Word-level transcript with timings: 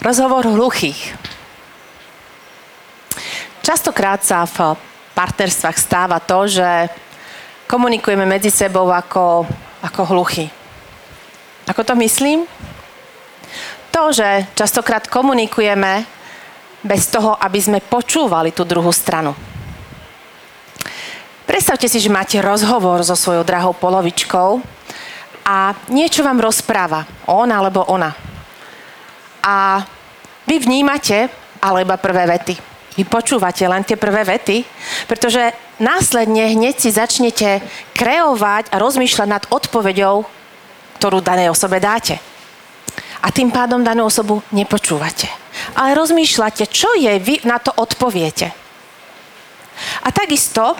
Rozhovor 0.00 0.48
hluchých. 0.48 1.12
Častokrát 3.60 4.24
sa 4.24 4.48
v 4.48 4.72
partnerstvách 5.12 5.76
stáva 5.76 6.16
to, 6.24 6.48
že 6.48 6.88
komunikujeme 7.68 8.24
medzi 8.24 8.48
sebou 8.48 8.88
ako, 8.88 9.44
ako 9.84 10.00
hluchy. 10.08 10.48
Ako 11.68 11.84
to 11.84 11.92
myslím? 12.00 12.48
To, 13.92 14.08
že 14.08 14.48
častokrát 14.56 15.04
komunikujeme 15.04 16.08
bez 16.80 17.12
toho, 17.12 17.36
aby 17.36 17.60
sme 17.60 17.84
počúvali 17.84 18.56
tú 18.56 18.64
druhú 18.64 18.96
stranu. 18.96 19.36
Predstavte 21.44 21.92
si, 21.92 22.00
že 22.00 22.08
máte 22.08 22.40
rozhovor 22.40 23.04
so 23.04 23.12
svojou 23.12 23.44
drahou 23.44 23.76
polovičkou 23.76 24.64
a 25.44 25.76
niečo 25.92 26.24
vám 26.24 26.40
rozpráva, 26.40 27.04
on 27.28 27.52
alebo 27.52 27.84
ona. 27.84 28.29
A 29.44 29.84
vy 30.46 30.56
vnímate, 30.60 31.28
ale 31.60 31.84
iba 31.84 31.96
prvé 31.96 32.26
vety. 32.26 32.54
Vy 32.98 33.04
počúvate 33.06 33.64
len 33.64 33.86
tie 33.86 33.96
prvé 33.96 34.26
vety, 34.26 34.66
pretože 35.06 35.54
následne 35.78 36.52
hneď 36.52 36.74
si 36.76 36.90
začnete 36.90 37.62
kreovať 37.94 38.74
a 38.74 38.76
rozmýšľať 38.76 39.28
nad 39.30 39.44
odpoveďou, 39.48 40.26
ktorú 40.98 41.24
danej 41.24 41.54
osobe 41.54 41.80
dáte. 41.80 42.18
A 43.20 43.28
tým 43.32 43.52
pádom 43.52 43.84
danú 43.84 44.08
osobu 44.08 44.44
nepočúvate. 44.52 45.28
Ale 45.76 45.96
rozmýšľate, 45.96 46.68
čo 46.68 46.92
je, 46.96 47.12
vy 47.20 47.44
na 47.44 47.60
to 47.60 47.72
odpoviete. 47.72 48.52
A 50.04 50.08
takisto, 50.12 50.76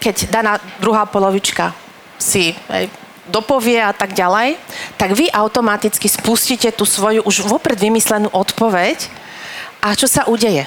keď 0.00 0.30
daná 0.30 0.56
druhá 0.80 1.04
polovička 1.08 1.72
si 2.16 2.52
dopovie 3.28 3.78
a 3.80 3.92
tak 3.92 4.16
ďalej, 4.16 4.56
tak 4.96 5.12
vy 5.12 5.28
automaticky 5.28 6.08
spustíte 6.08 6.72
tú 6.72 6.88
svoju 6.88 7.22
už 7.24 7.44
vopred 7.44 7.76
vymyslenú 7.76 8.32
odpoveď 8.32 9.08
a 9.84 9.92
čo 9.92 10.08
sa 10.08 10.24
udeje? 10.26 10.64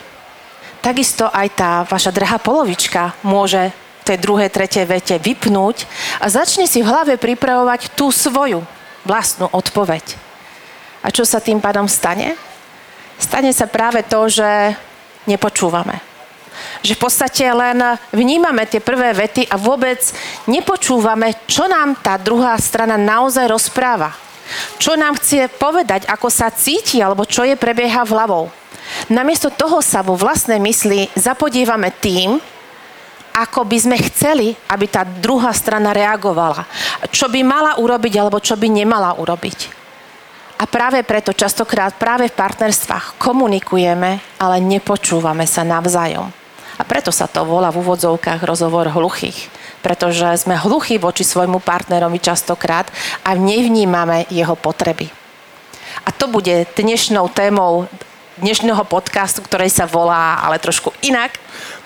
Takisto 0.82 1.30
aj 1.30 1.48
tá 1.54 1.72
vaša 1.86 2.10
drahá 2.10 2.42
polovička 2.42 3.14
môže 3.22 3.70
tej 4.02 4.18
druhej, 4.18 4.50
tretej 4.50 4.86
vete 4.90 5.16
vypnúť 5.22 5.86
a 6.18 6.26
začne 6.30 6.66
si 6.66 6.82
v 6.82 6.90
hlave 6.90 7.22
pripravovať 7.22 7.94
tú 7.94 8.10
svoju 8.10 8.66
vlastnú 9.06 9.50
odpoveď. 9.54 10.18
A 11.06 11.10
čo 11.10 11.26
sa 11.26 11.42
tým 11.42 11.62
pádom 11.62 11.86
stane? 11.86 12.34
Stane 13.22 13.54
sa 13.54 13.70
práve 13.70 14.02
to, 14.06 14.26
že 14.30 14.74
nepočúvame 15.30 16.11
že 16.82 16.98
v 16.98 17.02
podstate 17.02 17.46
len 17.46 17.78
vnímame 18.10 18.66
tie 18.66 18.82
prvé 18.82 19.14
vety 19.14 19.50
a 19.50 19.56
vôbec 19.56 20.00
nepočúvame, 20.50 21.36
čo 21.46 21.70
nám 21.70 21.98
tá 22.02 22.18
druhá 22.18 22.58
strana 22.58 22.98
naozaj 22.98 23.46
rozpráva. 23.50 24.14
Čo 24.82 25.00
nám 25.00 25.16
chce 25.16 25.48
povedať, 25.48 26.04
ako 26.12 26.28
sa 26.28 26.52
cíti, 26.52 27.00
alebo 27.00 27.24
čo 27.24 27.48
je 27.48 27.56
prebieha 27.56 28.04
v 28.04 28.14
hlavou. 28.14 28.46
Namiesto 29.08 29.48
toho 29.48 29.80
sa 29.80 30.04
vo 30.04 30.20
vlastnej 30.20 30.60
mysli 30.60 31.08
zapodívame 31.16 31.94
tým, 32.04 32.36
ako 33.32 33.64
by 33.64 33.78
sme 33.80 33.98
chceli, 34.12 34.52
aby 34.68 34.86
tá 34.92 35.08
druhá 35.08 35.56
strana 35.56 35.96
reagovala. 35.96 36.68
Čo 37.08 37.32
by 37.32 37.40
mala 37.48 37.80
urobiť, 37.80 38.14
alebo 38.20 38.44
čo 38.44 38.60
by 38.60 38.68
nemala 38.68 39.16
urobiť. 39.16 39.80
A 40.62 40.70
práve 40.70 41.02
preto 41.02 41.34
častokrát 41.34 41.96
práve 41.96 42.30
v 42.30 42.38
partnerstvách 42.38 43.18
komunikujeme, 43.18 44.38
ale 44.38 44.58
nepočúvame 44.62 45.48
sa 45.50 45.66
navzájom. 45.66 46.41
A 46.82 46.84
preto 46.84 47.14
sa 47.14 47.30
to 47.30 47.46
volá 47.46 47.70
v 47.70 47.86
úvodzovkách 47.86 48.42
rozhovor 48.42 48.90
hluchých. 48.90 49.54
Pretože 49.86 50.34
sme 50.42 50.58
hluchí 50.58 50.98
voči 50.98 51.22
svojmu 51.22 51.62
partnerovi 51.62 52.18
častokrát 52.18 52.90
a 53.22 53.38
nevnímame 53.38 54.26
jeho 54.34 54.58
potreby. 54.58 55.14
A 56.02 56.10
to 56.10 56.26
bude 56.26 56.66
dnešnou 56.74 57.30
témou 57.30 57.86
dnešného 58.42 58.82
podcastu, 58.90 59.46
ktorý 59.46 59.70
sa 59.70 59.86
volá 59.86 60.42
ale 60.42 60.58
trošku 60.58 60.90
inak. 61.06 61.38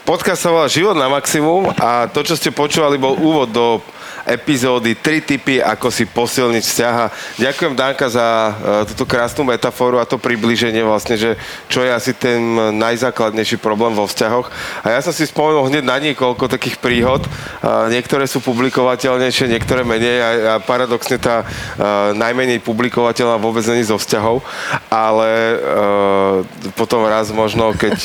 Podcast 0.07 0.47
sa 0.47 0.55
volá 0.55 0.71
Život 0.71 0.95
na 0.95 1.11
maximum 1.11 1.75
a 1.75 2.07
to, 2.07 2.23
čo 2.23 2.39
ste 2.39 2.55
počúvali, 2.55 2.95
bol 2.95 3.19
úvod 3.19 3.51
do 3.51 3.84
epizódy, 4.25 4.97
tri 4.97 5.22
typy, 5.22 5.62
ako 5.62 5.94
si 5.94 6.09
posilniť 6.09 6.63
vzťah. 6.66 6.96
ďakujem 7.38 7.74
Danka 7.78 8.09
za 8.09 8.25
uh, 8.25 8.53
túto 8.90 9.06
krásnu 9.06 9.46
metaforu 9.46 10.02
a 10.02 10.09
to 10.09 10.18
približenie 10.18 10.81
vlastne, 10.81 11.13
že 11.13 11.38
čo 11.69 11.86
je 11.86 11.94
asi 11.94 12.12
ten 12.18 12.41
najzákladnejší 12.81 13.62
problém 13.62 13.94
vo 13.94 14.09
vzťahoch. 14.09 14.50
A 14.81 14.97
ja 14.97 15.00
som 15.06 15.14
si 15.14 15.30
spomenul 15.30 15.69
hneď 15.69 15.84
na 15.85 16.02
niekoľko 16.02 16.50
takých 16.50 16.81
príhod. 16.81 17.22
Uh, 17.62 17.85
niektoré 17.94 18.25
sú 18.25 18.41
publikovateľnejšie, 18.41 19.53
niektoré 19.53 19.85
menej 19.85 20.18
a, 20.18 20.30
a 20.30 20.53
paradoxne 20.58 21.22
tá 21.22 21.46
uh, 21.46 22.12
najmenej 22.18 22.66
publikovateľná 22.66 23.38
vôbec 23.38 23.62
není 23.69 23.85
zo 23.85 24.02
vzťahov, 24.02 24.41
ale 24.90 25.58
potom 26.74 27.06
raz 27.06 27.30
možno, 27.30 27.75
keď 27.75 27.97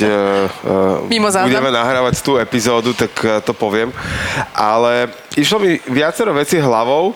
budeme 1.46 1.70
nahrávať 1.70 2.20
tú 2.20 2.36
epizódu, 2.36 2.92
tak 2.92 3.12
to 3.46 3.52
poviem. 3.54 3.94
Ale 4.52 5.08
išlo 5.38 5.58
mi 5.62 5.78
viacero 5.90 6.34
vecí 6.34 6.58
hlavou 6.58 7.14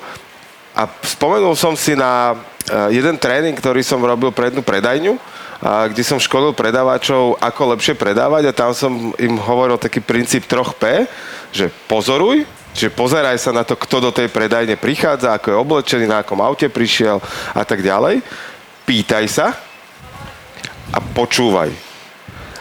a 0.75 0.87
spomenul 1.07 1.55
som 1.55 1.75
si 1.79 1.95
na 1.95 2.35
eh, 2.69 2.99
jeden 2.99 3.19
tréning, 3.19 3.57
ktorý 3.57 3.81
som 3.81 4.03
robil 4.03 4.35
pre 4.35 4.51
jednu 4.53 4.63
predajňu, 4.63 5.17
kde 5.65 6.05
som 6.05 6.21
školil 6.21 6.53
predávačov, 6.53 7.41
ako 7.41 7.73
lepšie 7.73 7.97
predávať 7.97 8.53
a 8.53 8.57
tam 8.57 8.77
som 8.77 8.93
im 9.17 9.41
hovoril 9.41 9.81
taký 9.81 10.05
princíp 10.05 10.45
3P, 10.45 11.09
že 11.57 11.73
pozoruj, 11.89 12.45
Čiže 12.75 12.91
pozeraj 12.91 13.39
sa 13.39 13.55
na 13.55 13.63
to, 13.63 13.79
kto 13.79 14.03
do 14.03 14.11
tej 14.11 14.27
predajne 14.35 14.75
prichádza, 14.75 15.31
ako 15.31 15.47
je 15.47 15.63
oblečený, 15.63 16.05
na 16.11 16.27
akom 16.27 16.43
aute 16.43 16.67
prišiel 16.67 17.23
a 17.55 17.63
tak 17.63 17.87
ďalej. 17.87 18.19
Pýtaj 18.83 19.25
sa 19.31 19.55
a 20.91 20.99
počúvaj. 20.99 21.94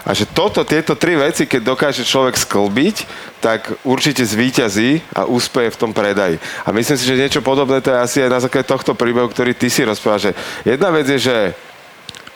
A 0.03 0.11
že 0.11 0.27
toto, 0.27 0.67
tieto 0.67 0.99
tri 0.99 1.15
veci, 1.15 1.47
keď 1.47 1.63
dokáže 1.63 2.03
človek 2.03 2.35
sklbiť, 2.35 2.95
tak 3.39 3.71
určite 3.87 4.27
zvíťazí 4.27 4.99
a 5.15 5.23
úspeje 5.23 5.71
v 5.71 5.79
tom 5.79 5.91
predaji. 5.95 6.43
A 6.67 6.75
myslím 6.75 6.97
si, 6.99 7.07
že 7.07 7.15
niečo 7.15 7.39
podobné 7.39 7.79
to 7.79 7.95
je 7.95 8.03
asi 8.03 8.17
aj 8.19 8.31
na 8.31 8.39
základe 8.43 8.67
tohto 8.67 8.91
príbehu, 8.99 9.31
ktorý 9.31 9.55
ty 9.55 9.71
si 9.71 9.87
rozprávaš. 9.87 10.27
Že 10.27 10.31
jedna 10.67 10.89
vec 10.91 11.07
je, 11.07 11.19
že 11.23 11.37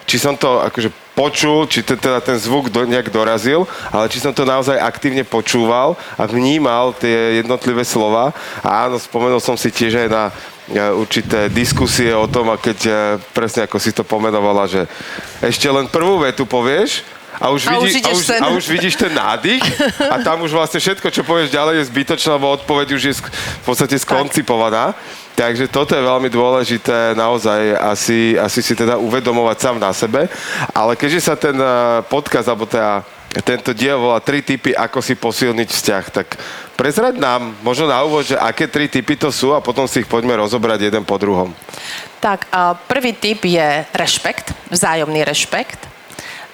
či 0.07 0.15
som 0.15 0.39
to 0.39 0.63
akože 0.63 0.87
počul, 1.11 1.67
či 1.67 1.83
ten, 1.83 1.99
teda 1.99 2.23
ten 2.23 2.39
zvuk 2.39 2.71
do, 2.71 2.87
nejak 2.87 3.11
dorazil, 3.11 3.67
ale 3.91 4.07
či 4.07 4.23
som 4.23 4.31
to 4.31 4.47
naozaj 4.47 4.79
aktívne 4.79 5.27
počúval 5.27 5.99
a 6.15 6.23
vnímal 6.23 6.95
tie 6.95 7.43
jednotlivé 7.43 7.83
slova. 7.83 8.31
A 8.63 8.87
áno, 8.87 8.95
spomenul 8.95 9.43
som 9.43 9.59
si 9.59 9.67
tiež 9.67 10.07
aj 10.07 10.09
na 10.09 10.23
určité 10.95 11.51
diskusie 11.51 12.15
o 12.15 12.27
tom, 12.27 12.47
a 12.51 12.55
keď 12.55 12.79
presne 13.35 13.67
ako 13.67 13.77
si 13.79 13.91
to 13.91 14.07
pomenovala, 14.07 14.67
že 14.67 14.87
ešte 15.43 15.67
len 15.67 15.91
prvú 15.91 16.23
vetu 16.23 16.47
povieš 16.47 17.03
a 17.37 17.53
už, 17.53 17.69
a 17.69 17.77
vidí, 17.77 18.01
už, 18.01 18.09
a 18.09 18.11
už, 18.13 18.25
ten... 18.25 18.41
a 18.43 18.47
už 18.49 18.65
vidíš 18.65 18.95
ten 18.97 19.13
nádych 19.13 19.61
a 20.09 20.17
tam 20.25 20.41
už 20.41 20.51
vlastne 20.57 20.81
všetko, 20.81 21.07
čo 21.13 21.21
povieš 21.21 21.53
ďalej 21.53 21.81
je 21.81 21.89
zbytočné, 21.93 22.29
lebo 22.33 22.49
odpoveď 22.57 22.87
už 22.97 23.01
je 23.01 23.13
v 23.21 23.65
podstate 23.65 23.97
skoncipovaná. 24.01 24.97
Takže 25.37 25.69
toto 25.69 25.93
je 25.93 26.01
veľmi 26.01 26.33
dôležité 26.33 27.13
naozaj 27.13 27.77
asi, 27.77 28.33
asi 28.41 28.65
si 28.65 28.73
teda 28.73 28.97
uvedomovať 28.97 29.57
sám 29.61 29.77
na 29.77 29.93
sebe. 29.93 30.25
Ale 30.73 30.97
keďže 30.97 31.29
sa 31.29 31.37
ten 31.37 31.53
eh, 31.53 32.01
podcast, 32.09 32.49
alebo 32.49 32.65
teda 32.65 33.05
tento 33.45 33.69
diel 33.75 34.01
volá 34.01 34.17
tri 34.17 34.41
typy, 34.41 34.73
ako 34.73 34.97
si 34.97 35.13
posilniť 35.13 35.69
vzťah, 35.69 36.03
tak 36.09 36.41
prezrať 36.73 37.21
nám 37.21 37.53
možno 37.61 37.85
na 37.85 38.01
úvod, 38.01 38.25
že 38.25 38.39
aké 38.39 38.65
tri 38.65 38.89
typy 38.89 39.13
to 39.13 39.29
sú 39.29 39.53
a 39.53 39.61
potom 39.61 39.85
si 39.85 40.01
ich 40.01 40.09
poďme 40.09 40.33
rozobrať 40.41 40.89
jeden 40.89 41.03
po 41.05 41.21
druhom. 41.21 41.53
Tak, 42.17 42.49
prvý 42.89 43.13
typ 43.13 43.45
je 43.45 43.85
rešpekt, 43.93 44.57
vzájomný 44.73 45.21
rešpekt. 45.21 45.96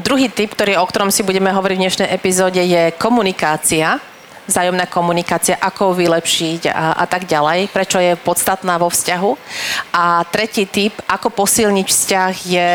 Druhý 0.01 0.25
typ, 0.25 0.57
ktorý, 0.57 0.81
o 0.81 0.89
ktorom 0.89 1.13
si 1.13 1.21
budeme 1.21 1.53
hovoriť 1.53 1.77
v 1.77 1.83
dnešnej 1.85 2.09
epizóde, 2.09 2.57
je 2.57 2.97
komunikácia, 2.97 4.01
vzájomná 4.49 4.89
komunikácia, 4.89 5.53
ako 5.61 5.93
vylepšiť 5.93 6.65
a, 6.73 6.97
a 6.97 7.05
tak 7.05 7.29
ďalej, 7.29 7.69
prečo 7.69 8.01
je 8.01 8.17
podstatná 8.17 8.81
vo 8.81 8.89
vzťahu. 8.89 9.31
A 9.93 10.25
tretí 10.33 10.65
typ, 10.65 10.97
ako 11.05 11.29
posilniť 11.29 11.85
vzťah, 11.85 12.33
je 12.41 12.69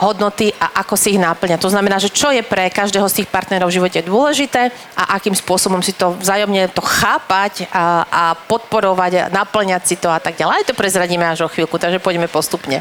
hodnoty 0.00 0.50
a 0.56 0.80
ako 0.80 0.96
si 0.96 1.14
ich 1.14 1.20
náplňa. 1.20 1.60
To 1.60 1.68
znamená, 1.68 2.00
že 2.00 2.08
čo 2.08 2.32
je 2.32 2.40
pre 2.40 2.72
každého 2.72 3.04
z 3.06 3.22
tých 3.22 3.28
partnerov 3.28 3.68
v 3.68 3.76
živote 3.76 4.00
dôležité 4.00 4.72
a 4.96 5.20
akým 5.20 5.36
spôsobom 5.36 5.84
si 5.84 5.92
to 5.92 6.16
vzájomne 6.16 6.72
to 6.72 6.80
chápať 6.80 7.68
a, 7.68 8.08
a 8.08 8.22
podporovať, 8.34 9.12
a 9.14 9.24
naplňať 9.28 9.82
si 9.84 9.96
to 10.00 10.08
a 10.08 10.16
tak 10.16 10.40
ďalej. 10.40 10.64
Aj 10.64 10.68
to 10.72 10.74
prezradíme 10.74 11.28
až 11.28 11.44
o 11.44 11.52
chvíľku, 11.52 11.76
takže 11.76 12.00
poďme 12.00 12.26
postupne. 12.32 12.80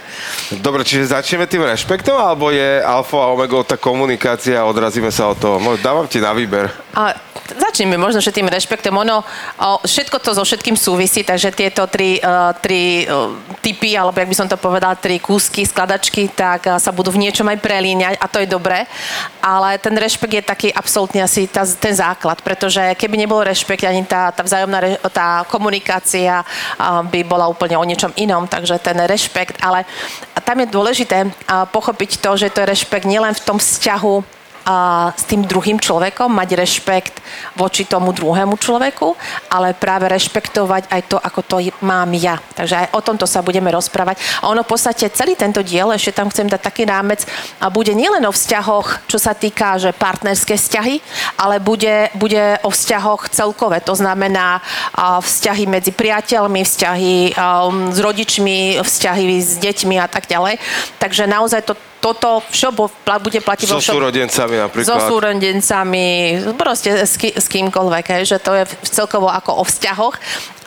Dobre, 0.64 0.88
čiže 0.88 1.12
začneme 1.12 1.46
tým 1.46 1.68
rešpektom, 1.68 2.16
alebo 2.16 2.50
je 2.56 2.80
alfa 2.80 3.20
a 3.20 3.32
omega 3.36 3.60
tá 3.68 3.76
komunikácia 3.76 4.56
a 4.56 4.68
odrazíme 4.70 5.12
sa 5.12 5.36
od 5.36 5.38
toho? 5.38 5.60
Dávam 5.84 6.08
ti 6.08 6.24
na 6.24 6.32
výber. 6.32 6.72
A, 6.96 7.12
začneme 7.56 7.98
možno, 7.98 8.22
že 8.22 8.36
tým 8.36 8.50
rešpektom. 8.50 8.94
Ono, 8.94 9.26
všetko 9.86 10.18
to 10.22 10.36
so 10.38 10.44
všetkým 10.46 10.78
súvisí, 10.78 11.26
takže 11.26 11.54
tieto 11.54 11.88
tri, 11.90 12.22
uh, 12.22 12.54
tri 12.58 13.06
uh, 13.06 13.34
typy, 13.62 13.98
alebo 13.98 14.20
jak 14.20 14.30
by 14.30 14.38
som 14.38 14.50
to 14.50 14.58
povedala, 14.58 15.00
tri 15.00 15.18
kúsky, 15.18 15.66
skladačky, 15.66 16.30
tak 16.34 16.70
uh, 16.70 16.78
sa 16.78 16.94
budú 16.94 17.14
v 17.14 17.26
niečom 17.28 17.48
aj 17.50 17.62
prelíňať 17.62 18.16
a 18.18 18.26
to 18.30 18.42
je 18.42 18.50
dobré. 18.50 18.86
Ale 19.42 19.78
ten 19.78 19.96
rešpekt 19.96 20.34
je 20.34 20.44
taký 20.44 20.70
absolútne 20.74 21.24
asi 21.26 21.50
tá, 21.50 21.66
ten 21.66 21.94
základ, 21.96 22.42
pretože 22.42 22.82
keby 22.98 23.16
nebol 23.18 23.42
rešpekt, 23.42 23.86
ani 23.86 24.06
tá, 24.06 24.30
tá 24.34 24.44
vzájomná 24.44 25.02
tá 25.12 25.44
komunikácia 25.48 26.42
by 27.12 27.20
bola 27.28 27.48
úplne 27.48 27.76
o 27.76 27.84
niečom 27.84 28.12
inom, 28.16 28.48
takže 28.48 28.80
ten 28.80 28.96
rešpekt, 28.96 29.60
ale 29.62 29.84
tam 30.46 30.60
je 30.64 30.68
dôležité 30.72 31.30
pochopiť 31.72 32.24
to, 32.24 32.32
že 32.40 32.52
to 32.52 32.64
je 32.64 32.72
rešpekt 32.72 33.06
nielen 33.06 33.36
v 33.36 33.44
tom 33.46 33.58
vzťahu 33.60 34.39
a 34.70 35.10
s 35.18 35.26
tým 35.26 35.50
druhým 35.50 35.82
človekom, 35.82 36.30
mať 36.30 36.54
rešpekt 36.54 37.18
voči 37.58 37.90
tomu 37.90 38.14
druhému 38.14 38.54
človeku, 38.54 39.18
ale 39.50 39.74
práve 39.74 40.06
rešpektovať 40.06 40.94
aj 40.94 41.02
to, 41.10 41.18
ako 41.18 41.42
to 41.42 41.58
mám 41.82 42.14
ja. 42.14 42.38
Takže 42.54 42.86
aj 42.86 42.88
o 42.94 43.02
tomto 43.02 43.26
sa 43.26 43.42
budeme 43.42 43.74
rozprávať. 43.74 44.22
A 44.46 44.54
ono 44.54 44.62
v 44.62 44.70
podstate 44.70 45.10
celý 45.10 45.34
tento 45.34 45.66
diel, 45.66 45.90
ešte 45.90 46.22
tam 46.22 46.30
chcem 46.30 46.46
dať 46.46 46.62
taký 46.62 46.86
rámec, 46.86 47.26
a 47.58 47.74
bude 47.74 47.98
nielen 47.98 48.22
o 48.30 48.36
vzťahoch, 48.36 49.10
čo 49.10 49.18
sa 49.18 49.34
týka, 49.34 49.82
že 49.82 49.90
partnerské 49.90 50.54
vzťahy, 50.54 51.02
ale 51.42 51.58
bude, 51.58 52.14
bude 52.14 52.62
o 52.62 52.70
vzťahoch 52.70 53.34
celkové. 53.34 53.82
To 53.90 53.98
znamená 53.98 54.62
vzťahy 55.18 55.66
medzi 55.66 55.90
priateľmi, 55.90 56.62
vzťahy 56.62 57.34
um, 57.34 57.90
s 57.90 57.98
rodičmi, 57.98 58.78
vzťahy 58.86 59.42
s 59.42 59.58
deťmi 59.58 59.98
a 59.98 60.06
tak 60.06 60.30
ďalej. 60.30 60.62
Takže 61.02 61.26
naozaj 61.26 61.66
to 61.66 61.74
toto 62.00 62.40
všobo 62.52 62.88
bude 63.20 63.40
platiť 63.44 63.68
so 63.68 63.80
všob... 63.80 63.94
súrodencami 64.00 64.56
napríklad. 64.56 64.88
So 64.88 64.98
súrodencami, 65.04 66.08
proste 66.56 66.96
s, 66.96 67.20
ký, 67.20 67.36
s 67.36 67.52
kýmkoľvek, 67.52 68.06
hej, 68.16 68.24
že 68.36 68.38
to 68.40 68.56
je 68.56 68.64
celkovo 68.88 69.28
ako 69.28 69.60
o 69.60 69.64
vzťahoch. 69.68 70.16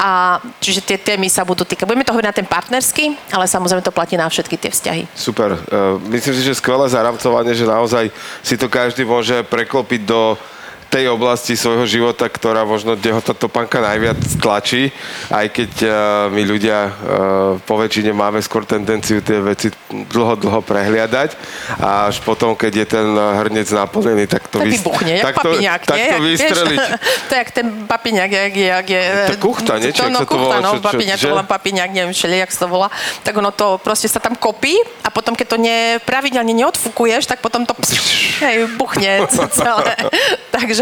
A 0.02 0.42
čiže 0.58 0.82
tie 0.84 0.98
témy 0.98 1.30
sa 1.32 1.46
budú 1.46 1.62
týkať. 1.64 1.88
Budeme 1.88 2.04
to 2.04 2.12
hovoriť 2.12 2.28
na 2.28 2.36
ten 2.36 2.48
partnerský, 2.48 3.16
ale 3.32 3.46
samozrejme 3.48 3.86
to 3.86 3.94
platí 3.94 4.18
na 4.18 4.28
všetky 4.28 4.58
tie 4.58 4.70
vzťahy. 4.74 5.02
Super. 5.14 5.56
Uh, 5.70 5.96
myslím 6.12 6.34
si, 6.36 6.42
že 6.42 6.58
skvelé 6.58 6.90
zaramcovanie, 6.90 7.54
že 7.54 7.64
naozaj 7.64 8.10
si 8.42 8.58
to 8.58 8.66
každý 8.66 9.06
môže 9.06 9.46
preklopiť 9.46 10.00
do 10.04 10.36
tej 10.92 11.08
oblasti 11.08 11.56
svojho 11.56 11.88
života, 11.88 12.28
ktorá 12.28 12.68
možno, 12.68 12.92
kde 13.00 13.16
ho 13.16 13.24
tá 13.24 13.32
topánka 13.32 13.80
najviac 13.80 14.20
tlačí, 14.36 14.92
aj 15.32 15.48
keď 15.48 15.72
uh, 15.88 15.92
my 16.28 16.42
ľudia 16.44 16.78
uh, 16.84 16.92
po 17.64 17.80
väčšine 17.80 18.12
máme 18.12 18.44
skôr 18.44 18.68
tendenciu 18.68 19.24
tie 19.24 19.40
veci 19.40 19.72
dlho, 19.88 20.36
dlho 20.36 20.60
prehliadať 20.60 21.32
a 21.80 22.12
až 22.12 22.20
potom, 22.20 22.52
keď 22.52 22.84
je 22.84 22.86
ten 22.92 23.08
hrnec 23.16 23.64
naplnený, 23.72 24.28
tak 24.28 24.52
to, 24.52 24.60
tak 24.60 24.68
vybuchne, 24.68 25.12
jak 25.16 25.24
tak 25.32 25.36
to, 25.40 25.48
papiňák, 25.48 25.80
tak 25.88 25.96
to 25.96 26.18
vystreliť. 26.20 26.78
to 27.28 27.32
je 27.32 27.38
jak 27.40 27.50
ten 27.56 27.66
papiňák, 27.88 28.30
jak 28.30 28.54
je... 28.54 28.66
Jak 28.68 28.88
je 28.92 29.02
to 29.32 29.36
kuchta, 29.40 29.72
nie? 29.80 29.96
To, 29.96 30.12
no, 30.12 30.20
to 30.20 30.28
kuchta, 30.28 30.44
volá, 30.44 30.56
no, 30.60 30.76
čo, 30.76 30.84
čo, 30.84 30.88
papiňák, 30.92 31.16
že? 31.16 31.24
to 31.24 31.32
volám 31.32 31.48
papiňák, 31.48 31.90
neviem, 31.96 32.12
všeli, 32.12 32.36
jak 32.44 32.52
sa 32.52 32.60
to 32.60 32.68
volá. 32.68 32.88
Tak 33.24 33.32
ono 33.32 33.48
to 33.48 33.80
proste 33.80 34.12
sa 34.12 34.20
tam 34.20 34.36
kopí 34.36 34.76
a 35.00 35.08
potom, 35.08 35.32
keď 35.32 35.46
to 35.48 35.56
ne, 35.56 35.96
pravidelne 36.04 36.52
neodfúkuješ, 36.52 37.24
tak 37.24 37.40
potom 37.40 37.64
to 37.64 37.72
hej, 38.44 38.68
buchne 38.76 39.24
celé. 39.56 39.96
Takže... 40.52 40.81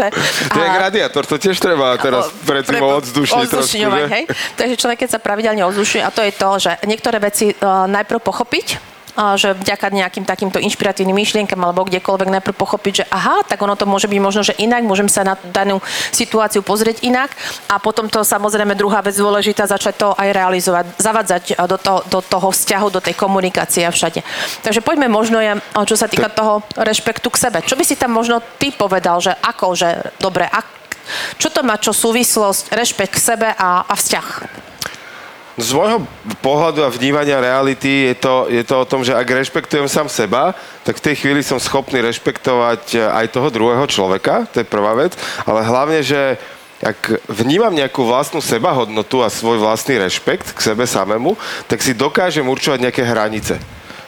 To 0.51 0.57
je 0.57 0.67
radiátor, 0.67 1.23
to 1.29 1.37
tiež 1.37 1.61
treba 1.61 1.93
teraz 2.01 2.33
predtým 2.47 2.81
odzdušniť 2.81 3.47
trošku, 3.51 3.77
že? 3.77 4.05
hej? 4.09 4.23
Takže 4.57 4.75
človek, 4.81 4.97
keď 5.05 5.09
sa 5.13 5.19
pravidelne 5.21 5.61
odzdušuje, 5.67 6.01
a 6.01 6.09
to 6.09 6.25
je 6.25 6.33
to, 6.33 6.49
že 6.57 6.71
niektoré 6.89 7.21
veci 7.21 7.53
uh, 7.53 7.85
najprv 7.85 8.19
pochopiť, 8.23 8.67
že 9.35 9.53
vďaka 9.55 9.91
nejakým 9.91 10.23
takýmto 10.23 10.57
inšpiratívnym 10.63 11.15
myšlienkam 11.15 11.59
alebo 11.59 11.83
kdekoľvek 11.87 12.29
najprv 12.39 12.55
pochopiť, 12.55 12.93
že 13.03 13.05
aha, 13.11 13.43
tak 13.43 13.59
ono 13.59 13.75
to 13.75 13.83
môže 13.83 14.07
byť 14.07 14.19
možno, 14.23 14.41
že 14.41 14.55
inak, 14.55 14.87
môžem 14.87 15.11
sa 15.11 15.27
na 15.27 15.35
danú 15.51 15.83
situáciu 16.15 16.63
pozrieť 16.63 17.03
inak 17.03 17.35
a 17.67 17.77
potom 17.77 18.07
to 18.07 18.23
samozrejme 18.23 18.75
druhá 18.79 19.03
vec 19.03 19.15
dôležitá, 19.15 19.67
začať 19.67 19.93
to 19.99 20.07
aj 20.15 20.29
realizovať, 20.31 20.85
zavadzať 20.95 21.43
do, 21.67 21.77
to, 21.77 21.93
do 22.07 22.19
toho 22.23 22.47
vzťahu, 22.51 22.87
do 22.87 23.03
tej 23.03 23.15
komunikácie 23.19 23.83
a 23.83 23.91
všade. 23.91 24.23
Takže 24.63 24.79
poďme 24.81 25.11
možno, 25.11 25.43
je, 25.43 25.59
čo 25.85 25.99
sa 25.99 26.07
týka 26.07 26.31
toho 26.31 26.63
rešpektu 26.79 27.27
k 27.27 27.41
sebe. 27.49 27.57
Čo 27.61 27.75
by 27.75 27.83
si 27.83 27.99
tam 27.99 28.15
možno 28.15 28.39
ty 28.59 28.71
povedal, 28.71 29.19
že 29.19 29.35
ako, 29.35 29.75
že 29.75 30.15
dobre, 30.23 30.47
ak, 30.47 30.65
čo 31.35 31.51
to 31.51 31.67
má 31.67 31.75
čo 31.75 31.91
súvislosť, 31.91 32.71
rešpekt 32.71 33.19
k 33.19 33.23
sebe 33.35 33.47
a, 33.51 33.83
a 33.83 33.93
vzťah? 33.93 34.70
Z 35.59 35.75
môjho 35.75 36.07
pohľadu 36.39 36.87
a 36.87 36.93
vnímania 36.93 37.43
reality 37.43 38.07
je 38.11 38.15
to, 38.15 38.47
je 38.47 38.63
to 38.63 38.75
o 38.79 38.87
tom, 38.87 39.03
že 39.03 39.11
ak 39.11 39.27
rešpektujem 39.27 39.91
sám 39.91 40.07
seba, 40.07 40.55
tak 40.87 40.95
v 40.95 41.05
tej 41.11 41.15
chvíli 41.19 41.43
som 41.43 41.59
schopný 41.59 41.99
rešpektovať 41.99 42.95
aj 42.95 43.25
toho 43.35 43.51
druhého 43.51 43.83
človeka, 43.83 44.47
to 44.47 44.63
je 44.63 44.67
prvá 44.67 44.95
vec, 44.95 45.11
ale 45.43 45.67
hlavne, 45.67 45.99
že 45.99 46.39
ak 46.81 47.29
vnímam 47.29 47.75
nejakú 47.75 48.01
vlastnú 48.01 48.41
sebahodnotu 48.41 49.21
a 49.21 49.29
svoj 49.29 49.61
vlastný 49.61 50.01
rešpekt 50.01 50.55
k 50.55 50.59
sebe 50.73 50.87
samému, 50.89 51.37
tak 51.69 51.83
si 51.83 51.93
dokážem 51.93 52.47
určovať 52.47 52.89
nejaké 52.89 53.03
hranice. 53.05 53.61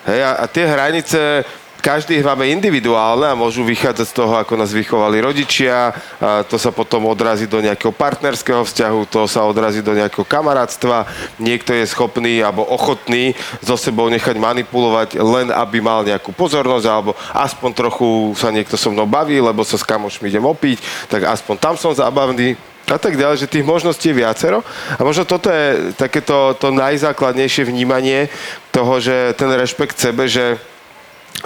Hej, 0.03 0.19
a, 0.25 0.31
a 0.41 0.45
tie 0.49 0.65
hranice 0.67 1.45
každý 1.83 2.23
ich 2.23 2.25
máme 2.25 2.47
individuálne 2.47 3.27
a 3.27 3.35
môžu 3.35 3.67
vychádzať 3.67 4.07
z 4.07 4.15
toho, 4.15 4.39
ako 4.39 4.55
nás 4.55 4.71
vychovali 4.71 5.19
rodičia, 5.19 5.91
a 6.23 6.47
to 6.47 6.55
sa 6.55 6.71
potom 6.71 7.11
odrazí 7.11 7.43
do 7.43 7.59
nejakého 7.59 7.91
partnerského 7.91 8.63
vzťahu, 8.63 9.11
to 9.11 9.27
sa 9.27 9.43
odrazí 9.43 9.83
do 9.83 9.91
nejakého 9.91 10.23
kamarátstva, 10.23 11.03
niekto 11.43 11.75
je 11.75 11.83
schopný 11.83 12.39
alebo 12.39 12.63
ochotný 12.63 13.35
so 13.59 13.75
sebou 13.75 14.07
nechať 14.07 14.39
manipulovať 14.39 15.19
len 15.19 15.51
aby 15.51 15.83
mal 15.83 16.07
nejakú 16.07 16.31
pozornosť 16.31 16.85
alebo 16.87 17.11
aspoň 17.35 17.69
trochu 17.75 18.31
sa 18.39 18.47
niekto 18.47 18.79
so 18.79 18.87
mnou 18.87 19.03
baví, 19.03 19.43
lebo 19.43 19.67
sa 19.67 19.75
s 19.75 19.83
kamošmi 19.83 20.31
idem 20.31 20.47
opiť, 20.47 20.79
tak 21.11 21.27
aspoň 21.27 21.55
tam 21.59 21.75
som 21.75 21.91
zabavný, 21.91 22.55
a 22.83 22.99
tak 22.99 23.15
ďalej, 23.15 23.47
že 23.47 23.47
tých 23.47 23.63
možností 23.63 24.11
je 24.11 24.19
viacero. 24.19 24.59
A 24.99 25.01
možno 25.07 25.23
toto 25.23 25.47
je 25.47 25.95
takéto 25.95 26.51
to 26.59 26.67
najzákladnejšie 26.75 27.63
vnímanie 27.63 28.27
toho, 28.75 28.99
že 28.99 29.31
ten 29.39 29.47
rešpekt 29.55 29.95
sebe, 29.95 30.27
že 30.27 30.59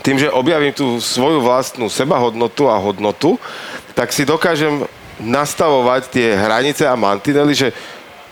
tým, 0.02 0.18
že 0.22 0.34
objavím 0.34 0.74
tú 0.74 1.02
svoju 1.02 1.42
vlastnú 1.42 1.90
sebahodnotu 1.90 2.70
a 2.70 2.78
hodnotu, 2.78 3.42
tak 3.98 4.14
si 4.14 4.24
dokážem 4.24 4.86
nastavovať 5.18 6.14
tie 6.14 6.38
hranice 6.38 6.86
a 6.86 6.94
mantinely, 6.94 7.58
že 7.58 7.70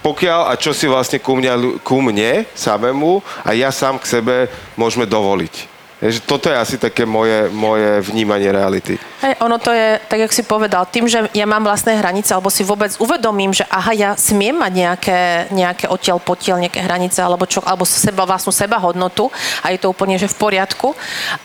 pokiaľ 0.05 0.53
a 0.53 0.53
čo 0.53 0.69
si 0.69 0.85
vlastne 0.85 1.17
ku, 1.17 1.33
mňa, 1.33 1.81
ku 1.81 1.97
mne 1.97 2.45
samému 2.53 3.25
a 3.41 3.57
ja 3.57 3.73
sám 3.73 3.97
k 3.97 4.05
sebe 4.05 4.35
môžeme 4.77 5.09
dovoliť. 5.09 5.74
Takže 5.95 6.19
toto 6.27 6.51
je 6.51 6.57
asi 6.59 6.75
také 6.75 7.07
moje, 7.07 7.47
moje 7.55 8.03
vnímanie 8.03 8.51
reality. 8.51 8.99
Hej, 9.23 9.39
ono 9.39 9.55
to 9.55 9.71
je, 9.71 9.95
tak 10.11 10.19
jak 10.27 10.33
si 10.35 10.43
povedal, 10.43 10.83
tým, 10.91 11.07
že 11.07 11.31
ja 11.31 11.47
mám 11.47 11.63
vlastné 11.63 11.95
hranice, 11.95 12.35
alebo 12.35 12.51
si 12.51 12.67
vôbec 12.67 12.91
uvedomím, 12.99 13.55
že 13.55 13.63
aha, 13.71 13.95
ja 13.95 14.09
smiem 14.19 14.59
mať 14.59 14.73
nejaké, 14.75 15.19
nejaké 15.55 15.85
odtiaľ 15.87 16.19
potiaľ, 16.19 16.67
nejaké 16.67 16.83
hranice, 16.83 17.23
alebo, 17.23 17.47
čo, 17.47 17.63
alebo 17.63 17.87
seba, 17.87 18.27
vlastnú 18.27 18.51
sebahodnotu 18.51 19.31
a 19.63 19.71
je 19.71 19.79
to 19.79 19.87
úplne, 19.87 20.19
že 20.19 20.27
v 20.27 20.35
poriadku 20.35 20.91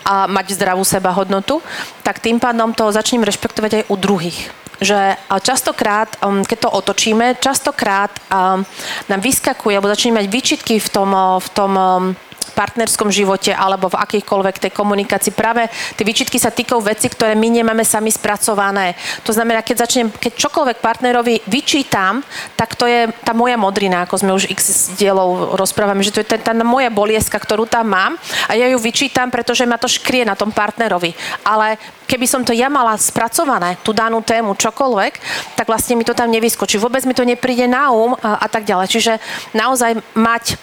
a 0.03 0.27
mať 0.27 0.59
zdravú 0.59 0.83
sebahodnotu, 0.83 1.63
tak 2.03 2.19
tým 2.19 2.35
pádom 2.35 2.75
to 2.75 2.91
začnem 2.91 3.23
rešpektovať 3.23 3.71
aj 3.71 3.83
u 3.87 3.95
druhých 3.95 4.39
že 4.81 4.97
častokrát, 5.45 6.09
um, 6.25 6.41
keď 6.41 6.65
to 6.65 6.73
otočíme, 6.73 7.37
častokrát 7.37 8.09
um, 8.33 8.65
nám 9.05 9.21
vyskakuje, 9.21 9.77
alebo 9.77 9.93
začneme 9.93 10.17
mať 10.17 10.27
výčitky 10.27 10.81
v 10.81 10.89
tom, 10.89 11.13
v 11.37 11.49
tom 11.53 11.71
um, 11.77 12.05
partnerskom 12.53 13.09
živote 13.09 13.55
alebo 13.55 13.87
v 13.87 13.99
akýchkoľvek 13.99 14.55
tej 14.61 14.71
komunikácii. 14.75 15.31
Práve 15.33 15.67
tie 15.95 16.05
výčitky 16.05 16.37
sa 16.37 16.51
týkajú 16.51 16.79
veci, 16.83 17.07
ktoré 17.07 17.33
my 17.35 17.47
nemáme 17.47 17.83
sami 17.87 18.11
spracované. 18.11 18.93
To 19.23 19.31
znamená, 19.31 19.63
keď 19.63 19.87
začnem, 19.87 20.07
keď 20.11 20.37
čokoľvek 20.37 20.77
partnerovi 20.83 21.41
vyčítam, 21.47 22.21
tak 22.55 22.75
to 22.75 22.85
je 22.85 23.09
tá 23.23 23.31
moja 23.31 23.55
modrina, 23.55 24.03
ako 24.03 24.15
sme 24.21 24.31
už 24.35 24.51
x 24.51 24.93
dielov 24.95 25.55
rozprávame, 25.55 26.03
že 26.03 26.11
to 26.11 26.21
je 26.23 26.27
tá, 26.27 26.37
tá 26.37 26.53
moja 26.61 26.91
bolieska, 26.91 27.39
ktorú 27.39 27.65
tam 27.65 27.91
mám 27.91 28.19
a 28.47 28.55
ja 28.55 28.67
ju 28.69 28.77
vyčítam, 28.77 29.31
pretože 29.31 29.65
ma 29.65 29.79
to 29.79 29.89
škrie 29.89 30.27
na 30.27 30.35
tom 30.35 30.51
partnerovi. 30.51 31.15
Ale 31.47 31.79
keby 32.07 32.27
som 32.27 32.43
to 32.43 32.51
ja 32.51 32.67
mala 32.67 32.99
spracované, 32.99 33.79
tú 33.79 33.95
danú 33.95 34.19
tému, 34.19 34.59
čokoľvek, 34.59 35.13
tak 35.55 35.65
vlastne 35.71 35.95
mi 35.95 36.03
to 36.03 36.11
tam 36.11 36.27
nevyskočí. 36.27 36.75
Vôbec 36.75 37.07
mi 37.07 37.15
to 37.15 37.23
nepríde 37.23 37.71
na 37.71 37.87
um 37.95 38.13
a, 38.19 38.43
a 38.43 38.47
tak 38.51 38.67
ďalej. 38.67 38.87
Čiže 38.91 39.13
naozaj 39.55 40.03
mať 40.15 40.59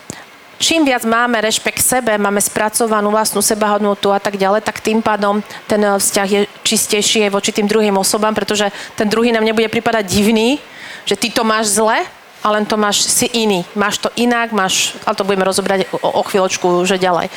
čím 0.58 0.84
viac 0.84 1.06
máme 1.06 1.40
rešpekt 1.40 1.80
k 1.80 1.88
sebe, 1.98 2.12
máme 2.18 2.42
spracovanú 2.42 3.14
vlastnú 3.14 3.40
sebahodnotu 3.40 4.10
a 4.10 4.20
tak 4.20 4.36
ďalej, 4.36 4.66
tak 4.66 4.82
tým 4.82 5.00
pádom 5.00 5.40
ten 5.70 5.80
eh, 5.80 5.96
vzťah 5.96 6.28
je 6.28 6.40
čistejší 6.66 7.30
voči 7.30 7.54
tým 7.54 7.70
druhým 7.70 7.96
osobám, 7.96 8.34
pretože 8.34 8.68
ten 8.98 9.08
druhý 9.08 9.32
nám 9.32 9.46
nebude 9.46 9.70
pripadať 9.70 10.04
divný, 10.04 10.58
že 11.08 11.16
ty 11.16 11.30
to 11.30 11.46
máš 11.46 11.72
zle, 11.72 12.04
a 12.38 12.54
len 12.54 12.62
to 12.62 12.78
máš 12.78 13.02
si 13.02 13.26
iný. 13.26 13.66
Máš 13.74 13.98
to 13.98 14.14
inak, 14.14 14.54
máš, 14.54 14.94
ale 15.02 15.18
to 15.18 15.26
budeme 15.26 15.42
rozobrať 15.42 15.90
o, 15.90 15.98
o 15.98 16.22
chvíľočku, 16.22 16.86
že 16.86 16.94
ďalej. 16.94 17.34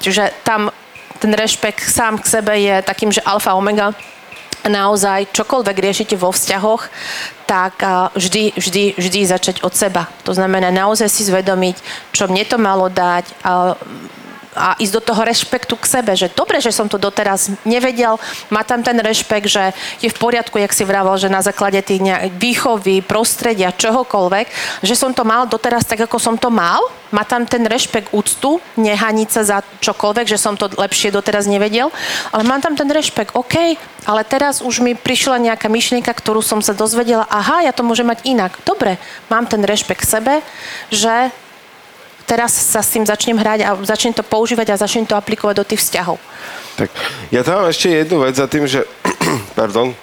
Čiže 0.00 0.32
tam 0.40 0.72
ten 1.20 1.34
rešpekt 1.34 1.84
sám 1.84 2.16
k 2.16 2.26
sebe 2.26 2.54
je 2.56 2.80
takým, 2.80 3.12
že 3.12 3.20
alfa 3.26 3.52
omega 3.58 3.92
naozaj 4.68 5.32
čokoľvek 5.32 5.76
riešite 5.76 6.14
vo 6.14 6.32
vzťahoch, 6.32 6.88
tak 7.48 7.80
vždy, 8.14 8.54
vždy, 8.54 8.84
vždy 9.00 9.20
začať 9.24 9.56
od 9.64 9.72
seba. 9.72 10.06
To 10.28 10.36
znamená 10.36 10.68
naozaj 10.68 11.08
si 11.08 11.24
zvedomiť, 11.24 11.76
čo 12.12 12.28
mne 12.28 12.44
to 12.44 12.60
malo 12.60 12.92
dať, 12.92 13.24
a 14.58 14.74
ísť 14.76 14.94
do 14.98 15.02
toho 15.02 15.22
rešpektu 15.22 15.78
k 15.78 15.86
sebe, 15.86 16.12
že 16.18 16.26
dobre, 16.34 16.58
že 16.58 16.74
som 16.74 16.90
to 16.90 16.98
doteraz 16.98 17.54
nevedel, 17.62 18.18
má 18.50 18.66
tam 18.66 18.82
ten 18.82 18.98
rešpekt, 18.98 19.46
že 19.46 19.70
je 20.02 20.10
v 20.10 20.18
poriadku, 20.18 20.58
jak 20.58 20.74
si 20.74 20.82
vravel, 20.82 21.14
že 21.14 21.30
na 21.30 21.38
základe 21.38 21.78
tých 21.86 22.02
výchovy, 22.34 23.00
prostredia, 23.06 23.70
čohokoľvek, 23.70 24.46
že 24.82 24.94
som 24.98 25.14
to 25.14 25.22
mal 25.22 25.46
doteraz 25.46 25.86
tak, 25.86 26.02
ako 26.02 26.18
som 26.18 26.34
to 26.34 26.50
mal, 26.50 26.82
má 27.14 27.22
tam 27.24 27.46
ten 27.46 27.64
rešpekt, 27.64 28.12
úctu, 28.12 28.60
nehaniť 28.76 29.28
sa 29.30 29.42
za 29.46 29.58
čokoľvek, 29.80 30.26
že 30.28 30.36
som 30.36 30.58
to 30.58 30.68
lepšie 30.74 31.14
doteraz 31.14 31.48
nevedel, 31.48 31.88
ale 32.34 32.42
mám 32.44 32.60
tam 32.60 32.74
ten 32.74 32.90
rešpekt, 32.90 33.32
OK, 33.32 33.78
ale 34.04 34.22
teraz 34.26 34.60
už 34.60 34.82
mi 34.84 34.92
prišla 34.98 35.40
nejaká 35.40 35.70
myšlienka, 35.70 36.10
ktorú 36.12 36.42
som 36.44 36.60
sa 36.60 36.74
dozvedela, 36.74 37.24
aha, 37.30 37.64
ja 37.64 37.72
to 37.72 37.86
môžem 37.86 38.10
mať 38.10 38.26
inak. 38.26 38.58
Dobre, 38.66 39.00
mám 39.32 39.46
ten 39.46 39.62
rešpekt 39.64 40.04
sebe, 40.04 40.44
že 40.92 41.32
teraz 42.28 42.52
sa 42.52 42.84
s 42.84 42.92
tým 42.92 43.08
začnem 43.08 43.40
hrať 43.40 43.60
a 43.64 43.70
začnem 43.80 44.12
to 44.12 44.20
používať 44.20 44.76
a 44.76 44.80
začnem 44.84 45.08
to 45.08 45.16
aplikovať 45.16 45.56
do 45.56 45.64
tých 45.64 45.80
vzťahov. 45.80 46.20
Tak 46.76 46.92
ja 47.32 47.40
tam 47.40 47.64
mám 47.64 47.72
ešte 47.72 47.88
jednu 47.88 48.20
vec 48.20 48.36
za 48.36 48.44
tým, 48.44 48.68
že 48.68 48.84
pardon, 49.58 49.96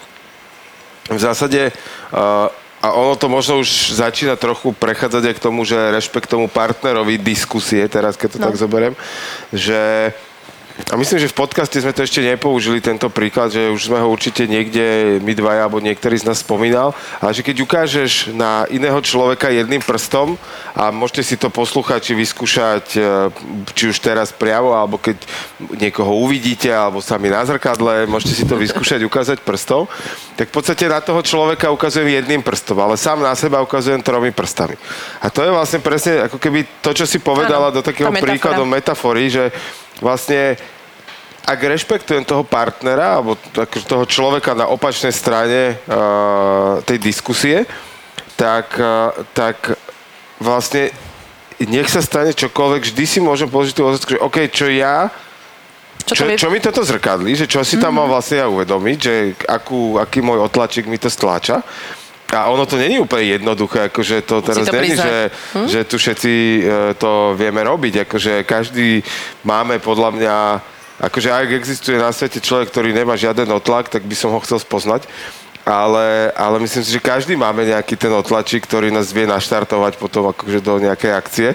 v 1.05 1.19
zásade 1.21 1.69
uh, 1.69 2.49
a 2.81 2.93
ono 2.93 3.17
to 3.17 3.29
možno 3.29 3.61
už 3.61 3.97
začína 3.97 4.37
trochu 4.37 4.73
prechádzať 4.73 5.23
aj 5.25 5.35
k 5.37 5.43
tomu, 5.43 5.65
že 5.65 5.77
rešpekt 5.77 6.29
tomu 6.29 6.45
partnerovi 6.45 7.17
diskusie, 7.17 7.81
teraz 7.89 8.13
keď 8.13 8.37
to 8.37 8.39
no. 8.41 8.45
tak 8.49 8.61
zoberiem, 8.61 8.93
že 9.49 10.13
a 10.75 10.99
myslím, 10.99 11.23
že 11.23 11.31
v 11.31 11.39
podcaste 11.39 11.79
sme 11.79 11.95
to 11.95 12.03
ešte 12.03 12.19
nepoužili, 12.19 12.83
tento 12.83 13.07
príklad, 13.07 13.47
že 13.47 13.71
už 13.71 13.87
sme 13.87 14.03
ho 14.03 14.11
určite 14.11 14.43
niekde 14.43 15.17
my 15.23 15.31
dvaja 15.31 15.71
alebo 15.71 15.79
niektorý 15.79 16.19
z 16.19 16.27
nás 16.27 16.43
spomínal, 16.43 16.91
ale 17.23 17.31
že 17.31 17.47
keď 17.47 17.63
ukážeš 17.63 18.35
na 18.35 18.67
iného 18.67 18.99
človeka 18.99 19.47
jedným 19.47 19.79
prstom 19.79 20.35
a 20.75 20.91
môžete 20.91 21.23
si 21.23 21.35
to 21.39 21.47
posluchať, 21.47 22.11
či 22.11 22.13
vyskúšať, 22.19 22.85
e, 22.91 23.07
či 23.71 23.87
už 23.87 24.03
teraz 24.03 24.35
priamo, 24.35 24.75
alebo 24.75 24.99
keď 24.99 25.15
niekoho 25.79 26.11
uvidíte, 26.11 26.67
alebo 26.67 26.99
sami 26.99 27.31
na 27.31 27.47
zrkadle, 27.47 28.03
môžete 28.11 28.35
si 28.35 28.43
to 28.43 28.59
vyskúšať, 28.59 28.99
ukázať 29.07 29.47
prstom, 29.47 29.87
tak 30.35 30.51
v 30.51 30.59
podstate 30.59 30.91
na 30.91 30.99
toho 30.99 31.23
človeka 31.23 31.71
ukazujem 31.71 32.19
jedným 32.19 32.43
prstom, 32.43 32.83
ale 32.83 32.99
sám 32.99 33.23
na 33.23 33.31
seba 33.31 33.63
ukazujem 33.63 34.03
tromi 34.03 34.35
prstami. 34.35 34.75
A 35.23 35.31
to 35.31 35.39
je 35.39 35.55
vlastne 35.55 35.79
presne 35.79 36.27
ako 36.27 36.35
keby 36.35 36.67
to, 36.83 36.91
čo 36.91 37.07
si 37.07 37.23
povedala 37.23 37.71
ano, 37.71 37.79
do 37.79 37.81
takého 37.81 38.11
príkladu 38.11 38.67
metafory, 38.67 39.31
že 39.31 39.55
vlastne 39.99 40.57
ak 41.45 41.59
rešpektujem 41.61 42.25
toho 42.25 42.41
partnera 42.41 43.21
alebo 43.21 43.37
toho 43.85 44.05
človeka 44.09 44.57
na 44.57 44.65
opačnej 44.65 45.13
strane 45.13 45.77
uh, 45.85 46.81
tej 46.81 46.97
diskusie, 46.97 47.69
tak, 48.33 48.73
uh, 48.81 49.13
tak 49.37 49.77
vlastne 50.41 50.89
nech 51.61 51.87
sa 51.87 52.01
stane 52.01 52.33
čokoľvek, 52.33 52.81
vždy 52.91 53.05
si 53.05 53.19
môžem 53.21 53.47
položiť 53.47 53.73
tú 53.77 53.83
otázku, 53.85 54.17
že 54.17 54.25
OK, 54.25 54.49
čo 54.49 54.67
ja 54.73 55.13
čo, 56.05 56.13
čo, 56.13 56.25
čo 56.37 56.53
mi 56.53 56.61
toto 56.61 56.85
zrkadlí, 56.85 57.33
že 57.33 57.49
čo 57.49 57.65
si 57.65 57.81
tam 57.81 57.89
mm-hmm. 57.89 57.97
mám 57.97 58.13
vlastne 58.13 58.37
ja 58.37 58.45
uvedomiť, 58.45 58.97
že 59.01 59.13
akú, 59.49 59.97
aký 59.97 60.21
môj 60.21 60.37
otlačík 60.45 60.85
mi 60.85 61.01
to 61.01 61.09
stláča. 61.09 61.65
A 62.33 62.49
ono 62.49 62.65
to 62.65 62.81
není 62.81 62.97
úplne 62.97 63.37
jednoduché, 63.37 63.93
akože 63.93 64.25
to 64.25 64.41
teraz 64.41 64.65
to 64.65 64.73
není, 64.73 64.97
že, 64.97 65.29
hm? 65.53 65.67
že 65.69 65.79
tu 65.85 65.95
všetci 66.01 66.33
e, 66.33 66.61
to 66.97 67.37
vieme 67.37 67.61
robiť, 67.61 68.09
akože 68.09 68.41
každý 68.49 69.05
máme 69.45 69.77
podľa 69.77 70.09
mňa, 70.17 70.35
akože 71.05 71.29
ak 71.29 71.49
existuje 71.53 72.01
na 72.01 72.09
svete 72.09 72.41
človek, 72.41 72.73
ktorý 72.73 72.97
nemá 72.97 73.13
žiaden 73.13 73.45
otlak, 73.53 73.93
tak 73.93 74.09
by 74.09 74.15
som 74.17 74.33
ho 74.33 74.41
chcel 74.41 74.57
spoznať. 74.57 75.05
Ale, 75.65 76.29
ale 76.37 76.61
myslím 76.61 76.85
si, 76.85 76.93
že 76.93 77.01
každý 77.01 77.33
máme 77.33 77.65
nejaký 77.65 77.97
ten 77.97 78.13
otlačík, 78.13 78.69
ktorý 78.69 78.93
nás 78.93 79.09
vie 79.09 79.25
naštartovať 79.25 79.97
potom 79.97 80.29
akože 80.29 80.61
do 80.61 80.77
nejakej 80.77 81.11
akcie. 81.17 81.49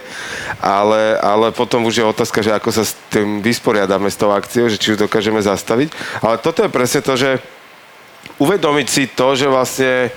Ale, 0.59 1.15
ale 1.23 1.55
potom 1.55 1.87
už 1.87 1.95
je 1.95 2.11
otázka, 2.11 2.43
že 2.43 2.51
ako 2.51 2.75
sa 2.75 2.83
s 2.83 2.99
tým 3.07 3.39
vysporiadame 3.39 4.11
s 4.11 4.19
tou 4.19 4.35
akciou, 4.35 4.67
že 4.67 4.83
či 4.83 4.99
ju 4.99 5.07
dokážeme 5.07 5.39
zastaviť. 5.39 5.95
Ale 6.27 6.43
toto 6.43 6.67
je 6.67 6.75
presne 6.75 7.07
to, 7.07 7.15
že 7.15 7.39
uvedomiť 8.43 8.87
si 8.91 9.07
to, 9.07 9.39
že 9.39 9.47
vlastne 9.47 10.11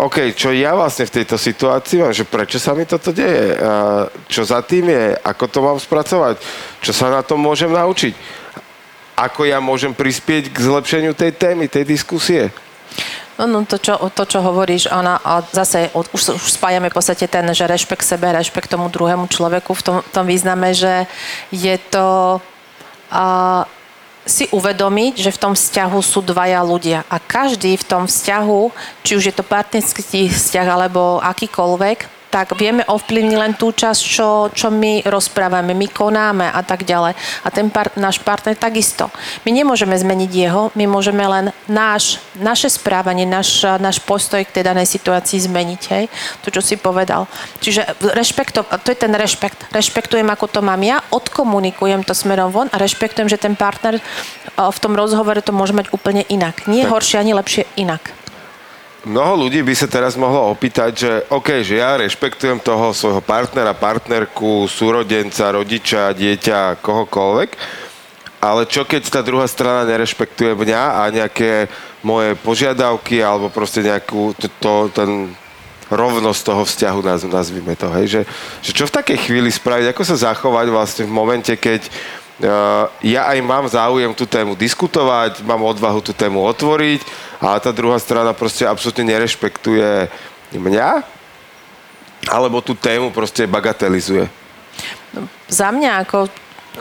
OK, 0.00 0.32
čo 0.32 0.48
ja 0.48 0.72
vlastne 0.72 1.04
v 1.04 1.20
tejto 1.20 1.36
situácii 1.36 2.00
mám, 2.00 2.16
že 2.16 2.24
prečo 2.24 2.56
sa 2.56 2.72
mi 2.72 2.88
toto 2.88 3.12
deje, 3.12 3.52
čo 4.32 4.48
za 4.48 4.64
tým 4.64 4.88
je, 4.88 5.12
ako 5.20 5.44
to 5.44 5.58
mám 5.60 5.76
spracovať, 5.76 6.40
čo 6.80 6.96
sa 6.96 7.12
na 7.12 7.20
tom 7.20 7.44
môžem 7.44 7.68
naučiť, 7.68 8.16
ako 9.20 9.44
ja 9.44 9.60
môžem 9.60 9.92
prispieť 9.92 10.48
k 10.48 10.56
zlepšeniu 10.56 11.12
tej 11.12 11.36
témy, 11.36 11.68
tej 11.68 11.84
diskusie. 11.84 12.48
No, 13.36 13.44
no 13.44 13.68
to, 13.68 13.76
čo, 13.76 14.00
to, 14.12 14.24
čo 14.24 14.40
hovoríš, 14.40 14.88
ona, 14.88 15.20
a 15.20 15.44
zase 15.52 15.92
už, 15.92 16.32
už 16.32 16.48
spájame 16.48 16.88
v 16.88 16.96
podstate 16.96 17.28
ten, 17.28 17.44
že 17.52 17.68
rešpekt 17.68 18.04
sebe, 18.04 18.32
rešpekt 18.32 18.72
tomu 18.72 18.88
druhému 18.88 19.28
človeku 19.28 19.76
v 19.76 19.82
tom, 19.84 19.96
tom 20.16 20.24
význame, 20.24 20.72
že 20.72 21.04
je 21.52 21.76
to... 21.92 22.40
A, 23.12 23.64
si 24.28 24.46
uvedomiť, 24.52 25.16
že 25.16 25.32
v 25.32 25.40
tom 25.40 25.52
vzťahu 25.56 25.98
sú 26.04 26.20
dvaja 26.20 26.60
ľudia. 26.60 27.08
A 27.08 27.16
každý 27.16 27.74
v 27.80 27.88
tom 27.88 28.04
vzťahu, 28.04 28.60
či 29.00 29.16
už 29.16 29.32
je 29.32 29.34
to 29.34 29.44
partnerský 29.44 30.28
vzťah 30.28 30.66
alebo 30.68 31.18
akýkoľvek, 31.24 32.19
tak 32.30 32.54
vieme 32.54 32.86
ovplyvniť 32.86 33.36
len 33.36 33.52
tú 33.58 33.74
časť, 33.74 34.00
čo, 34.00 34.28
čo 34.54 34.70
my 34.70 35.02
rozprávame, 35.02 35.74
my 35.74 35.90
konáme 35.90 36.46
a 36.46 36.62
tak 36.62 36.86
ďalej. 36.86 37.18
A 37.42 37.48
ten 37.50 37.66
par, 37.68 37.90
náš 37.98 38.22
partner 38.22 38.54
takisto. 38.54 39.10
My 39.42 39.50
nemôžeme 39.50 39.98
zmeniť 39.98 40.30
jeho, 40.30 40.62
my 40.78 40.86
môžeme 40.86 41.26
len 41.26 41.50
náš, 41.66 42.22
naše 42.38 42.70
správanie, 42.70 43.26
náš, 43.26 43.66
náš 43.82 43.98
postoj 43.98 44.46
k 44.46 44.54
tej 44.54 44.64
danej 44.70 44.86
situácii 44.86 45.42
zmeniť. 45.50 45.82
Hej? 45.90 46.04
To, 46.46 46.54
čo 46.54 46.62
si 46.62 46.78
povedal. 46.78 47.26
Čiže 47.58 47.98
rešpekto, 48.14 48.62
to 48.62 48.88
je 48.94 48.98
ten 48.98 49.10
rešpekt. 49.10 49.66
Rešpektujem, 49.74 50.30
ako 50.30 50.46
to 50.46 50.60
mám 50.62 50.80
ja, 50.86 51.02
odkomunikujem 51.10 52.06
to 52.06 52.14
smerom 52.14 52.54
von 52.54 52.70
a 52.70 52.78
rešpektujem, 52.78 53.26
že 53.26 53.42
ten 53.42 53.58
partner 53.58 53.98
v 54.54 54.78
tom 54.78 54.94
rozhovore 54.94 55.42
to 55.42 55.50
môže 55.50 55.74
mať 55.74 55.90
úplne 55.90 56.22
inak. 56.30 56.70
Nie 56.70 56.86
horšie 56.86 57.18
ani 57.18 57.34
lepšie, 57.34 57.66
inak. 57.74 58.19
Mnoho 59.00 59.48
ľudí 59.48 59.64
by 59.64 59.72
sa 59.72 59.88
teraz 59.88 60.12
mohlo 60.12 60.52
opýtať, 60.52 60.90
že 60.92 61.12
OK, 61.32 61.64
že 61.64 61.80
ja 61.80 61.96
rešpektujem 61.96 62.60
toho 62.60 62.92
svojho 62.92 63.24
partnera, 63.24 63.72
partnerku, 63.72 64.68
súrodenca, 64.68 65.56
rodiča, 65.56 66.12
dieťa, 66.12 66.84
kohokoľvek, 66.84 67.50
ale 68.44 68.68
čo 68.68 68.84
keď 68.84 69.08
tá 69.08 69.24
druhá 69.24 69.48
strana 69.48 69.88
nerešpektuje 69.88 70.52
mňa 70.52 70.82
a 71.00 71.02
nejaké 71.16 71.72
moje 72.04 72.36
požiadavky 72.44 73.24
alebo 73.24 73.48
proste 73.48 73.80
nejakú 73.80 74.36
to, 74.36 74.52
to, 74.60 74.72
ten 74.92 75.32
rovnosť 75.88 76.40
toho 76.44 76.62
vzťahu, 76.68 77.00
naz, 77.00 77.24
nazvime 77.24 77.72
to, 77.80 77.88
hej, 77.96 78.06
že, 78.06 78.22
že 78.60 78.70
čo 78.76 78.84
v 78.84 78.96
takej 79.00 79.18
chvíli 79.26 79.48
spraviť, 79.48 79.96
ako 79.96 80.02
sa 80.04 80.28
zachovať 80.28 80.66
vlastne 80.68 81.04
v 81.08 81.16
momente, 81.16 81.52
keď 81.56 81.88
ja 83.04 83.20
aj 83.28 83.38
mám 83.44 83.68
záujem 83.68 84.12
tú 84.16 84.24
tému 84.24 84.56
diskutovať, 84.56 85.44
mám 85.44 85.60
odvahu 85.60 86.00
tú 86.00 86.16
tému 86.16 86.40
otvoriť, 86.48 87.04
a 87.40 87.60
tá 87.60 87.72
druhá 87.72 88.00
strana 88.00 88.32
proste 88.32 88.64
absolútne 88.64 89.12
nerešpektuje 89.12 90.08
mňa, 90.56 91.04
alebo 92.28 92.64
tú 92.64 92.72
tému 92.76 93.12
proste 93.12 93.44
bagatelizuje. 93.44 94.28
Za 95.48 95.68
mňa 95.72 96.04
ako 96.04 96.28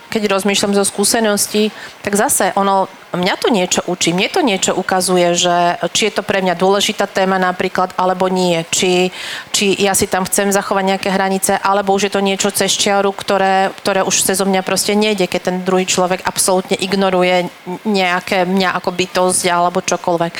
keď 0.09 0.29
rozmýšľam 0.29 0.77
zo 0.77 0.85
skúseností, 0.85 1.73
tak 2.05 2.13
zase 2.13 2.53
ono, 2.53 2.89
mňa 3.13 3.35
to 3.41 3.47
niečo 3.49 3.81
učí, 3.89 4.13
mne 4.13 4.29
to 4.29 4.41
niečo 4.45 4.71
ukazuje, 4.77 5.33
že 5.33 5.81
či 5.93 6.09
je 6.09 6.13
to 6.19 6.23
pre 6.25 6.45
mňa 6.45 6.53
dôležitá 6.53 7.09
téma 7.09 7.41
napríklad, 7.41 7.93
alebo 7.97 8.29
nie. 8.29 8.61
Či, 8.69 9.09
či 9.49 9.73
ja 9.81 9.97
si 9.97 10.05
tam 10.05 10.29
chcem 10.29 10.53
zachovať 10.53 10.83
nejaké 10.85 11.09
hranice, 11.09 11.57
alebo 11.57 11.93
už 11.97 12.09
je 12.09 12.13
to 12.13 12.21
niečo 12.21 12.53
cez 12.53 12.69
čiaru, 12.73 13.09
ktoré, 13.13 13.73
ktoré 13.81 14.05
už 14.05 14.21
cez 14.21 14.37
mňa 14.37 14.61
proste 14.61 14.93
nejde, 14.93 15.25
keď 15.25 15.41
ten 15.49 15.57
druhý 15.65 15.89
človek 15.89 16.21
absolútne 16.25 16.77
ignoruje 16.77 17.49
nejaké 17.85 18.45
mňa 18.45 18.77
ako 18.77 18.89
bytosť 18.93 19.43
alebo 19.49 19.81
čokoľvek. 19.81 20.33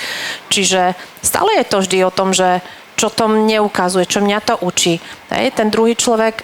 Čiže 0.54 0.94
stále 1.26 1.58
je 1.58 1.66
to 1.66 1.78
vždy 1.82 1.98
o 2.06 2.14
tom, 2.14 2.38
že 2.38 2.62
čo 3.00 3.08
to 3.08 3.32
mne 3.32 3.64
ukazuje, 3.64 4.04
čo 4.04 4.20
mňa 4.20 4.40
to 4.44 4.56
učí. 4.60 5.00
Hej, 5.32 5.56
ten 5.56 5.72
druhý 5.72 5.96
človek 5.96 6.44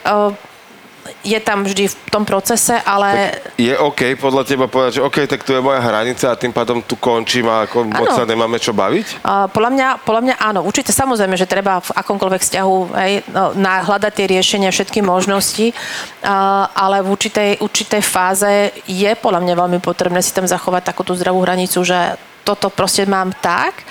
je 1.25 1.39
tam 1.41 1.65
vždy 1.65 1.89
v 1.89 1.96
tom 2.13 2.22
procese, 2.22 2.77
ale... 2.86 3.34
Tak 3.34 3.58
je 3.58 3.74
OK 3.74 4.13
podľa 4.22 4.44
teba 4.46 4.70
povedať, 4.70 5.01
že 5.01 5.05
OK, 5.05 5.25
tak 5.25 5.41
tu 5.41 5.58
je 5.58 5.62
moja 5.65 5.82
hranica 5.82 6.29
a 6.29 6.38
tým 6.38 6.53
pádom 6.53 6.86
tu 6.86 6.94
končím 7.01 7.50
a 7.50 7.65
ako 7.65 7.89
moc 7.89 8.13
sa 8.13 8.29
nemáme 8.29 8.62
čo 8.62 8.77
baviť? 8.77 9.25
Uh, 9.25 9.50
podľa, 9.50 9.72
mňa, 9.74 9.88
podľa 10.05 10.22
mňa 10.22 10.36
áno. 10.38 10.62
Určite 10.62 10.94
samozrejme, 10.94 11.34
že 11.34 11.50
treba 11.50 11.82
v 11.82 11.89
akomkoľvek 11.98 12.41
vzťahu 12.46 12.75
hej, 13.01 13.13
no, 13.34 13.58
hľadať 13.58 14.13
tie 14.13 14.29
riešenia, 14.29 14.70
všetky 14.70 15.01
možnosti, 15.01 15.74
uh, 15.74 16.70
ale 16.77 17.01
v 17.01 17.10
určitej, 17.10 17.50
určitej 17.65 18.01
fáze 18.05 18.70
je 18.86 19.12
podľa 19.17 19.41
mňa 19.41 19.53
veľmi 19.58 19.79
potrebné 19.82 20.22
si 20.22 20.29
tam 20.29 20.46
zachovať 20.46 20.94
takú 20.94 21.01
tú 21.01 21.17
zdravú 21.17 21.41
hranicu, 21.41 21.82
že 21.82 22.22
toto 22.46 22.70
proste 22.70 23.10
mám 23.10 23.34
tak. 23.41 23.82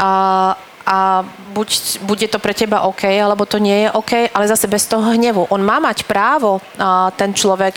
Uh, 0.00 0.56
a 0.86 1.22
buď 1.52 2.00
bude 2.08 2.26
to 2.28 2.38
pre 2.40 2.56
teba 2.56 2.88
OK, 2.88 3.04
alebo 3.04 3.44
to 3.44 3.60
nie 3.60 3.86
je 3.86 3.88
OK, 3.92 4.12
ale 4.32 4.50
zase 4.50 4.66
bez 4.66 4.88
toho 4.88 5.12
hnevu. 5.12 5.46
On 5.52 5.60
má 5.60 5.76
mať 5.76 6.08
právo, 6.08 6.58
ten 7.16 7.30
človek, 7.36 7.76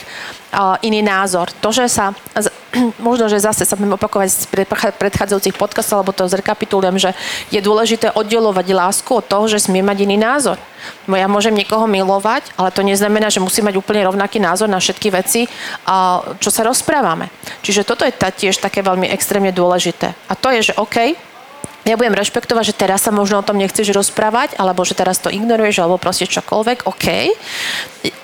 iný 0.86 1.02
názor. 1.02 1.50
To, 1.62 1.74
že 1.74 1.90
sa 1.90 2.14
možno, 3.02 3.30
že 3.30 3.42
zase 3.42 3.66
sa 3.66 3.78
budem 3.78 3.98
opakovať 3.98 4.30
z 4.30 4.46
predchádzajúcich 4.98 5.58
podcastov, 5.58 6.02
alebo 6.02 6.16
to 6.16 6.30
zrekapitulujem, 6.30 6.98
že 6.98 7.12
je 7.50 7.62
dôležité 7.62 8.14
oddelovať 8.14 8.74
lásku 8.74 9.10
od 9.14 9.26
toho, 9.26 9.46
že 9.50 9.62
smie 9.62 9.86
mať 9.86 10.06
iný 10.06 10.18
názor. 10.18 10.58
Ja 11.08 11.32
môžem 11.32 11.56
niekoho 11.56 11.88
milovať, 11.88 12.54
ale 12.60 12.74
to 12.74 12.84
neznamená, 12.84 13.32
že 13.32 13.44
musí 13.44 13.64
mať 13.64 13.80
úplne 13.80 14.04
rovnaký 14.04 14.38
názor 14.42 14.68
na 14.68 14.82
všetky 14.82 15.10
veci, 15.14 15.48
a, 15.86 16.22
čo 16.38 16.50
sa 16.50 16.66
rozprávame. 16.66 17.30
Čiže 17.64 17.88
toto 17.88 18.04
je 18.06 18.14
tiež 18.14 18.60
také 18.60 18.84
veľmi 18.84 19.10
extrémne 19.10 19.54
dôležité. 19.54 20.14
A 20.28 20.34
to 20.36 20.52
je, 20.54 20.74
že 20.74 20.78
OK, 20.78 21.18
ja 21.84 22.00
budem 22.00 22.16
rešpektovať, 22.16 22.72
že 22.72 22.80
teraz 22.80 23.04
sa 23.04 23.12
možno 23.12 23.44
o 23.44 23.46
tom 23.46 23.60
nechceš 23.60 23.92
rozprávať, 23.92 24.56
alebo 24.56 24.88
že 24.88 24.96
teraz 24.96 25.20
to 25.20 25.28
ignoruješ, 25.28 25.84
alebo 25.84 26.00
proste 26.00 26.24
čokoľvek, 26.32 26.88
OK. 26.88 27.06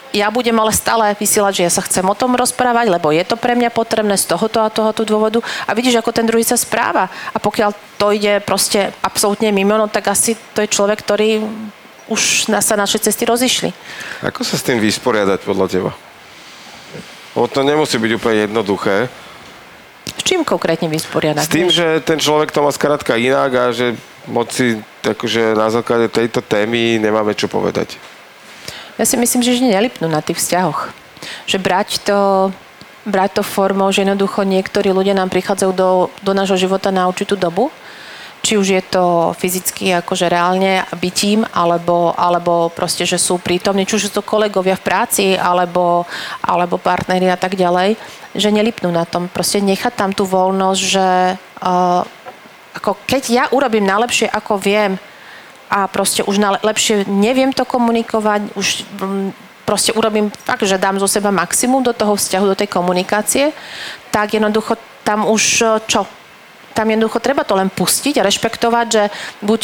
Ja 0.10 0.34
budem 0.34 0.58
ale 0.58 0.74
stále 0.74 1.14
vysielať, 1.14 1.54
že 1.54 1.66
ja 1.70 1.72
sa 1.72 1.86
chcem 1.86 2.02
o 2.02 2.18
tom 2.18 2.34
rozprávať, 2.34 2.90
lebo 2.90 3.14
je 3.14 3.22
to 3.22 3.38
pre 3.38 3.54
mňa 3.54 3.70
potrebné 3.70 4.18
z 4.18 4.26
tohoto 4.26 4.66
a 4.66 4.74
tohoto 4.74 5.06
dôvodu. 5.06 5.44
A 5.70 5.78
vidíš, 5.78 6.02
ako 6.02 6.10
ten 6.10 6.26
druhý 6.26 6.42
sa 6.42 6.58
správa. 6.58 7.12
A 7.30 7.38
pokiaľ 7.38 7.78
to 8.02 8.10
ide 8.10 8.42
proste 8.42 8.90
absolútne 9.06 9.54
mimo, 9.54 9.78
no 9.78 9.86
tak 9.86 10.10
asi 10.10 10.34
to 10.58 10.66
je 10.66 10.74
človek, 10.74 11.06
ktorý 11.06 11.46
už 12.10 12.50
sa 12.50 12.74
naše 12.74 12.98
cesty 12.98 13.22
rozišli. 13.22 13.70
Ako 14.26 14.42
sa 14.42 14.58
s 14.58 14.66
tým 14.66 14.82
vysporiadať 14.82 15.46
podľa 15.46 15.68
teba? 15.70 15.92
O 17.38 17.46
to 17.46 17.62
nemusí 17.62 18.02
byť 18.02 18.12
úplne 18.18 18.50
jednoduché. 18.50 19.14
S 20.20 20.22
čím 20.28 20.44
konkrétne 20.44 20.92
vysporiadať? 20.92 21.48
S 21.48 21.52
tým, 21.52 21.72
že 21.72 22.04
ten 22.04 22.20
človek 22.20 22.52
to 22.52 22.60
má 22.60 22.76
skrátka 22.76 23.16
inak 23.16 23.52
a 23.56 23.64
že 23.72 23.96
moci 24.28 24.84
akože 25.00 25.56
na 25.56 25.72
základe 25.72 26.12
tejto 26.12 26.44
témy 26.44 27.00
nemáme 27.00 27.32
čo 27.34 27.48
povedať. 27.48 27.96
Ja 29.00 29.08
si 29.08 29.16
myslím, 29.16 29.40
že 29.40 29.64
nelipnú 29.64 30.12
na 30.12 30.20
tých 30.20 30.44
vzťahoch. 30.44 30.92
Že 31.48 31.58
brať 31.64 31.90
to, 32.04 32.52
brať 33.08 33.40
to 33.40 33.44
formou, 33.48 33.88
že 33.96 34.04
jednoducho 34.04 34.44
niektorí 34.44 34.92
ľudia 34.92 35.16
nám 35.16 35.32
prichádzajú 35.32 35.72
do, 35.72 36.12
do 36.20 36.32
nášho 36.36 36.60
života 36.60 36.92
na 36.92 37.08
určitú 37.08 37.40
dobu, 37.40 37.72
či 38.40 38.56
už 38.56 38.68
je 38.72 38.84
to 38.84 39.36
fyzicky, 39.36 39.92
akože 40.00 40.32
reálne 40.32 40.88
bytím, 40.96 41.44
alebo, 41.52 42.16
alebo 42.16 42.72
proste, 42.72 43.04
že 43.04 43.20
sú 43.20 43.38
prítomní, 43.38 43.84
či 43.84 44.00
už 44.00 44.10
sú 44.10 44.12
to 44.20 44.24
kolegovia 44.24 44.80
v 44.80 44.86
práci, 44.86 45.26
alebo, 45.36 46.08
alebo 46.40 46.80
partneri 46.80 47.28
a 47.28 47.36
tak 47.36 47.60
ďalej, 47.60 48.00
že 48.36 48.50
nelipnú 48.54 48.90
na 48.90 49.04
tom. 49.04 49.28
Proste 49.28 49.60
nechať 49.60 49.94
tam 49.94 50.12
tú 50.16 50.24
voľnosť, 50.24 50.82
že 50.82 51.08
uh, 51.36 52.02
ako 52.80 52.96
keď 53.04 53.24
ja 53.28 53.44
urobím 53.52 53.84
najlepšie, 53.84 54.32
ako 54.32 54.56
viem, 54.56 54.96
a 55.70 55.86
proste 55.86 56.26
už 56.26 56.42
lepšie 56.66 57.06
neviem 57.06 57.54
to 57.54 57.62
komunikovať, 57.62 58.58
už 58.58 58.68
mm, 58.98 59.30
proste 59.70 59.94
urobím 59.94 60.34
fakt, 60.34 60.66
že 60.66 60.82
dám 60.82 60.98
zo 60.98 61.06
seba 61.06 61.30
maximum 61.30 61.86
do 61.86 61.94
toho 61.94 62.18
vzťahu, 62.18 62.46
do 62.50 62.58
tej 62.58 62.70
komunikácie, 62.74 63.54
tak 64.10 64.34
jednoducho 64.34 64.74
tam 65.06 65.30
už 65.30 65.42
čo? 65.86 66.10
Tam 66.80 66.88
jednoducho 66.88 67.20
treba 67.20 67.44
to 67.44 67.60
len 67.60 67.68
pustiť 67.68 68.24
a 68.24 68.28
rešpektovať, 68.32 68.86
že 68.88 69.04
buď 69.44 69.62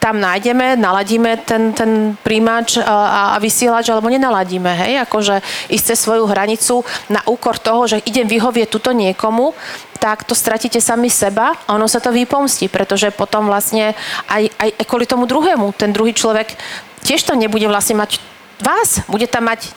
tam 0.00 0.20
nájdeme, 0.20 0.76
naladíme 0.76 1.44
ten, 1.48 1.72
ten 1.72 2.12
príjimač 2.20 2.76
a, 2.76 3.36
a 3.36 3.40
vysielač, 3.40 3.88
alebo 3.88 4.12
nenaladíme, 4.12 4.68
hej, 4.68 5.00
akože 5.08 5.40
ísť 5.72 5.84
cez 5.92 5.98
svoju 6.04 6.28
hranicu 6.28 6.84
na 7.08 7.24
úkor 7.24 7.56
toho, 7.56 7.88
že 7.88 8.04
idem 8.04 8.28
vyhovieť 8.28 8.68
tuto 8.68 8.92
niekomu, 8.92 9.56
tak 9.96 10.28
to 10.28 10.36
stratíte 10.36 10.76
sami 10.80 11.08
seba 11.08 11.56
a 11.64 11.80
ono 11.80 11.88
sa 11.88 12.04
to 12.04 12.12
vypomstí, 12.12 12.68
pretože 12.68 13.08
potom 13.16 13.48
vlastne 13.48 13.96
aj, 14.28 14.52
aj 14.60 14.84
kvôli 14.84 15.08
tomu 15.08 15.24
druhému, 15.24 15.72
ten 15.72 15.96
druhý 15.96 16.12
človek 16.12 16.52
tiež 17.00 17.24
tam 17.24 17.40
nebude 17.40 17.64
vlastne 17.64 17.96
mať 17.96 18.20
vás, 18.60 19.00
bude 19.08 19.24
tam 19.24 19.48
mať 19.48 19.72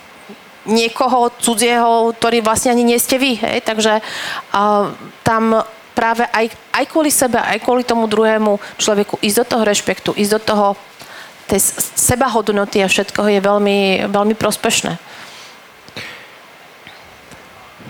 niekoho 0.67 1.31
cudzieho, 1.39 2.11
ktorý 2.19 2.43
vlastne 2.43 2.75
ani 2.75 2.83
nie 2.83 2.99
ste 2.99 3.15
vy, 3.15 3.39
hej, 3.39 3.63
takže 3.63 4.03
uh, 4.03 4.91
tam 5.23 5.63
práve 5.97 6.29
aj, 6.29 6.53
aj 6.77 6.85
kvôli 6.93 7.09
sebe, 7.09 7.41
aj 7.41 7.65
kvôli 7.65 7.81
tomu 7.81 8.05
druhému 8.05 8.61
človeku 8.77 9.17
ísť 9.17 9.37
do 9.41 9.45
toho 9.57 9.63
rešpektu, 9.65 10.13
ísť 10.13 10.33
do 10.37 10.41
toho 10.45 10.67
tej 11.49 11.63
sebahodnoty 11.97 12.85
a 12.85 12.91
všetkoho 12.91 13.33
je 13.33 13.41
veľmi, 13.41 13.79
veľmi 14.05 14.35
prospešné. 14.37 15.01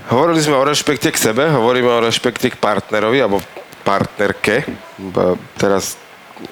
Hovorili 0.07 0.39
sme 0.39 0.55
o 0.55 0.63
rešpekte 0.63 1.11
k 1.11 1.19
sebe, 1.19 1.51
hovoríme 1.51 1.91
o 1.91 1.99
rešpekte 1.99 2.55
k 2.55 2.55
partnerovi 2.55 3.19
alebo 3.19 3.43
partnerke, 3.83 4.63
teraz 5.59 5.99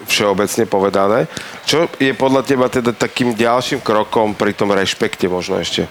všeobecne 0.09 0.67
povedané. 0.67 1.31
Čo 1.63 1.88
je 1.95 2.12
podľa 2.12 2.43
teba 2.43 2.67
teda 2.67 2.91
takým 2.91 3.31
ďalším 3.31 3.79
krokom 3.79 4.35
pri 4.35 4.51
tom 4.51 4.75
rešpekte 4.75 5.31
možno 5.31 5.62
ešte? 5.62 5.88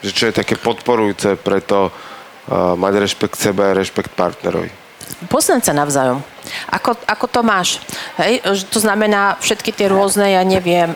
Že 0.00 0.10
čo 0.14 0.24
je 0.30 0.38
také 0.40 0.54
podporujúce 0.56 1.36
pre 1.36 1.60
to 1.60 1.90
uh, 1.90 2.78
mať 2.78 3.02
rešpekt 3.02 3.36
k 3.36 3.50
sebe 3.50 3.62
a 3.66 3.76
rešpekt 3.76 4.14
partnerovi? 4.16 4.81
Poznať 5.28 5.70
sa 5.70 5.72
navzájom. 5.76 6.31
Ako, 6.72 6.98
ako 7.06 7.26
to 7.30 7.40
máš? 7.46 7.78
Hej? 8.18 8.42
To 8.70 8.78
znamená 8.82 9.38
všetky 9.38 9.70
tie 9.70 9.86
rôzne, 9.86 10.34
ja 10.34 10.42
neviem, 10.42 10.94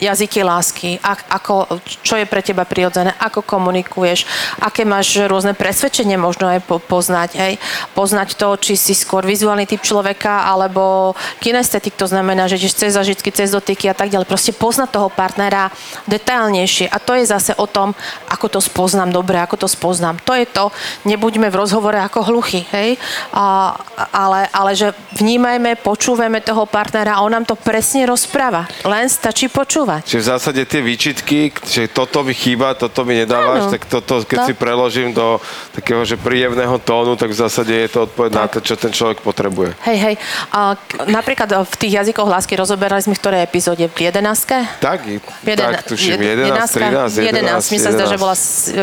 jazyky 0.00 0.40
lásky, 0.40 0.96
ak, 1.02 1.28
ako, 1.28 1.82
čo 1.84 2.14
je 2.16 2.26
pre 2.26 2.40
teba 2.40 2.64
prirodzené, 2.64 3.12
ako 3.20 3.44
komunikuješ, 3.44 4.24
aké 4.62 4.88
máš 4.88 5.20
rôzne 5.26 5.52
presvedčenie 5.52 6.16
možno 6.16 6.48
aj 6.48 6.64
po, 6.64 6.80
poznať. 6.80 7.30
Hej? 7.36 7.52
Poznať 7.92 8.36
to, 8.36 8.56
či 8.56 8.74
si 8.78 8.94
skôr 8.96 9.24
vizuálny 9.26 9.68
typ 9.68 9.84
človeka, 9.84 10.48
alebo 10.48 11.12
kinestetik, 11.40 11.96
to 11.96 12.08
znamená, 12.08 12.48
že 12.48 12.60
ideš 12.60 12.76
cez 12.76 12.94
zažitky, 12.96 13.30
cez 13.32 13.52
dotyky 13.52 13.88
a 13.88 13.94
tak 13.96 14.12
ďalej. 14.12 14.28
Proste 14.28 14.52
poznať 14.56 14.88
toho 14.96 15.08
partnera 15.08 15.72
detailnejšie. 16.06 16.88
A 16.88 16.96
to 17.00 17.16
je 17.16 17.24
zase 17.24 17.52
o 17.56 17.66
tom, 17.66 17.96
ako 18.28 18.46
to 18.48 18.60
spoznám 18.60 19.12
dobre, 19.12 19.40
ako 19.40 19.66
to 19.66 19.68
spoznám. 19.68 20.20
To 20.24 20.32
je 20.36 20.46
to, 20.46 20.72
nebuďme 21.04 21.48
v 21.48 21.58
rozhovore 21.58 21.96
ako 21.96 22.30
hluchy, 22.30 22.64
hej? 22.72 22.96
A, 23.32 23.74
ale, 24.12 24.46
ale 24.52 24.69
že 24.72 24.86
vnímajme, 25.14 25.76
počúvajme 25.76 26.40
toho 26.40 26.64
partnera 26.64 27.14
a 27.14 27.22
on 27.22 27.30
nám 27.30 27.44
to 27.44 27.54
presne 27.54 28.04
rozpráva. 28.04 28.64
Len 28.82 29.06
stačí 29.06 29.46
počúvať. 29.46 30.06
Čiže 30.06 30.20
v 30.20 30.28
zásade 30.28 30.60
tie 30.62 30.80
výčitky, 30.80 31.38
že 31.60 31.86
toto 31.86 32.20
mi 32.20 32.32
chýba, 32.32 32.72
toto 32.72 33.02
mi 33.02 33.14
nedávaš, 33.16 33.66
Áno. 33.66 33.70
tak 33.70 33.84
toto, 33.84 34.22
keď 34.22 34.38
No. 34.38 34.46
si 34.46 34.54
preložím 34.54 35.10
do 35.10 35.36
takého, 35.70 36.02
že 36.02 36.16
príjemného 36.16 36.78
tónu, 36.78 37.14
tak 37.14 37.28
v 37.28 37.38
zásade 37.38 37.70
je 37.70 37.88
to 37.88 38.04
odpoveď 38.04 38.30
na 38.32 38.46
to, 38.46 38.58
čo 38.58 38.74
ten 38.74 38.90
človek 38.90 39.20
potrebuje. 39.20 39.74
Hej, 39.82 39.98
hej. 40.00 40.14
A, 40.50 40.74
napríklad 41.04 41.46
v 41.60 41.74
tých 41.76 41.92
jazykoch 41.96 42.26
lásky 42.26 42.54
rozoberali 42.54 43.00
sme 43.00 43.12
v 43.12 43.20
ktorej 43.20 43.40
epizóde? 43.42 43.86
V 43.86 44.00
11. 44.02 44.78
Tak, 44.78 44.98
Jeden- 45.42 45.66
tak 45.68 45.84
tuším, 45.84 46.16
jed- 46.16 46.40
11, 46.40 46.70
13, 46.70 47.18
11. 47.18 47.66
11, 47.66 47.70
Mi 47.70 47.78
sa 47.78 47.90
zdá, 47.90 48.04
že 48.04 48.14
11. 48.14 48.18
bola, 48.18 48.34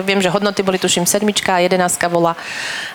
viem, 0.02 0.20
že 0.20 0.30
hodnoty 0.30 0.62
boli 0.62 0.78
tuším 0.78 1.04
sedmička 1.04 1.54
a 1.54 1.60
jedenáctka 1.60 2.06
bola 2.08 2.36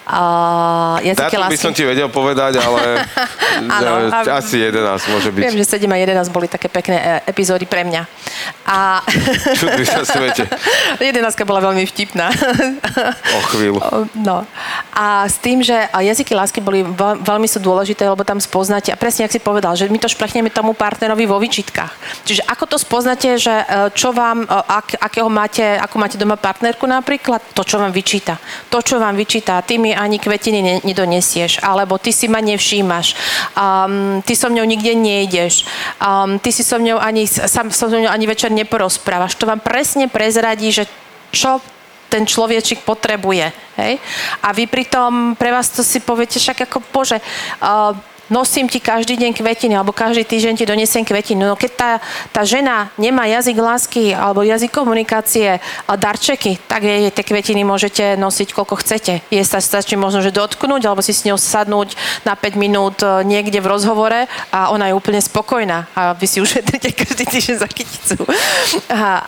uh, 0.06 0.98
jazyky 1.00 1.18
Dátum 1.22 1.40
by 1.40 1.44
lásky. 1.48 1.56
som 1.58 1.72
ti 1.72 1.84
vedel 1.84 2.08
povedať, 2.08 2.52
ale 2.58 2.81
Áno, 3.78 3.90
e, 4.06 4.12
a- 4.12 4.38
asi 4.38 4.56
11 4.58 5.12
môže 5.12 5.28
byť. 5.30 5.42
Viem, 5.42 5.56
že 5.58 5.66
7 5.66 5.86
a 5.88 5.96
11 5.98 6.28
boli 6.34 6.46
také 6.48 6.66
pekné 6.68 6.96
e, 6.98 7.04
epizódy 7.30 7.64
pre 7.66 7.84
mňa. 7.86 8.02
A 8.66 9.02
Čudný 9.60 9.84
sa 9.86 10.02
svete. 10.06 10.46
11 10.98 11.22
bola 11.46 11.60
veľmi 11.62 11.84
vtipná. 11.86 12.30
O 13.38 13.40
chvíľu. 13.52 13.80
No. 14.22 14.46
A 14.92 15.26
s 15.26 15.40
tým, 15.40 15.64
že 15.64 15.74
jazyky 15.88 16.36
lásky 16.36 16.60
boli 16.62 16.84
veľ, 16.84 17.24
veľmi 17.24 17.48
sú 17.48 17.58
dôležité, 17.58 18.06
lebo 18.06 18.22
tam 18.22 18.38
spoznáte, 18.38 18.92
a 18.92 18.96
presne, 18.98 19.26
ak 19.26 19.34
si 19.34 19.40
povedal, 19.42 19.74
že 19.74 19.88
my 19.88 19.98
to 19.98 20.06
šplechneme 20.06 20.52
tomu 20.52 20.76
partnerovi 20.76 21.26
vo 21.26 21.40
výčitkách. 21.42 22.22
Čiže 22.28 22.46
ako 22.46 22.64
to 22.70 22.76
spoznáte, 22.78 23.34
že 23.40 23.50
e, 23.50 23.64
čo 23.96 24.14
vám, 24.14 24.44
e, 24.44 24.48
ak, 24.48 25.00
akého 25.00 25.26
máte, 25.32 25.64
ako 25.64 25.96
máte 25.98 26.16
doma 26.20 26.38
partnerku 26.38 26.86
napríklad, 26.86 27.40
to, 27.56 27.62
čo 27.66 27.80
vám 27.82 27.90
vyčíta. 27.90 28.38
To, 28.70 28.78
čo 28.84 29.02
vám 29.02 29.16
vyčíta, 29.16 29.58
ty 29.64 29.80
mi 29.80 29.90
ani 29.96 30.22
kvetiny 30.22 30.60
ne, 30.60 30.74
nedonesieš, 30.84 31.64
alebo 31.64 31.98
ty 31.98 32.12
si 32.14 32.28
ma 32.28 32.38
nevšímaš, 32.72 33.14
um, 33.52 34.22
ty 34.24 34.32
so 34.32 34.48
mňou 34.48 34.64
nikde 34.64 34.94
nejdeš, 34.96 35.68
um, 36.00 36.38
ty 36.40 36.52
si 36.52 36.64
so 36.64 36.80
mňou 36.80 36.96
ani, 36.96 37.28
sam, 37.28 37.68
so 37.68 37.88
mňou 37.92 38.08
ani 38.08 38.26
večer 38.26 38.48
neporozprávaš. 38.48 39.36
To 39.36 39.46
vám 39.46 39.60
presne 39.60 40.08
prezradí, 40.08 40.72
že 40.72 40.88
čo 41.28 41.60
ten 42.08 42.24
človečik 42.24 42.84
potrebuje. 42.84 43.52
Hej? 43.76 44.00
A 44.40 44.52
vy 44.52 44.64
pritom, 44.68 45.36
pre 45.36 45.52
vás 45.52 45.68
to 45.68 45.84
si 45.84 46.00
poviete 46.00 46.40
však 46.40 46.68
ako, 46.68 46.80
bože, 46.92 47.20
uh, 47.60 47.92
nosím 48.32 48.64
ti 48.64 48.80
každý 48.80 49.20
deň 49.20 49.36
kvetiny, 49.36 49.76
alebo 49.76 49.92
každý 49.92 50.24
týždeň 50.24 50.54
ti 50.56 50.64
donesiem 50.64 51.04
kvetiny. 51.04 51.44
No 51.44 51.52
keď 51.52 51.72
tá, 51.76 51.90
tá 52.32 52.42
žena 52.48 52.88
nemá 52.96 53.28
jazyk 53.28 53.60
lásky 53.60 54.16
alebo 54.16 54.40
jazyk 54.40 54.72
komunikácie 54.72 55.60
a 55.60 55.92
darčeky, 55.92 56.56
tak 56.64 56.88
jej 56.88 57.12
tie 57.12 57.24
kvetiny 57.28 57.60
môžete 57.68 58.16
nosiť 58.16 58.56
koľko 58.56 58.80
chcete. 58.80 59.20
Je 59.28 59.44
sa 59.44 59.60
stačí 59.60 60.00
možno, 60.00 60.24
že 60.24 60.32
dotknúť, 60.32 60.88
alebo 60.88 61.04
si 61.04 61.12
s 61.12 61.28
ňou 61.28 61.36
sadnúť 61.36 61.92
na 62.24 62.32
5 62.32 62.56
minút 62.56 63.04
e, 63.04 63.20
niekde 63.28 63.60
v 63.60 63.68
rozhovore 63.68 64.24
a 64.48 64.72
ona 64.72 64.88
je 64.88 64.96
úplne 64.96 65.20
spokojná. 65.20 65.92
A 65.92 66.16
vy 66.16 66.24
si 66.24 66.40
ušetríte 66.40 66.96
každý 66.96 67.28
týždeň 67.28 67.56
za 67.60 67.68
kyticu. 67.68 68.16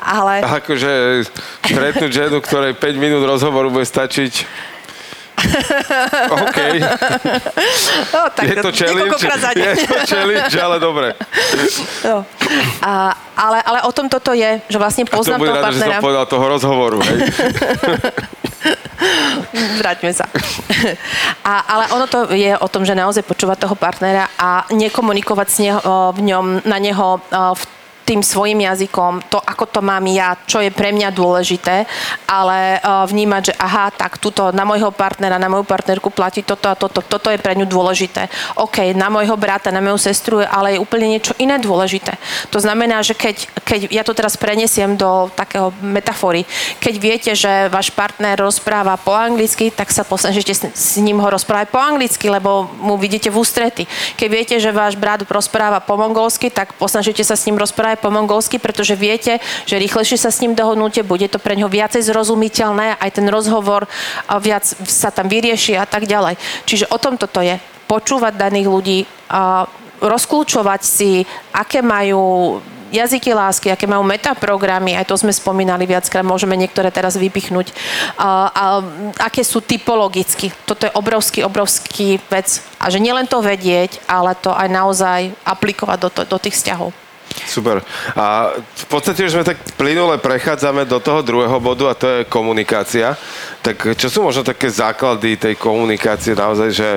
Ale... 0.01 0.41
Akože 0.41 1.25
stretnúť 1.61 2.11
ženu, 2.11 2.41
ktorej 2.41 2.73
5 2.73 2.97
minút 2.97 3.23
rozhovoru 3.29 3.69
bude 3.69 3.85
stačiť. 3.85 4.65
OK, 6.35 6.59
No, 8.15 8.21
tak 8.33 8.45
je 8.49 8.57
to 8.63 8.71
challenge, 8.73 9.19
je 9.57 9.87
to 9.87 9.99
challenge, 10.07 10.55
ale 10.57 10.77
dobre. 10.81 11.15
No. 12.07 12.25
A, 12.81 13.13
ale, 13.37 13.59
ale 13.63 13.79
o 13.83 13.93
tom 13.93 14.07
toto 14.09 14.33
je, 14.33 14.63
že 14.71 14.79
vlastne 14.79 15.05
A 15.05 15.11
to 15.11 15.17
poznám 15.21 15.39
bude 15.43 15.51
toho 15.51 15.59
rada, 15.59 15.71
že 15.71 15.79
partnera. 15.81 15.99
som 15.99 16.05
povedal 16.07 16.25
toho 16.31 16.45
rozhovoru. 16.49 16.99
Hej. 17.03 17.19
vráťme 19.81 20.13
sa. 20.15 20.25
A, 21.45 21.53
ale 21.69 21.85
ono 21.93 22.07
to 22.09 22.33
je 22.33 22.57
o 22.57 22.69
tom, 22.69 22.87
že 22.89 22.97
naozaj 22.97 23.27
počúvať 23.27 23.69
toho 23.69 23.77
partnera 23.77 24.31
a 24.41 24.65
nekomunikovať 24.73 25.49
s 25.51 25.59
neho, 25.61 25.81
v 26.17 26.21
ňom, 26.25 26.65
na 26.65 26.79
neho 26.81 27.21
v 27.31 27.63
tým 28.05 28.21
svojim 28.21 28.61
jazykom, 28.61 29.33
to, 29.33 29.41
ako 29.41 29.65
to 29.67 29.81
mám 29.81 30.05
ja, 30.05 30.37
čo 30.45 30.61
je 30.61 30.69
pre 30.69 30.93
mňa 30.93 31.09
dôležité, 31.11 31.89
ale 32.29 32.79
uh, 32.79 33.09
vnímať, 33.09 33.43
že 33.51 33.55
aha, 33.57 33.89
tak 33.91 34.21
tuto 34.21 34.53
na 34.53 34.69
môjho 34.69 34.93
partnera, 34.93 35.41
na 35.41 35.49
moju 35.49 35.65
partnerku 35.65 36.13
platí 36.13 36.45
toto 36.45 36.69
a 36.69 36.77
toto, 36.77 37.01
toto 37.01 37.33
je 37.33 37.41
pre 37.41 37.57
ňu 37.57 37.65
dôležité. 37.65 38.29
OK, 38.61 38.93
na 38.93 39.09
môjho 39.09 39.35
brata, 39.41 39.73
na 39.73 39.81
moju 39.81 39.97
sestru, 39.97 40.45
ale 40.45 40.77
je 40.77 40.83
úplne 40.85 41.09
niečo 41.09 41.33
iné 41.41 41.57
dôležité. 41.57 42.21
To 42.53 42.61
znamená, 42.61 43.01
že 43.01 43.17
keď, 43.17 43.49
keď 43.65 43.81
ja 43.89 44.05
to 44.05 44.13
teraz 44.13 44.37
prenesiem 44.37 45.01
do 45.01 45.33
takého 45.33 45.73
metafory, 45.81 46.45
keď 46.79 46.95
viete, 47.01 47.31
že 47.33 47.73
váš 47.73 47.89
partner 47.89 48.37
rozpráva 48.37 49.01
po 49.01 49.17
anglicky, 49.17 49.73
tak 49.73 49.89
sa 49.89 50.05
posnažite 50.05 50.53
s, 50.53 50.69
s 50.69 51.01
ním 51.01 51.17
ho 51.17 51.29
rozprávať 51.33 51.73
po 51.73 51.81
anglicky, 51.81 52.29
lebo 52.29 52.69
mu 52.77 53.01
vidíte 53.01 53.33
v 53.33 53.41
ústrety. 53.41 53.89
Keď 54.21 54.29
viete, 54.29 54.57
že 54.61 54.69
váš 54.75 55.01
brat 55.01 55.25
rozpráva 55.25 55.81
po 55.81 55.97
mongolsky, 55.97 56.53
tak 56.53 56.77
posnažite 56.77 57.25
sa 57.25 57.39
s 57.39 57.47
ním 57.49 57.57
rozprávať 57.57 57.94
aj 57.95 58.03
po 58.03 58.11
mongolsky, 58.11 58.59
pretože 58.59 58.99
viete, 58.99 59.39
že 59.65 59.79
rýchlejšie 59.79 60.19
sa 60.19 60.35
s 60.35 60.43
ním 60.43 60.59
dohodnúte, 60.59 61.07
bude 61.07 61.31
to 61.31 61.39
pre 61.39 61.55
ňo 61.55 61.71
viacej 61.71 62.03
zrozumiteľné, 62.03 62.99
aj 62.99 63.11
ten 63.15 63.27
rozhovor 63.31 63.87
viac 64.43 64.67
sa 64.85 65.15
tam 65.15 65.31
vyrieši 65.31 65.79
a 65.79 65.87
tak 65.87 66.11
ďalej. 66.11 66.37
Čiže 66.67 66.91
o 66.91 66.99
tom 66.99 67.15
toto 67.15 67.39
je. 67.41 67.57
Počúvať 67.87 68.35
daných 68.35 68.69
ľudí, 68.69 68.99
rozklúčovať 70.01 70.81
si, 70.83 71.23
aké 71.53 71.81
majú 71.85 72.59
jazyky 72.95 73.35
lásky, 73.35 73.75
aké 73.75 73.91
majú 73.91 74.07
metaprogramy, 74.07 74.95
aj 74.95 75.11
to 75.11 75.19
sme 75.19 75.35
spomínali 75.35 75.83
viackrát, 75.83 76.23
môžeme 76.23 76.55
niektoré 76.55 76.95
teraz 76.95 77.19
vypichnúť, 77.19 77.75
a, 78.15 78.51
a, 78.55 78.65
aké 79.19 79.43
sú 79.43 79.59
typologicky. 79.59 80.55
Toto 80.63 80.87
je 80.87 80.95
obrovský, 80.95 81.43
obrovský 81.43 82.23
vec. 82.31 82.63
A 82.79 82.95
že 82.95 83.03
nielen 83.03 83.27
to 83.27 83.43
vedieť, 83.43 83.99
ale 84.07 84.39
to 84.39 84.55
aj 84.55 84.69
naozaj 84.71 85.21
aplikovať 85.43 85.99
do, 85.99 86.09
to, 86.15 86.23
do 86.23 86.39
tých 86.39 86.55
vzťahov. 86.55 86.95
Super. 87.35 87.83
A 88.15 88.55
v 88.55 88.87
podstate 88.87 89.27
už 89.27 89.35
sme 89.35 89.45
tak 89.47 89.59
plynule 89.75 90.23
prechádzame 90.23 90.87
do 90.87 91.03
toho 91.03 91.27
druhého 91.27 91.59
bodu 91.59 91.91
a 91.91 91.99
to 91.99 92.07
je 92.07 92.31
komunikácia. 92.31 93.19
Tak 93.59 93.99
čo 93.99 94.07
sú 94.07 94.23
možno 94.23 94.47
také 94.47 94.71
základy 94.71 95.35
tej 95.35 95.55
komunikácie 95.59 96.39
naozaj, 96.39 96.71
že 96.71 96.91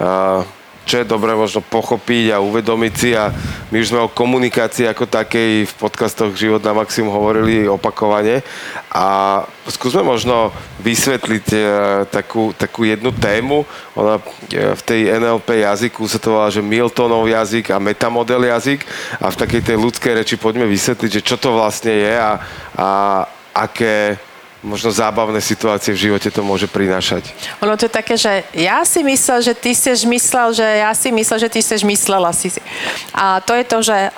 uh, 0.00 0.40
čo 0.84 1.00
je 1.00 1.08
dobre 1.08 1.32
možno 1.32 1.64
pochopiť 1.64 2.36
a 2.36 2.44
uvedomiť 2.44 2.92
si 2.92 3.10
a 3.16 3.32
my 3.72 3.76
už 3.80 3.90
sme 3.90 4.04
o 4.04 4.12
komunikácii 4.12 4.84
ako 4.86 5.08
takej 5.08 5.64
v 5.64 5.72
podcastoch 5.80 6.36
Život 6.36 6.60
na 6.60 6.76
maximum 6.76 7.10
hovorili 7.10 7.64
opakovane 7.64 8.44
a 8.92 9.06
skúsme 9.66 10.04
možno 10.04 10.52
vysvetliť 10.84 11.46
e, 11.50 11.58
takú, 12.12 12.52
takú 12.52 12.84
jednu 12.84 13.10
tému. 13.16 13.64
Ona 13.96 14.20
e, 14.52 14.76
v 14.76 14.82
tej 14.84 15.00
NLP 15.16 15.64
jazyku 15.64 16.04
sa 16.04 16.20
to 16.20 16.36
volá, 16.36 16.52
že 16.52 16.60
Miltonov 16.60 17.24
jazyk 17.24 17.72
a 17.72 17.80
metamodel 17.80 18.44
jazyk 18.44 18.84
a 19.18 19.32
v 19.32 19.40
takej 19.40 19.62
tej 19.72 19.76
ľudskej 19.80 20.12
reči 20.20 20.36
poďme 20.36 20.68
vysvetliť, 20.68 21.10
že 21.20 21.26
čo 21.26 21.40
to 21.40 21.56
vlastne 21.56 21.96
je 21.96 22.14
a, 22.14 22.32
a 22.76 22.88
aké 23.56 24.20
možno 24.64 24.88
zábavné 24.88 25.44
situácie 25.44 25.92
v 25.92 26.08
živote 26.10 26.32
to 26.32 26.40
môže 26.40 26.64
prinášať. 26.66 27.28
Ono 27.60 27.76
to 27.76 27.86
je 27.86 27.92
také, 27.92 28.16
že 28.16 28.48
ja 28.56 28.80
si 28.88 29.04
myslel, 29.04 29.44
že 29.44 29.52
ty 29.52 29.76
si 29.76 29.92
myslel, 30.08 30.56
že 30.56 30.64
ja 30.64 30.90
si 30.96 31.12
myslel, 31.12 31.38
že 31.44 31.52
ty 31.52 31.60
si 31.60 31.76
myslela 31.84 32.32
si. 32.32 32.48
A 33.12 33.44
to 33.44 33.52
je 33.52 33.64
to, 33.68 33.78
že 33.84 34.08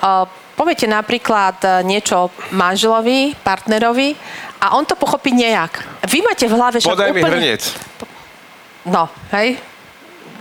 poviete 0.57 0.89
napríklad 0.89 1.61
e, 1.61 1.67
niečo 1.85 2.33
manželovi, 2.49 3.37
partnerovi 3.45 4.17
a 4.57 4.73
on 4.73 4.89
to 4.89 4.97
pochopí 4.97 5.29
nejak. 5.29 5.85
Vy 6.09 6.25
máte 6.25 6.49
v 6.49 6.57
hlave, 6.57 6.81
že 6.81 6.89
Podaj 6.89 7.13
úplne... 7.13 7.21
mi 7.21 7.29
hrniec. 7.29 7.61
No, 8.89 9.05
hej, 9.35 9.61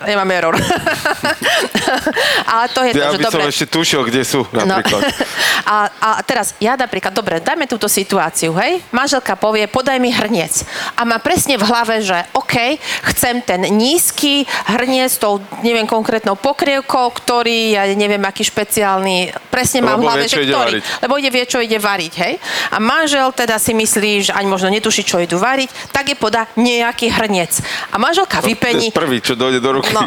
nemám 0.04 0.28
error. 0.30 0.54
Ale 2.52 2.64
to 2.74 2.80
je 2.84 2.92
ja 2.92 3.08
to, 3.08 3.16
že 3.16 3.18
by 3.22 3.24
som 3.30 3.40
dobre. 3.40 3.52
ešte 3.52 3.66
tušil, 3.70 4.00
kde 4.04 4.22
sú 4.26 4.44
napríklad. 4.52 5.00
No. 5.00 5.10
a, 5.72 5.76
a 6.02 6.08
teraz 6.20 6.52
ja 6.60 6.76
napríklad, 6.76 7.12
dobre, 7.14 7.40
dajme 7.40 7.64
túto 7.64 7.88
situáciu, 7.88 8.52
hej? 8.60 8.84
Manželka 8.92 9.38
povie, 9.38 9.64
podaj 9.70 9.96
mi 9.96 10.12
hrniec. 10.12 10.66
A 10.98 11.08
má 11.08 11.16
presne 11.22 11.56
v 11.56 11.64
hlave, 11.64 12.04
že 12.04 12.16
OK, 12.36 12.76
chcem 13.14 13.40
ten 13.40 13.64
nízky 13.72 14.44
hrniec 14.68 15.16
s 15.16 15.18
tou, 15.22 15.40
neviem, 15.62 15.86
konkrétnou 15.88 16.36
pokrievkou, 16.36 17.14
ktorý, 17.16 17.78
ja 17.78 17.88
neviem, 17.94 18.20
aký 18.26 18.44
špeciálny, 18.44 19.32
presne 19.48 19.80
mám 19.86 20.02
v 20.02 20.04
hlave, 20.10 20.24
že 20.28 20.42
ktorý. 20.42 20.82
Variť. 20.82 20.84
Lebo 21.06 21.12
ide 21.16 21.30
vie, 21.30 21.44
čo 21.46 21.58
ide 21.62 21.78
variť, 21.78 22.12
hej? 22.20 22.34
A 22.74 22.82
manžel 22.82 23.30
teda 23.32 23.56
si 23.62 23.72
myslí, 23.72 24.30
že 24.30 24.32
ani 24.34 24.50
možno 24.50 24.68
netuší, 24.68 25.06
čo 25.06 25.22
idú 25.22 25.38
variť, 25.38 25.70
tak 25.94 26.10
je 26.10 26.16
podá 26.18 26.50
nejaký 26.58 27.08
hrniec. 27.14 27.62
A 27.94 27.96
manželka 28.02 28.42
no, 28.42 28.48
vypení... 28.50 28.90
prvý, 28.90 29.22
čo 29.22 29.38
dojde 29.38 29.62
do 29.62 29.70
ruky 29.78 29.85
no. 29.92 30.06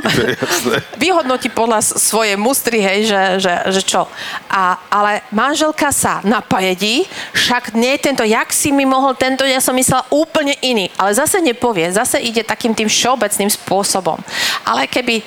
Vyhodnotí 1.01 1.51
podľa 1.51 1.83
svojej 1.83 2.35
mustry, 2.35 2.79
hej, 2.81 2.99
že, 3.07 3.21
že, 3.43 3.53
že 3.79 3.81
čo. 3.83 4.07
A, 4.49 4.79
ale 4.91 5.23
manželka 5.29 5.93
sa 5.93 6.19
napajedí, 6.25 7.05
však 7.35 7.75
nie 7.75 7.95
tento, 8.01 8.25
jak 8.25 8.49
si 8.51 8.73
mi 8.73 8.83
mohol 8.83 9.15
tento, 9.15 9.45
ja 9.45 9.61
som 9.61 9.75
myslela 9.75 10.07
úplne 10.11 10.57
iný. 10.59 10.89
Ale 10.97 11.15
zase 11.15 11.39
nepovie, 11.39 11.91
zase 11.93 12.19
ide 12.19 12.43
takým 12.43 12.73
tým 12.73 12.89
všeobecným 12.89 13.51
spôsobom. 13.51 14.17
Ale 14.65 14.89
keby, 14.89 15.21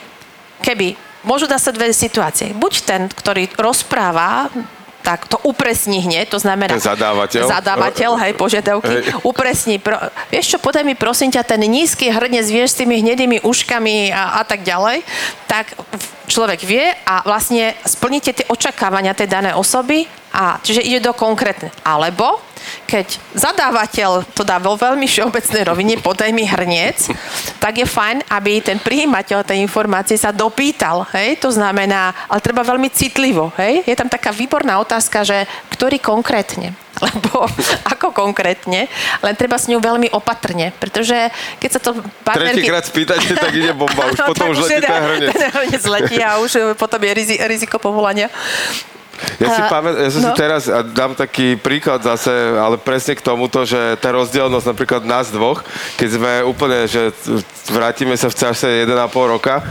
keby 0.60 0.98
môžu 1.22 1.46
dať 1.46 1.60
sa 1.60 1.72
dve 1.74 1.94
situácie. 1.94 2.50
Buď 2.54 2.72
ten, 2.82 3.02
ktorý 3.06 3.48
rozpráva 3.58 4.50
tak 5.02 5.26
to 5.26 5.36
upresní 5.42 5.98
hneď, 5.98 6.30
to 6.30 6.38
znamená... 6.38 6.78
Ten 6.78 6.94
zadávateľ. 6.94 7.42
Zadávateľ, 7.50 8.10
hej, 8.22 8.32
požiadavky. 8.38 9.02
Hej. 9.02 9.02
Upresní. 9.26 9.76
Pro, 9.82 9.98
vieš 10.30 10.54
čo, 10.54 10.58
podaj 10.62 10.86
mi 10.86 10.94
prosím 10.94 11.34
ťa 11.34 11.42
ten 11.42 11.60
nízky 11.66 12.08
hrnec, 12.08 12.46
vieš, 12.46 12.78
s 12.78 12.80
tými 12.80 13.02
hnedými 13.02 13.42
uškami 13.42 14.14
a, 14.14 14.38
a 14.38 14.42
tak 14.46 14.62
ďalej. 14.62 15.02
Tak 15.50 15.74
človek 16.30 16.62
vie 16.62 16.86
a 17.04 17.26
vlastne 17.26 17.74
splníte 17.82 18.30
tie 18.32 18.46
očakávania 18.46 19.12
tej 19.12 19.28
danej 19.28 19.58
osoby 19.58 20.06
a 20.32 20.62
čiže 20.62 20.86
ide 20.86 21.02
do 21.02 21.12
konkrétne. 21.12 21.74
Alebo 21.82 22.40
keď 22.86 23.18
zadávateľ 23.36 24.28
to 24.36 24.42
dá 24.44 24.60
vo 24.60 24.76
veľmi 24.76 25.04
všeobecnej 25.08 25.62
rovine, 25.64 25.94
podaj 25.98 26.30
mi 26.30 26.44
hrniec, 26.44 27.08
tak 27.62 27.80
je 27.80 27.86
fajn, 27.86 28.26
aby 28.28 28.60
ten 28.60 28.78
prijímateľ 28.78 29.46
tej 29.46 29.62
informácie 29.62 30.18
sa 30.18 30.34
dopýtal, 30.34 31.08
hej, 31.16 31.40
to 31.40 31.48
znamená, 31.48 32.12
ale 32.28 32.40
treba 32.44 32.66
veľmi 32.66 32.88
citlivo, 32.92 33.54
hej, 33.56 33.86
je 33.86 33.94
tam 33.96 34.10
taká 34.10 34.34
výborná 34.34 34.78
otázka, 34.82 35.24
že 35.24 35.44
ktorý 35.72 35.98
konkrétne, 35.98 36.76
lebo 37.06 37.48
ako 37.88 38.12
konkrétne, 38.12 38.86
len 39.24 39.34
treba 39.34 39.56
s 39.56 39.66
ňou 39.66 39.80
veľmi 39.80 40.12
opatrne, 40.12 40.70
pretože 40.76 41.16
keď 41.58 41.70
sa 41.72 41.80
to 41.80 41.90
partnerky... 42.22 42.62
Tretíkrát 42.62 42.84
spýtate, 42.84 43.34
tak 43.34 43.52
ide 43.56 43.72
bomba, 43.72 44.12
už 44.12 44.20
potom 44.30 44.52
už 44.52 44.68
letí 44.68 44.84
ten 44.84 45.02
hrnec. 45.02 45.30
Ten 45.32 45.42
hrnec 45.50 45.82
letí 45.88 46.18
a 46.20 46.38
už 46.38 46.76
potom 46.76 47.00
je 47.02 47.12
riziko 47.48 47.80
povolania. 47.80 48.28
Ja 49.40 49.48
si 49.54 49.62
pamätám, 49.66 50.00
ja 50.02 50.10
som 50.10 50.22
no. 50.22 50.26
si 50.30 50.32
teraz 50.38 50.62
a 50.66 50.80
dám 50.82 51.12
taký 51.14 51.58
príklad 51.58 52.02
zase, 52.02 52.32
ale 52.58 52.78
presne 52.78 53.18
k 53.18 53.22
tomuto, 53.22 53.64
že 53.66 53.98
tá 53.98 54.12
rozdielnosť 54.14 54.66
napríklad 54.66 55.02
nás 55.06 55.30
dvoch, 55.30 55.62
keď 55.98 56.08
sme 56.08 56.32
úplne, 56.46 56.86
že 56.86 57.10
vrátime 57.70 58.14
sa 58.18 58.28
v 58.30 58.36
čase 58.38 58.86
1,5 58.86 59.34
roka, 59.34 59.62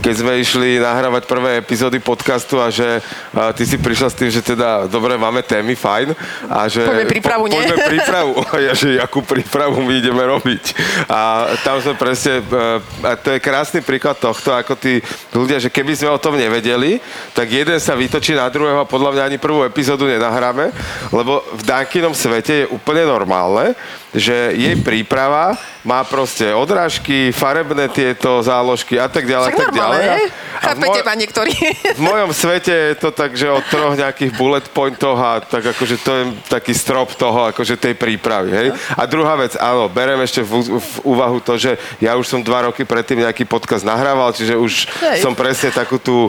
keď 0.00 0.14
sme 0.16 0.32
išli 0.40 0.80
nahrávať 0.80 1.28
prvé 1.28 1.60
epizódy 1.60 2.00
podcastu 2.00 2.56
a 2.56 2.72
že 2.72 3.04
a 3.36 3.52
ty 3.52 3.68
si 3.68 3.76
prišla 3.76 4.08
s 4.08 4.16
tým, 4.16 4.30
že 4.32 4.40
teda 4.40 4.88
dobre, 4.88 5.20
máme 5.20 5.44
témy, 5.44 5.76
fajn. 5.76 6.16
A 6.48 6.66
že, 6.66 6.88
poďme 6.88 7.06
prípravu, 7.06 7.44
po, 7.46 7.52
nie? 7.52 7.60
Poďme 7.60 7.78
prípravu. 7.92 8.32
A 8.40 8.56
ja, 8.66 8.72
že 8.72 8.96
akú 8.96 9.20
prípravu 9.20 9.80
my 9.84 9.92
ideme 10.00 10.24
robiť. 10.24 10.64
A 11.06 11.52
tam 11.60 11.80
sme 11.84 11.94
presne, 11.96 12.40
e, 12.40 12.80
a 13.04 13.12
to 13.16 13.36
je 13.36 13.44
krásny 13.44 13.80
príklad 13.84 14.16
tohto, 14.16 14.56
ako 14.56 14.76
tí 14.76 15.04
ľudia, 15.36 15.60
že 15.60 15.68
keby 15.68 15.92
sme 15.96 16.16
o 16.16 16.22
tom 16.22 16.36
nevedeli, 16.36 17.00
tak 17.36 17.52
jeden 17.52 17.76
sa 17.80 17.92
vytočí 17.96 18.32
na 18.32 18.48
druhého 18.48 18.82
a 18.82 18.88
podľa 18.88 18.99
mňa 19.08 19.32
ani 19.32 19.38
prvú 19.40 19.64
epizódu 19.64 20.04
nenahráme, 20.04 20.68
lebo 21.08 21.40
v 21.56 21.62
Dankinom 21.64 22.12
svete 22.12 22.64
je 22.64 22.70
úplne 22.70 23.08
normálne, 23.08 23.72
že 24.12 24.52
jej 24.58 24.76
príprava 24.84 25.56
má 25.80 26.04
proste 26.04 26.50
odrážky, 26.52 27.32
farebné 27.32 27.88
tieto 27.88 28.44
záložky 28.44 29.00
a 29.00 29.08
tak 29.08 29.24
ďalej, 29.24 29.56
tak 29.56 29.72
ďalej. 29.72 30.04
A, 30.04 30.14
Chápete 30.60 31.00
ma 31.06 31.14
niektorí. 31.16 31.54
V 31.96 32.02
mojom 32.04 32.30
svete 32.36 32.74
je 32.92 32.94
to 33.00 33.14
tak, 33.14 33.32
že 33.32 33.48
od 33.48 33.64
troch 33.70 33.96
nejakých 33.96 34.36
bullet 34.36 34.66
pointov 34.74 35.16
a 35.16 35.40
tak 35.40 35.72
akože 35.72 35.96
to 36.04 36.12
je 36.12 36.24
taký 36.52 36.76
strop 36.76 37.16
toho, 37.16 37.48
akože 37.48 37.80
tej 37.80 37.94
prípravy, 37.96 38.50
hej. 38.52 38.68
A 38.98 39.08
druhá 39.08 39.38
vec, 39.40 39.56
áno, 39.56 39.88
berem 39.88 40.20
ešte 40.20 40.44
v, 40.44 40.68
v 40.68 40.94
úvahu 41.06 41.40
to, 41.40 41.56
že 41.56 41.80
ja 42.02 42.18
už 42.18 42.28
som 42.28 42.44
dva 42.44 42.68
roky 42.68 42.84
predtým 42.84 43.24
nejaký 43.24 43.48
podcast 43.48 43.86
nahrával, 43.86 44.36
čiže 44.36 44.58
už 44.58 44.72
hej. 45.00 45.24
som 45.24 45.32
presne 45.32 45.72
takú 45.72 45.96
tú 45.96 46.28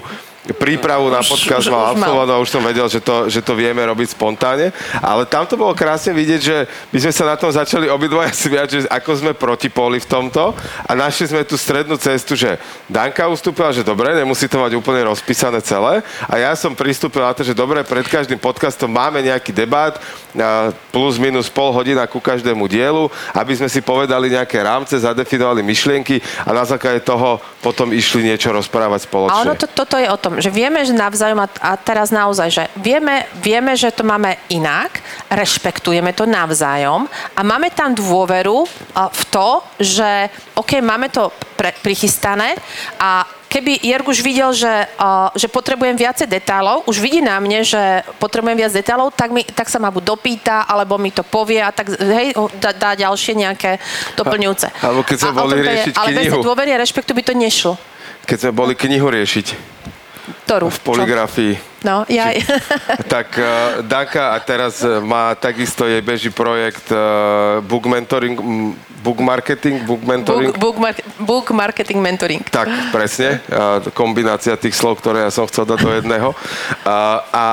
prípravu 0.57 1.13
na 1.13 1.21
podcast 1.21 1.69
mal 1.69 1.93
absolvovanú 1.93 2.31
a 2.33 2.41
už 2.41 2.49
som 2.49 2.65
vedel, 2.65 2.89
že 2.89 2.97
to, 2.97 3.29
že 3.29 3.45
to 3.45 3.53
vieme 3.53 3.77
robiť 3.85 4.17
spontánne. 4.17 4.73
Ale 4.97 5.29
tam 5.29 5.45
to 5.45 5.53
bolo 5.53 5.77
krásne 5.77 6.17
vidieť, 6.17 6.41
že 6.41 6.57
my 6.89 6.97
sme 6.97 7.13
sa 7.13 7.23
na 7.29 7.35
tom 7.37 7.53
začali 7.53 7.85
obidvaja 7.85 8.33
smiať, 8.47 8.67
že 8.69 8.79
ako 8.89 9.11
sme 9.13 9.31
protipoli 9.37 10.01
v 10.01 10.07
tomto 10.09 10.57
a 10.85 10.91
našli 10.97 11.29
sme 11.29 11.45
tú 11.45 11.53
strednú 11.53 11.93
cestu, 12.01 12.33
že 12.33 12.57
Danka 12.89 13.29
ustúpila, 13.29 13.69
že 13.69 13.85
dobre, 13.85 14.17
nemusí 14.17 14.49
to 14.49 14.57
mať 14.57 14.73
úplne 14.73 15.05
rozpísané 15.05 15.61
celé 15.61 16.01
a 16.25 16.33
ja 16.41 16.51
som 16.57 16.73
pristúpil 16.73 17.21
na 17.21 17.33
to, 17.37 17.45
že 17.45 17.53
dobre, 17.53 17.85
pred 17.85 18.05
každým 18.09 18.41
podcastom 18.41 18.89
máme 18.89 19.21
nejaký 19.21 19.53
debát, 19.53 20.01
plus 20.89 21.19
minus 21.19 21.51
pol 21.51 21.69
hodina 21.75 22.07
ku 22.07 22.17
každému 22.17 22.65
dielu, 22.65 23.11
aby 23.35 23.53
sme 23.55 23.67
si 23.67 23.83
povedali 23.83 24.31
nejaké 24.31 24.57
rámce, 24.63 24.95
zadefinovali 24.97 25.61
myšlienky 25.61 26.23
a 26.47 26.49
na 26.55 26.63
základe 26.63 27.03
toho 27.03 27.37
potom 27.59 27.91
išli 27.91 28.25
niečo 28.25 28.49
rozprávať 28.49 29.01
A 29.03 29.05
spoločne. 29.07 29.41
ono 29.43 29.53
to, 29.59 29.67
toto 29.67 29.95
je 29.99 30.07
o 30.07 30.17
tom, 30.17 30.30
že 30.37 30.53
vieme, 30.53 30.85
že 30.85 30.95
navzájom 30.95 31.41
a, 31.43 31.47
a 31.59 31.71
teraz 31.75 32.13
naozaj, 32.13 32.47
že 32.53 32.63
vieme, 32.77 33.27
vieme, 33.41 33.73
že 33.75 33.91
to 33.91 34.05
máme 34.05 34.37
inak, 34.47 35.01
rešpektujeme 35.27 36.13
to 36.13 36.29
navzájom 36.29 37.09
a 37.35 37.41
máme 37.41 37.73
tam 37.73 37.91
dôveru 37.91 38.63
a, 38.95 39.09
v 39.09 39.23
to, 39.33 39.49
že 39.81 40.29
OK, 40.55 40.79
máme 40.79 41.09
to 41.09 41.33
pre, 41.57 41.75
prichystané 41.81 42.55
a 43.01 43.25
keby 43.51 43.83
Jerguš 43.83 44.23
videl, 44.23 44.55
že, 44.55 44.87
uh, 44.95 45.27
že 45.35 45.51
potrebujem 45.51 45.99
viacej 45.99 46.31
detailov, 46.31 46.87
už 46.87 47.03
vidí 47.03 47.19
na 47.19 47.35
mne, 47.43 47.67
že 47.67 48.07
potrebujem 48.15 48.55
viac 48.55 48.71
detailov, 48.71 49.11
tak, 49.11 49.35
mi, 49.35 49.43
tak 49.43 49.67
sa 49.67 49.75
ma 49.75 49.91
buď 49.91 50.03
dopýta, 50.07 50.63
alebo 50.63 50.95
mi 50.95 51.11
to 51.11 51.27
povie 51.27 51.59
a 51.59 51.75
tak 51.75 51.91
hej, 51.99 52.31
dá, 52.63 52.71
dá 52.71 52.95
ďalšie 52.95 53.35
nejaké 53.35 53.75
doplňujúce. 54.15 54.71
alebo 54.79 55.03
keď 55.03 55.17
A 55.27 55.35
o 55.35 55.43
boli 55.43 55.59
tom 55.59 55.59
to 55.59 55.67
je, 55.67 55.67
riešiť 55.67 55.93
Ale 55.99 56.09
bez 56.15 56.23
knihu. 56.23 56.35
tej 56.39 56.47
dôvery 56.47 56.69
a 56.71 56.77
rešpektu 56.79 57.11
by 57.11 57.23
to 57.27 57.33
nešlo. 57.35 57.73
Keď 58.23 58.37
sme 58.47 58.51
boli 58.55 58.73
knihu 58.79 59.11
riešiť 59.11 59.47
Ktorú? 60.47 60.67
v 60.71 60.79
poligrafii. 60.81 61.53
No, 61.81 62.05
ja... 62.05 62.29
Tak 63.09 63.27
uh, 63.41 63.45
Danka 63.81 64.33
a 64.33 64.37
teraz 64.39 64.85
uh, 64.85 65.01
má 65.01 65.33
takisto 65.33 65.89
jej 65.89 65.97
beží 65.99 66.29
projekt 66.29 66.85
uh, 66.93 67.57
book 67.65 67.89
mentoring, 67.89 68.37
book 69.01 69.17
marketing, 69.17 69.81
book 69.89 70.05
mentoring. 70.05 70.53
Book, 70.53 70.61
book, 70.61 70.77
mar- 70.77 71.05
book 71.17 71.47
marketing 71.49 71.97
mentoring. 71.97 72.41
Tak, 72.45 72.69
presne. 72.93 73.41
A 73.49 73.81
kombinácia 73.97 74.53
tých 74.61 74.77
slov, 74.77 75.01
ktoré 75.01 75.25
ja 75.25 75.33
som 75.33 75.49
chcel 75.49 75.65
dať 75.65 75.79
do 75.81 75.91
jedného. 75.97 76.29
A, 76.85 76.97
a 77.33 77.45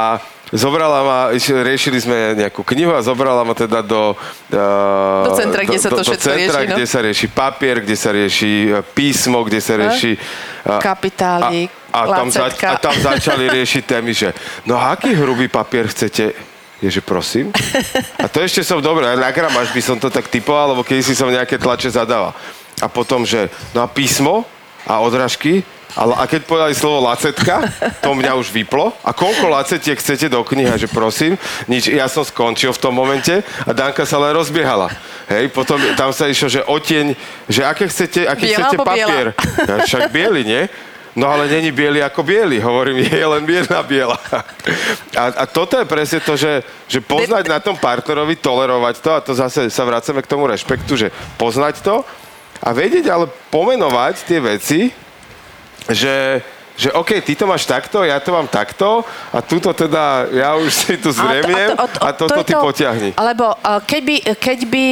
zobrala 0.53 1.01
ma, 1.05 1.19
riešili 1.65 1.97
sme 1.97 2.37
nejakú 2.37 2.61
knihu 2.69 2.93
a 2.93 3.01
zobrala 3.01 3.49
ma 3.49 3.57
teda 3.57 3.81
do... 3.81 4.13
Uh, 4.53 5.25
Do 5.29 5.41
centra, 5.41 5.65
kde 5.65 5.81
sa 5.81 5.89
to 5.89 6.01
do, 6.01 6.05
do 6.05 6.09
všetko 6.09 6.25
centra, 6.25 6.59
rieši, 6.61 6.69
no. 6.69 6.77
kde 6.77 6.87
sa 6.89 6.99
rieši 7.01 7.27
papier, 7.33 7.77
kde 7.81 7.97
sa 7.97 8.11
rieši 8.13 8.53
písmo, 8.93 9.41
kde 9.41 9.61
sa 9.65 9.77
rieši... 9.81 10.21
a- 10.69 10.81
Kapitálik, 10.85 11.73
a, 11.93 12.07
tam 12.07 12.29
lacetka. 12.29 12.67
a 12.71 12.75
tam 12.77 12.95
začali 12.97 13.49
riešiť 13.49 13.83
témy, 13.85 14.13
že 14.13 14.29
no 14.69 14.77
a 14.77 14.93
aký 14.93 15.15
hrubý 15.17 15.49
papier 15.49 15.89
chcete? 15.89 16.37
Ježe, 16.79 17.03
prosím? 17.03 17.51
A 18.23 18.31
to 18.31 18.39
ešte 18.39 18.63
som 18.63 18.79
dobre, 18.79 19.03
na 19.03 19.31
gramáž 19.35 19.75
by 19.75 19.83
som 19.83 19.97
to 19.99 20.07
tak 20.15 20.31
typoval, 20.31 20.79
lebo 20.79 20.87
keď 20.87 21.03
si 21.03 21.19
som 21.19 21.27
nejaké 21.27 21.59
tlače 21.59 21.91
zadával. 21.91 22.31
A 22.79 22.87
potom, 22.87 23.27
že 23.27 23.51
no 23.75 23.83
a 23.83 23.91
písmo 23.91 24.47
a 24.87 25.03
odrážky, 25.03 25.67
ale 25.99 26.15
a 26.15 26.31
keď 26.31 26.47
povedali 26.47 26.75
slovo 26.79 27.03
lacetka, 27.03 27.67
to 28.05 28.15
mňa 28.15 28.39
už 28.39 28.55
vyplo. 28.55 28.95
A 29.03 29.11
koľko 29.11 29.51
lacetiek 29.51 29.99
chcete 29.99 30.31
do 30.31 30.39
knihy? 30.47 30.71
A 30.71 30.79
Že 30.79 30.95
prosím, 30.95 31.33
nič, 31.67 31.91
ja 31.91 32.07
som 32.07 32.23
skončil 32.23 32.71
v 32.71 32.79
tom 32.79 32.95
momente 32.95 33.43
a 33.67 33.71
Danka 33.75 34.07
sa 34.07 34.23
len 34.23 34.31
rozbiehala. 34.37 34.93
Hej, 35.27 35.51
potom 35.51 35.81
tam 35.99 36.15
sa 36.15 36.31
išlo, 36.31 36.47
že 36.47 36.63
oteň, 36.63 37.19
že 37.51 37.67
aké 37.67 37.91
chcete, 37.91 38.23
aký 38.23 38.55
Biela 38.55 38.71
chcete 38.71 38.77
alebo 38.79 38.85
biela? 38.87 39.11
papier. 39.11 39.27
Ja, 39.67 39.75
však 39.83 40.03
biely, 40.15 40.43
nie? 40.47 40.63
No 41.19 41.27
ale 41.27 41.51
není 41.51 41.75
biely 41.75 41.99
ako 41.99 42.23
biely. 42.23 42.63
Hovorím, 42.63 43.03
je 43.03 43.27
len 43.27 43.43
biela 43.43 43.83
biela. 43.83 44.15
A, 45.19 45.43
a 45.43 45.45
toto 45.51 45.75
je 45.75 45.83
presne 45.83 46.23
to, 46.23 46.39
že, 46.39 46.63
že 46.87 47.03
poznať 47.03 47.51
na 47.51 47.59
tom 47.59 47.75
partnerovi, 47.75 48.39
tolerovať 48.39 48.95
to, 49.03 49.11
a 49.11 49.19
to 49.19 49.35
zase 49.35 49.67
sa 49.67 49.83
vracame 49.83 50.23
k 50.23 50.31
tomu 50.31 50.47
rešpektu, 50.47 50.95
že 50.95 51.11
poznať 51.35 51.83
to 51.83 52.07
a 52.63 52.69
vedieť 52.71 53.11
ale 53.11 53.27
pomenovať 53.51 54.15
tie 54.31 54.39
veci, 54.39 54.81
že, 55.91 56.39
že 56.79 56.95
OK, 56.95 57.19
ty 57.27 57.35
to 57.35 57.51
máš 57.51 57.67
takto, 57.67 58.07
ja 58.07 58.23
to 58.23 58.31
mám 58.31 58.47
takto 58.47 59.03
a 59.35 59.43
tuto 59.43 59.75
teda 59.75 60.31
ja 60.31 60.55
už 60.55 60.71
si 60.71 60.95
tu 61.03 61.11
zremiem 61.11 61.75
a, 61.75 61.87
a, 61.99 62.09
toto 62.15 62.39
je 62.39 62.47
ty 62.47 62.55
potiahni. 62.55 63.11
Alebo 63.19 63.59
uh, 63.59 63.83
keď 63.83 64.01
by, 64.07 64.17
keď 64.39 64.59
by 64.71 64.85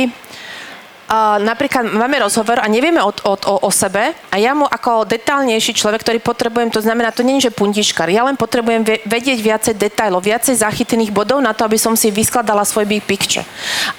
Uh, 1.07 1.39
napríklad 1.39 1.87
máme 1.87 2.19
rozhovor 2.19 2.59
a 2.59 2.67
nevieme 2.67 2.99
o, 2.99 3.15
o, 3.15 3.35
o, 3.39 3.55
o 3.63 3.71
sebe 3.71 4.11
a 4.27 4.37
ja 4.43 4.59
mu 4.59 4.67
ako 4.67 5.07
detálnejší 5.07 5.71
človek, 5.79 6.03
ktorý 6.03 6.19
potrebujem, 6.19 6.67
to 6.75 6.83
znamená, 6.83 7.15
to 7.15 7.23
je, 7.23 7.47
že 7.47 7.55
puntičkar, 7.55 8.11
ja 8.11 8.27
len 8.27 8.35
potrebujem 8.35 8.83
vedieť 9.07 9.39
viacej 9.39 9.75
detailov, 9.79 10.27
viacej 10.27 10.59
zachytených 10.59 11.15
bodov 11.15 11.39
na 11.39 11.55
to, 11.55 11.63
aby 11.63 11.79
som 11.79 11.95
si 11.95 12.11
vyskladala 12.11 12.67
svoj 12.67 12.91
big 12.91 13.07
picture. 13.07 13.47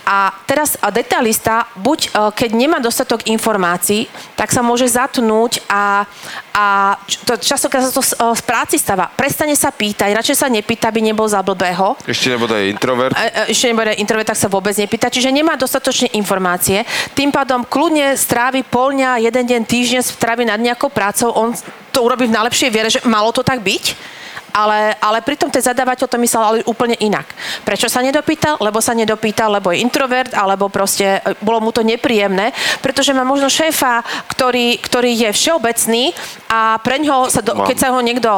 A 0.03 0.35
teraz 0.43 0.75
a 0.83 0.91
detailista, 0.91 1.71
buď 1.79 2.11
uh, 2.11 2.27
keď 2.35 2.49
nemá 2.51 2.83
dostatok 2.83 3.23
informácií, 3.31 4.11
tak 4.35 4.51
sa 4.51 4.59
môže 4.59 4.91
zatnúť 4.91 5.63
a, 5.71 6.03
a 6.51 6.65
to, 7.23 7.39
častokrát 7.39 7.87
sa 7.87 7.95
to 7.95 8.03
uh, 8.03 8.35
v 8.35 8.43
práci 8.43 8.75
stáva. 8.75 9.07
Prestane 9.15 9.55
sa 9.55 9.71
pýtať, 9.71 10.11
radšej 10.11 10.43
sa 10.43 10.51
nepýta, 10.51 10.91
aby 10.91 10.99
nebol 10.99 11.23
za 11.23 11.39
blbého. 11.39 11.95
Ešte 12.03 12.35
nebude 12.35 12.67
introvert. 12.67 13.15
A- 13.15 13.31
a 13.31 13.41
ešte 13.47 13.71
nebude 13.71 13.95
introvert, 13.95 14.27
tak 14.27 14.35
sa 14.35 14.51
vôbec 14.51 14.75
nepýta. 14.75 15.07
Čiže 15.07 15.31
nemá 15.31 15.55
dostatočne 15.55 16.11
informácie. 16.11 16.83
Tým 17.13 17.29
pádom 17.33 17.65
kľudne 17.65 18.13
strávi 18.17 18.61
pol 18.65 18.97
dňa, 18.97 19.23
jeden 19.23 19.45
deň, 19.45 19.61
týždeň 19.65 20.01
strávi 20.05 20.45
nad 20.45 20.61
nejakou 20.61 20.89
prácou. 20.89 21.33
On 21.33 21.53
to 21.91 21.99
urobí 22.05 22.29
v 22.29 22.35
najlepšej 22.35 22.69
viere, 22.69 22.89
že 22.93 23.03
malo 23.05 23.33
to 23.33 23.41
tak 23.41 23.61
byť. 23.61 24.16
Ale, 24.53 24.95
ale 24.97 25.21
pritom 25.21 25.51
ten 25.51 25.61
zadávateľ 25.61 26.07
to 26.07 26.17
myslel 26.17 26.43
ale 26.43 26.57
úplne 26.65 26.95
inak. 26.97 27.27
Prečo 27.61 27.91
sa 27.91 28.01
nedopýtal? 28.01 28.57
Lebo 28.57 28.81
sa 28.81 28.97
nedopýtal, 28.97 29.53
lebo 29.53 29.69
je 29.69 29.83
introvert, 29.83 30.33
alebo 30.33 30.71
proste 30.71 31.21
e, 31.21 31.37
bolo 31.43 31.61
mu 31.61 31.71
to 31.71 31.85
nepríjemné, 31.85 32.55
pretože 32.81 33.13
má 33.13 33.21
možno 33.21 33.51
šéfa, 33.51 34.01
ktorý, 34.31 34.81
ktorý 34.81 35.11
je 35.27 35.29
všeobecný 35.33 36.03
a 36.47 36.79
pre 36.81 37.01
ňoho, 37.01 37.29
sa 37.29 37.41
do, 37.43 37.53
keď, 37.67 37.77
sa 37.77 37.89
ho 37.93 37.99
niekto, 37.99 38.29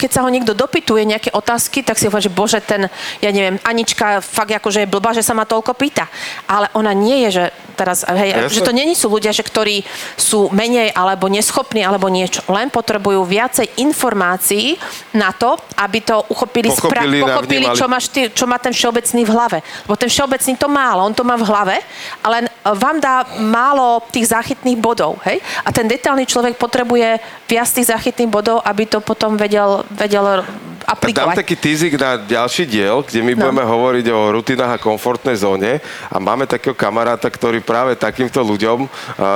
keď 0.00 0.10
sa 0.10 0.20
ho 0.24 0.30
niekto 0.30 0.56
dopytuje 0.56 1.02
nejaké 1.04 1.30
otázky, 1.34 1.84
tak 1.84 1.98
si 1.98 2.08
hovorí, 2.08 2.24
že 2.24 2.32
bože, 2.32 2.60
ten, 2.62 2.88
ja 3.20 3.30
neviem, 3.30 3.60
Anička 3.66 4.22
fakt 4.22 4.54
akože 4.54 4.84
je 4.86 4.92
blbá, 4.92 5.12
že 5.12 5.26
sa 5.26 5.34
ma 5.34 5.44
toľko 5.44 5.74
pýta. 5.74 6.06
Ale 6.46 6.70
ona 6.78 6.94
nie 6.94 7.26
je, 7.28 7.42
že 7.42 7.44
teraz, 7.74 8.06
hej, 8.06 8.30
Jasné. 8.30 8.54
že 8.54 8.60
to 8.62 8.72
není 8.72 8.94
sú 8.94 9.10
ľudia, 9.10 9.34
že 9.34 9.42
ktorí 9.42 9.82
sú 10.14 10.52
menej 10.54 10.94
alebo 10.94 11.26
neschopní 11.26 11.82
alebo 11.82 12.06
niečo. 12.06 12.44
Len 12.46 12.70
potrebujú 12.70 13.26
viacej 13.26 13.82
informácií 13.82 14.78
na 15.16 15.34
to, 15.34 15.41
aby 15.76 15.98
to 16.00 16.22
uchopili, 16.28 16.68
Pochopili, 16.70 17.20
pochopili 17.20 17.66
navnímali. 17.66 17.78
čo, 17.78 17.86
máš 17.86 18.06
ty, 18.08 18.30
čo 18.30 18.44
má 18.44 18.56
ten 18.56 18.70
všeobecný 18.70 19.22
v 19.22 19.30
hlave. 19.30 19.58
Lebo 19.84 19.94
ten 19.94 20.08
všeobecný 20.08 20.52
to 20.56 20.68
má, 20.68 20.84
ale 20.92 21.02
on 21.02 21.14
to 21.14 21.22
má 21.22 21.36
v 21.36 21.44
hlave, 21.44 21.76
ale 22.20 22.36
vám 22.62 22.96
dá 22.98 23.14
málo 23.38 24.02
tých 24.08 24.30
záchytných 24.30 24.78
bodov. 24.78 25.18
Hej? 25.22 25.38
A 25.60 25.70
ten 25.70 25.84
detailný 25.84 26.22
človek 26.24 26.54
potrebuje 26.54 27.18
viac 27.46 27.68
tých 27.68 27.88
záchytných 27.88 28.30
bodov, 28.30 28.62
aby 28.62 28.86
to 28.86 28.98
potom 28.98 29.34
vedel, 29.34 29.82
vedel 29.90 30.42
Dám 30.42 30.98
aplikovať. 30.98 31.36
taký 31.38 31.54
teasing 31.54 31.94
na 31.94 32.18
ďalší 32.18 32.64
diel, 32.64 33.02
kde 33.02 33.20
my 33.20 33.32
No. 33.32 33.38
budeme 33.40 33.62
hovoriť 33.62 34.06
o 34.08 34.20
rutinách 34.32 34.72
a 34.76 34.82
komfortnej 34.82 35.34
zóne 35.34 35.78
a 36.06 36.16
máme 36.18 36.42
takého 36.44 36.74
kamaráta, 36.74 37.26
ktorý 37.26 37.58
práve 37.60 37.94
takýmto 37.94 38.42
ľuďom 38.42 38.90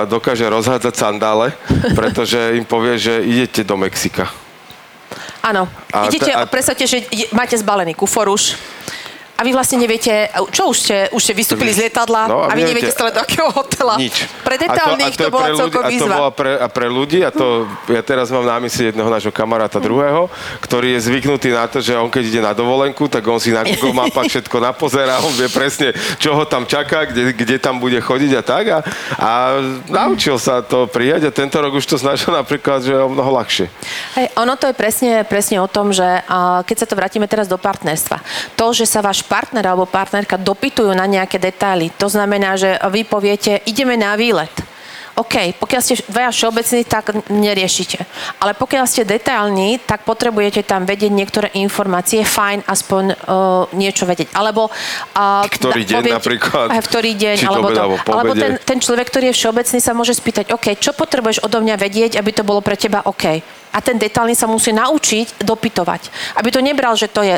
dokáže 0.06 0.42
rozhádzať 0.44 0.94
sandále, 0.94 1.54
pretože 1.98 2.36
im 2.54 2.64
povie, 2.64 2.94
že 2.96 3.22
idete 3.22 3.62
do 3.62 3.74
Mexika. 3.74 4.26
Áno. 5.42 5.68
A 5.94 6.10
Idete, 6.10 6.32
a 6.34 6.46
predstavte, 6.46 6.86
že 6.86 7.06
máte 7.30 7.54
zbalený 7.58 7.94
kufor 7.94 8.28
už 8.32 8.56
a 9.36 9.44
vy 9.44 9.52
vlastne 9.52 9.76
neviete, 9.76 10.32
čo 10.50 10.72
už 10.72 10.76
ste, 10.80 10.96
už 11.12 11.20
ste 11.20 11.34
vystúpili 11.36 11.68
z 11.70 11.86
lietadla 11.86 12.22
No, 12.26 12.48
a 12.48 12.56
vy 12.56 12.64
neviete 12.64 12.88
neviete- 12.88 12.96
stále 12.96 13.12
do 13.12 13.20
akého 13.20 13.52
hotela. 13.52 13.94
Nič. 14.00 14.24
Pre 14.40 14.56
detálnych 14.56 15.12
to, 15.12 15.22
je 15.22 15.30
bola 15.30 15.44
pre 15.44 15.52
ľudí, 15.52 15.60
celkom 15.60 15.82
a 15.82 15.84
to 15.84 15.92
výzva. 15.92 16.16
bola 16.16 16.30
pre, 16.32 16.50
a 16.56 16.66
pre 16.72 16.86
ľudí, 16.88 17.18
a 17.20 17.30
to 17.30 17.46
ja 17.92 18.00
teraz 18.00 18.32
mám 18.32 18.48
na 18.48 18.56
mysli 18.64 18.88
jedného 18.88 19.12
nášho 19.12 19.28
kamaráta 19.28 19.76
druhého, 19.76 20.32
ktorý 20.64 20.96
je 20.96 21.00
zvyknutý 21.04 21.52
na 21.52 21.68
to, 21.68 21.84
že 21.84 21.92
on 21.92 22.08
keď 22.08 22.24
ide 22.24 22.40
na 22.40 22.56
dovolenku, 22.56 23.12
tak 23.12 23.20
on 23.28 23.36
si 23.36 23.52
na 23.52 23.60
Google 23.60 23.92
mapách 23.92 24.24
všetko 24.32 24.56
napozerá, 24.56 25.20
on 25.20 25.34
vie 25.36 25.52
presne, 25.52 25.92
čo 26.16 26.32
ho 26.32 26.48
tam 26.48 26.64
čaká, 26.64 27.04
kde, 27.04 27.36
kde 27.36 27.60
tam 27.60 27.76
bude 27.76 28.00
chodiť 28.00 28.32
a 28.38 28.42
tak. 28.42 28.64
A, 28.72 28.78
a 29.20 29.30
naučil 29.90 30.40
sa 30.40 30.64
to 30.64 30.88
prijať 30.88 31.28
a 31.28 31.34
tento 31.34 31.60
rok 31.60 31.76
už 31.76 31.84
to 31.84 32.00
znašal 32.00 32.32
napríklad, 32.40 32.80
že 32.80 32.96
je 32.96 33.04
o 33.04 33.12
mnoho 33.12 33.36
ľahšie. 33.36 33.66
Hej, 34.16 34.26
ono 34.38 34.56
to 34.56 34.70
je 34.70 34.74
presne, 34.74 35.10
presne 35.28 35.60
o 35.60 35.68
tom, 35.68 35.92
že 35.92 36.06
a, 36.24 36.62
keď 36.64 36.76
sa 36.80 36.86
to 36.88 36.94
vrátime 36.96 37.26
teraz 37.28 37.50
do 37.50 37.60
partnerstva, 37.60 38.22
to, 38.56 38.66
že 38.72 38.88
sa 38.88 39.04
váš 39.04 39.25
partner 39.26 39.66
alebo 39.66 39.84
partnerka 39.84 40.38
dopytujú 40.38 40.94
na 40.94 41.04
nejaké 41.04 41.36
detaily, 41.42 41.90
to 41.98 42.06
znamená, 42.06 42.54
že 42.54 42.78
vy 42.88 43.02
poviete, 43.02 43.60
ideme 43.66 43.98
na 43.98 44.14
výlet. 44.14 44.54
OK, 45.16 45.56
pokiaľ 45.56 45.80
ste 45.80 45.96
dvaja 46.12 46.28
všeobecní, 46.28 46.84
tak 46.84 47.08
neriešite. 47.32 48.04
Ale 48.36 48.52
pokiaľ 48.52 48.84
ste 48.84 49.08
detailní, 49.08 49.80
tak 49.80 50.04
potrebujete 50.04 50.60
tam 50.60 50.84
vedieť 50.84 51.08
niektoré 51.08 51.48
informácie. 51.56 52.20
Fajn, 52.20 52.68
aspoň 52.68 53.04
uh, 53.16 53.64
niečo 53.72 54.04
vedieť. 54.04 54.36
Alebo... 54.36 54.68
Uh, 55.16 55.48
Ktorý 55.48 55.88
deň 55.88 56.20
napríklad? 56.20 56.68
Aj 56.68 56.84
ktorý 56.84 57.16
deň, 57.16 57.36
Či 57.40 57.48
alebo, 57.48 57.72
to, 57.72 57.80
alebo 57.80 57.96
alebo 58.12 58.32
ten, 58.36 58.60
ten 58.60 58.76
človek, 58.76 59.08
ktorý 59.08 59.32
je 59.32 59.40
všeobecný, 59.40 59.78
sa 59.80 59.96
môže 59.96 60.12
spýtať, 60.12 60.52
OK, 60.52 60.76
čo 60.76 60.92
potrebuješ 60.92 61.40
odo 61.40 61.64
mňa 61.64 61.80
vedieť, 61.80 62.20
aby 62.20 62.36
to 62.36 62.44
bolo 62.44 62.60
pre 62.60 62.76
teba 62.76 63.00
OK. 63.08 63.40
A 63.72 63.78
ten 63.84 64.00
detailný 64.00 64.32
sa 64.32 64.48
musí 64.48 64.72
naučiť 64.72 65.42
dopytovať. 65.42 66.08
Aby 66.38 66.48
to 66.54 66.60
nebral, 66.64 66.96
že 66.96 67.10
to 67.10 67.20
je 67.20 67.36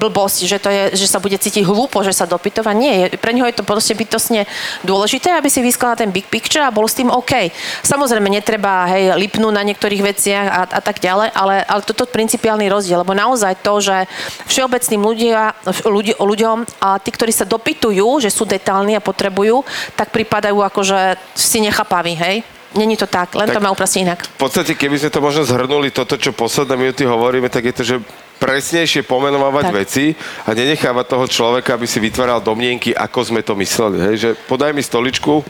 blbosť, 0.00 0.38
že, 0.46 0.58
to 0.62 0.70
je, 0.70 0.82
že 0.94 1.06
sa 1.10 1.18
bude 1.18 1.34
cítiť 1.34 1.66
hlúpo, 1.66 2.00
že 2.06 2.14
sa 2.14 2.30
dopytova. 2.30 2.70
Nie, 2.72 3.10
pre 3.18 3.34
neho 3.34 3.48
je 3.48 3.58
to 3.58 3.66
proste 3.66 3.98
bytostne 3.98 4.46
dôležité, 4.86 5.34
aby 5.34 5.50
si 5.50 5.60
vyskladal 5.60 6.06
ten 6.06 6.14
big 6.14 6.30
picture 6.30 6.62
a 6.62 6.74
bol 6.74 6.86
s 6.86 6.96
tým 6.96 7.10
OK. 7.10 7.50
Samozrejme, 7.82 8.30
netreba 8.30 8.86
hej, 8.90 9.18
lipnúť 9.18 9.54
na 9.54 9.66
niektorých 9.66 10.02
veciach 10.02 10.46
a, 10.46 10.60
a 10.78 10.80
tak 10.80 11.02
ďalej, 11.02 11.34
ale, 11.34 11.66
ale 11.66 11.82
toto 11.82 12.06
je 12.06 12.14
principiálny 12.14 12.70
rozdiel, 12.70 13.02
lebo 13.02 13.16
naozaj 13.16 13.58
to, 13.60 13.82
že 13.82 14.06
všeobecným 14.46 15.02
ľudia, 15.02 15.52
ľudí, 15.84 16.12
ľuďom 16.16 16.58
a 16.80 17.02
tí, 17.02 17.10
ktorí 17.10 17.32
sa 17.34 17.48
dopytujú, 17.48 18.22
že 18.22 18.30
sú 18.30 18.46
detálni 18.46 18.94
a 18.94 19.04
potrebujú, 19.04 19.66
tak 19.98 20.14
pripadajú 20.14 20.58
ako, 20.62 20.80
že 20.86 21.00
si 21.34 21.58
nechápaví, 21.60 22.14
hej? 22.14 22.59
Není 22.70 22.94
to 22.94 23.06
tak, 23.10 23.34
len 23.34 23.50
tak, 23.50 23.58
to 23.58 23.64
má 23.66 23.74
úplne 23.74 24.14
inak. 24.14 24.22
V 24.22 24.46
podstate, 24.46 24.78
keby 24.78 24.94
sme 24.94 25.10
to 25.10 25.18
možno 25.18 25.42
zhrnuli, 25.42 25.90
toto, 25.90 26.14
čo 26.14 26.30
posledné 26.30 26.78
minúty 26.78 27.02
hovoríme, 27.02 27.50
tak 27.50 27.66
je 27.66 27.74
to, 27.74 27.82
že 27.82 27.96
presnejšie 28.38 29.02
pomenovať 29.04 29.64
tak. 29.68 29.74
veci 29.74 30.04
a 30.46 30.54
nenechávať 30.54 31.06
toho 31.10 31.26
človeka, 31.26 31.74
aby 31.74 31.84
si 31.90 31.98
vytváral 31.98 32.38
domnienky, 32.38 32.94
ako 32.94 33.18
sme 33.26 33.42
to 33.42 33.58
mysleli. 33.58 33.98
Hej? 34.00 34.14
Že 34.16 34.30
podaj 34.46 34.70
mi 34.70 34.86
stoličku, 34.86 35.42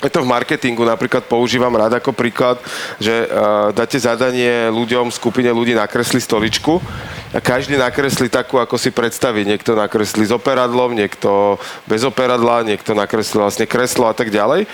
je 0.00 0.08
to 0.08 0.24
v 0.24 0.32
marketingu 0.32 0.80
napríklad 0.80 1.28
používam 1.28 1.76
rád 1.76 2.00
ako 2.00 2.16
príklad, 2.16 2.56
že 2.96 3.28
uh, 3.28 3.68
dáte 3.68 4.00
zadanie 4.00 4.72
ľuďom, 4.72 5.12
skupine 5.12 5.52
ľudí 5.52 5.76
nakresli 5.76 6.24
stoličku 6.24 6.80
a 7.36 7.38
každý 7.38 7.76
nakreslí 7.76 8.32
takú, 8.32 8.56
ako 8.56 8.80
si 8.80 8.88
predstaví. 8.88 9.44
Niekto 9.44 9.76
nakreslí 9.76 10.24
s 10.24 10.32
operadlom, 10.32 10.96
niekto 10.96 11.60
bez 11.84 12.00
operadla, 12.00 12.64
niekto 12.64 12.96
nakreslí 12.96 13.44
vlastne 13.44 13.68
kreslo 13.68 14.08
a 14.08 14.16
tak 14.16 14.32
ďalej 14.32 14.64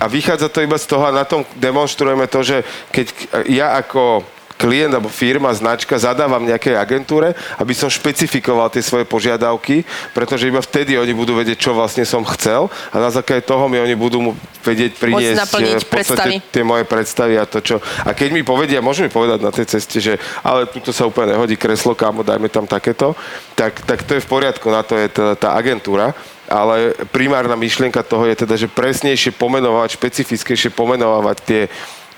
a 0.00 0.06
vychádza 0.08 0.48
to 0.48 0.64
iba 0.64 0.78
z 0.78 0.86
toho 0.88 1.04
a 1.08 1.12
na 1.12 1.24
tom 1.24 1.44
demonstrujeme 1.58 2.24
to, 2.30 2.40
že 2.40 2.64
keď 2.92 3.06
ja 3.48 3.76
ako 3.76 4.24
klient 4.62 4.94
alebo 4.94 5.10
firma, 5.10 5.50
značka 5.50 5.98
zadávam 5.98 6.46
nejakej 6.46 6.78
agentúre, 6.78 7.34
aby 7.58 7.74
som 7.74 7.90
špecifikoval 7.90 8.70
tie 8.70 8.78
svoje 8.78 9.02
požiadavky, 9.02 9.82
pretože 10.14 10.46
iba 10.46 10.62
vtedy 10.62 10.94
oni 10.94 11.10
budú 11.10 11.34
vedieť, 11.34 11.58
čo 11.58 11.74
vlastne 11.74 12.06
som 12.06 12.22
chcel 12.38 12.70
a 12.94 12.96
na 13.02 13.10
základe 13.10 13.42
toho 13.42 13.66
mi 13.66 13.82
oni 13.82 13.98
budú 13.98 14.38
vedieť 14.62 15.02
priniesť 15.02 15.50
v 15.82 15.90
podstate 15.90 16.38
tie 16.54 16.62
moje 16.62 16.86
predstavy 16.86 17.34
a 17.34 17.42
to, 17.42 17.58
čo... 17.58 17.82
A 18.06 18.14
keď 18.14 18.30
mi 18.30 18.46
povedia, 18.46 18.78
môžu 18.78 19.02
mi 19.02 19.10
povedať 19.10 19.42
na 19.42 19.50
tej 19.50 19.66
ceste, 19.66 19.98
že 19.98 20.14
ale 20.46 20.70
tuto 20.70 20.94
sa 20.94 21.10
úplne 21.10 21.34
nehodí 21.34 21.58
kreslo, 21.58 21.98
kámo, 21.98 22.22
dajme 22.22 22.46
tam 22.46 22.70
takéto, 22.70 23.18
tak, 23.58 23.82
tak 23.82 24.06
to 24.06 24.14
je 24.14 24.22
v 24.22 24.30
poriadku, 24.30 24.70
na 24.70 24.86
to 24.86 24.94
je 24.94 25.10
tá, 25.10 25.34
tá 25.34 25.48
agentúra 25.58 26.14
ale 26.52 26.92
primárna 27.08 27.56
myšlienka 27.56 28.04
toho 28.04 28.28
je 28.28 28.36
teda, 28.44 28.54
že 28.60 28.68
presnejšie 28.68 29.32
pomenovať, 29.32 29.96
špecifickejšie 29.96 30.70
pomenovať 30.76 31.36
tie 31.40 31.62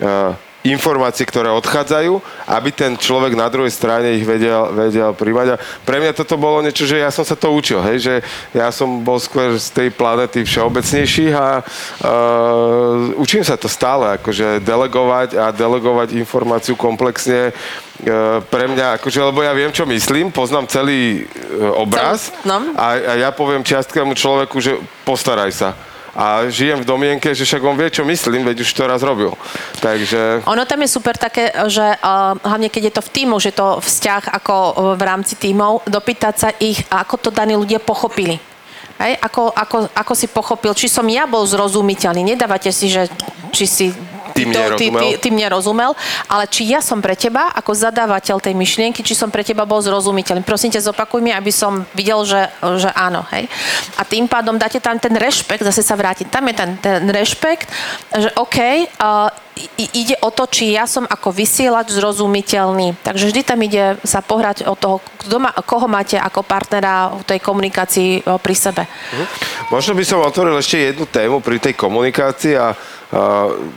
uh, 0.03 0.35
informácie, 0.65 1.29
ktoré 1.29 1.53
odchádzajú, 1.53 2.25
aby 2.49 2.71
ten 2.73 2.97
človek 2.97 3.37
na 3.37 3.53
druhej 3.53 3.69
strane 3.69 4.17
ich 4.17 4.25
vedel, 4.25 4.73
vedel 4.73 5.13
príjmať. 5.13 5.47
A 5.53 5.61
pre 5.85 6.01
mňa 6.01 6.17
toto 6.17 6.41
bolo 6.41 6.65
niečo, 6.65 6.89
že 6.89 7.05
ja 7.05 7.13
som 7.13 7.21
sa 7.21 7.37
to 7.37 7.53
učil, 7.53 7.85
hej, 7.85 8.01
že 8.01 8.15
ja 8.57 8.73
som 8.73 9.05
bol 9.05 9.21
skôr 9.21 9.61
z 9.61 9.69
tej 9.77 9.89
planety 9.93 10.41
všeobecnejší 10.41 11.37
a 11.37 11.61
uh, 11.61 13.21
učím 13.21 13.45
sa 13.45 13.61
to 13.61 13.69
stále, 13.69 14.17
akože 14.17 14.65
delegovať 14.65 15.37
a 15.37 15.53
delegovať 15.53 16.17
informáciu 16.17 16.81
komplexne 16.81 17.53
uh, 17.53 18.41
pre 18.49 18.65
mňa, 18.65 18.97
akože, 18.97 19.21
lebo 19.21 19.45
ja 19.45 19.53
viem, 19.53 19.69
čo 19.69 19.85
myslím, 19.85 20.33
poznám 20.33 20.65
celý 20.73 21.29
uh, 21.29 21.77
obraz 21.77 22.33
no. 22.49 22.73
a, 22.73 22.97
a 22.97 23.13
ja 23.21 23.29
poviem 23.37 23.61
čiastkému 23.61 24.17
človeku, 24.17 24.57
že 24.65 24.81
postaraj 25.05 25.53
sa 25.53 25.77
a 26.15 26.47
žijem 26.47 26.81
v 26.83 26.87
domienke, 26.87 27.35
že 27.35 27.43
však 27.45 27.63
on 27.67 27.77
vie, 27.77 27.91
čo 27.91 28.07
myslím, 28.07 28.47
veď 28.47 28.63
už 28.63 28.71
to 28.71 28.87
raz 28.87 29.03
robil. 29.03 29.35
Takže... 29.83 30.47
Ono 30.47 30.65
tam 30.65 30.81
je 30.83 30.89
super 30.89 31.19
také, 31.19 31.51
že 31.67 31.83
uh, 31.83 32.39
hlavne 32.39 32.71
keď 32.71 32.83
je 32.91 32.95
to 32.95 33.03
v 33.03 33.13
týmu, 33.13 33.37
že 33.43 33.51
to 33.51 33.83
vzťah 33.83 34.31
ako 34.31 34.55
uh, 34.55 34.73
v 34.95 35.03
rámci 35.03 35.35
týmov, 35.35 35.83
dopýtať 35.91 36.35
sa 36.39 36.49
ich, 36.63 36.87
ako 36.89 37.19
to 37.19 37.31
daní 37.35 37.59
ľudia 37.59 37.83
pochopili. 37.83 38.54
Hej, 39.01 39.19
ako, 39.21 39.51
ako, 39.51 39.77
ako 39.91 40.13
si 40.15 40.27
pochopil, 40.31 40.73
či 40.73 40.87
som 40.87 41.05
ja 41.11 41.27
bol 41.27 41.45
zrozumiteľný. 41.45 42.35
Nedávate 42.35 42.71
si, 42.71 42.89
že 42.89 43.11
či 43.51 43.67
si 43.67 43.87
tým 44.35 44.51
to, 44.51 44.61
ty, 44.75 44.91
ty, 44.91 45.09
ty 45.23 45.29
mne 45.31 45.55
rozumel, 45.55 45.95
ale 46.27 46.51
či 46.51 46.67
ja 46.67 46.83
som 46.83 46.99
pre 46.99 47.15
teba, 47.15 47.55
ako 47.55 47.71
zadávateľ 47.71 48.43
tej 48.43 48.59
myšlienky, 48.59 49.07
či 49.07 49.15
som 49.15 49.31
pre 49.31 49.47
teba 49.47 49.63
bol 49.63 49.79
zrozumiteľný. 49.79 50.43
Prosím 50.43 50.75
ťa, 50.75 50.91
zopakuj 50.91 51.23
mi, 51.23 51.31
aby 51.31 51.55
som 51.55 51.87
videl, 51.95 52.19
že, 52.27 52.51
že 52.83 52.91
áno. 52.99 53.23
Hej? 53.31 53.47
A 53.95 54.03
tým 54.03 54.27
pádom 54.27 54.59
dáte 54.59 54.83
tam 54.83 54.99
ten 54.99 55.15
rešpekt, 55.15 55.63
zase 55.63 55.87
sa 55.87 55.95
vrátiť. 55.95 56.27
Tam 56.27 56.43
je 56.51 56.55
ten, 56.59 56.71
ten 56.83 57.07
rešpekt, 57.07 57.71
že 58.11 58.35
OK, 58.35 58.59
uh, 58.59 59.31
ide 59.79 60.19
o 60.19 60.35
to, 60.35 60.51
či 60.51 60.75
ja 60.75 60.85
som 60.85 61.07
ako 61.07 61.31
vysielač 61.31 61.95
zrozumiteľný. 61.95 62.99
Takže 63.07 63.31
vždy 63.31 63.41
tam 63.47 63.63
ide 63.63 63.99
sa 64.03 64.19
pohrať 64.19 64.67
o 64.67 64.75
toho, 64.75 64.99
kto 65.23 65.39
má, 65.39 65.55
koho 65.63 65.87
máte 65.87 66.19
ako 66.19 66.43
partnera 66.43 67.15
v 67.15 67.23
tej 67.23 67.39
komunikácii 67.39 68.11
pri 68.43 68.55
sebe. 68.55 68.83
Mhm. 68.85 69.25
Možno 69.71 69.95
by 69.95 70.05
som 70.05 70.27
otvoril 70.27 70.59
ešte 70.59 70.95
jednu 70.95 71.07
tému 71.07 71.39
pri 71.39 71.63
tej 71.63 71.75
komunikácii 71.79 72.55
a 72.59 72.75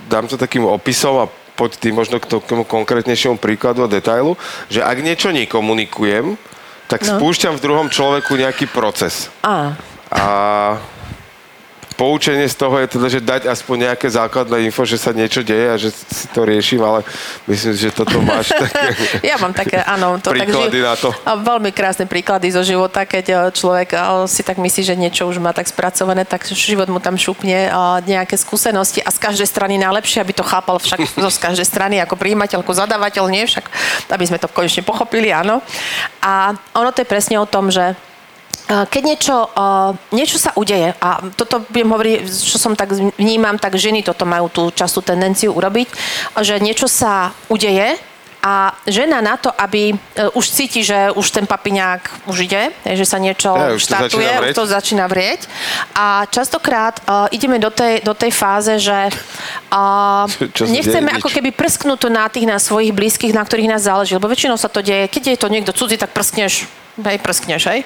dám 0.10 0.26
to 0.26 0.36
takým 0.36 0.66
opisom 0.66 1.22
a 1.22 1.30
poď 1.58 1.78
tým 1.82 1.98
možno 1.98 2.22
k 2.22 2.30
tomu 2.30 2.66
konkrétnejšiemu 2.66 3.42
príkladu 3.42 3.86
a 3.86 3.90
detailu, 3.90 4.38
že 4.70 4.86
ak 4.86 5.02
niečo 5.02 5.34
nekomunikujem, 5.34 6.38
tak 6.86 7.02
no. 7.04 7.18
spúšťam 7.18 7.58
v 7.58 7.64
druhom 7.66 7.88
človeku 7.90 8.38
nejaký 8.38 8.70
proces. 8.70 9.34
A. 9.42 9.74
A 10.14 10.26
poučenie 11.96 12.46
z 12.46 12.56
toho 12.58 12.76
je 12.84 12.88
teda, 12.94 13.08
že 13.10 13.20
dať 13.24 13.42
aspoň 13.50 13.90
nejaké 13.90 14.08
základné 14.12 14.68
info, 14.68 14.84
že 14.84 15.00
sa 15.00 15.16
niečo 15.16 15.42
deje 15.42 15.68
a 15.72 15.76
že 15.80 15.90
si 15.94 16.28
to 16.30 16.44
riešim, 16.44 16.84
ale 16.84 17.02
myslím, 17.50 17.74
že 17.74 17.90
toto 17.96 18.20
máš 18.22 18.54
také 18.62 18.94
Ja 19.24 19.40
mám 19.40 19.56
také, 19.56 19.82
áno. 19.82 20.20
To 20.22 20.34
príklady 20.36 20.84
tak, 20.84 20.88
na 20.88 20.94
to. 20.94 21.10
A 21.26 21.34
veľmi 21.40 21.74
krásne 21.74 22.06
príklady 22.06 22.54
zo 22.54 22.62
života, 22.62 23.08
keď 23.08 23.26
e, 23.26 23.36
človek 23.56 23.90
e, 23.94 23.98
si 24.30 24.46
tak 24.46 24.62
myslí, 24.62 24.82
že 24.84 24.96
niečo 25.00 25.26
už 25.26 25.42
má 25.42 25.56
tak 25.56 25.66
spracované, 25.66 26.28
tak 26.28 26.46
život 26.50 26.92
mu 26.92 27.02
tam 27.02 27.18
šupne 27.18 27.68
e, 27.68 27.70
nejaké 28.06 28.38
skúsenosti 28.38 29.02
a 29.02 29.10
z 29.10 29.18
každej 29.18 29.48
strany 29.50 29.82
najlepšie, 29.82 30.22
aby 30.22 30.34
to 30.38 30.46
chápal 30.46 30.78
však 30.78 31.02
z 31.38 31.40
každej 31.42 31.66
strany 31.66 31.96
ako 32.04 32.20
príjimateľ, 32.20 32.62
ako 32.62 32.74
zadávateľ, 32.78 33.26
nie 33.32 33.50
však, 33.50 33.66
aby 34.12 34.26
sme 34.26 34.38
to 34.38 34.52
konečne 34.52 34.86
pochopili, 34.86 35.34
áno. 35.34 35.64
A 36.22 36.54
ono 36.78 36.90
to 36.94 37.02
je 37.02 37.10
presne 37.10 37.42
o 37.42 37.48
tom, 37.50 37.74
že 37.74 37.98
keď 38.68 39.02
niečo, 39.04 39.48
niečo 40.12 40.36
sa 40.36 40.52
udeje, 40.60 40.92
a 41.00 41.24
toto 41.40 41.64
budem 41.72 41.88
hovoriť, 41.88 42.18
čo 42.28 42.60
som 42.60 42.76
tak 42.76 42.92
vnímam, 43.16 43.56
tak 43.56 43.80
ženy 43.80 44.04
toto 44.04 44.28
majú 44.28 44.52
tú 44.52 44.64
častú 44.76 45.00
tendenciu 45.00 45.56
urobiť, 45.56 45.88
že 46.44 46.60
niečo 46.60 46.92
sa 46.92 47.32
udeje 47.48 47.96
a 48.48 48.72
žena 48.88 49.20
na 49.20 49.36
to, 49.36 49.52
aby 49.52 49.92
e, 49.92 49.96
už 50.32 50.46
cíti, 50.48 50.80
že 50.80 51.12
už 51.12 51.36
ten 51.36 51.44
papiňák 51.44 52.32
už 52.32 52.48
ide, 52.48 52.72
že 52.86 53.04
sa 53.04 53.20
niečo 53.20 53.52
ja, 53.52 53.76
štartuje, 53.76 54.24
už 54.24 54.56
to 54.56 54.64
začína 54.64 55.10
vrieť. 55.10 55.44
A 55.98 56.24
častokrát 56.30 57.02
uh, 57.04 57.28
ideme 57.34 57.60
do 57.60 57.68
tej, 57.68 58.00
do 58.06 58.14
tej 58.16 58.32
fáze, 58.32 58.80
že 58.80 59.12
uh, 59.74 60.30
nechceme 60.64 61.12
ako 61.18 61.28
keby 61.28 61.52
prsknúť 61.52 61.98
to 61.98 62.10
na 62.14 62.30
tých 62.32 62.48
na 62.48 62.62
svojich 62.62 62.96
blízkych, 62.96 63.36
na 63.36 63.44
ktorých 63.44 63.74
nás 63.74 63.84
záleží, 63.84 64.16
lebo 64.16 64.32
väčšinou 64.32 64.56
sa 64.56 64.72
to 64.72 64.80
deje, 64.80 65.12
keď 65.12 65.24
je 65.36 65.38
to 65.42 65.52
niekto 65.52 65.76
cudzí, 65.76 66.00
tak 66.00 66.16
prskneš 66.16 66.70
hej, 66.98 67.18
prskneš, 67.22 67.62
hej, 67.70 67.80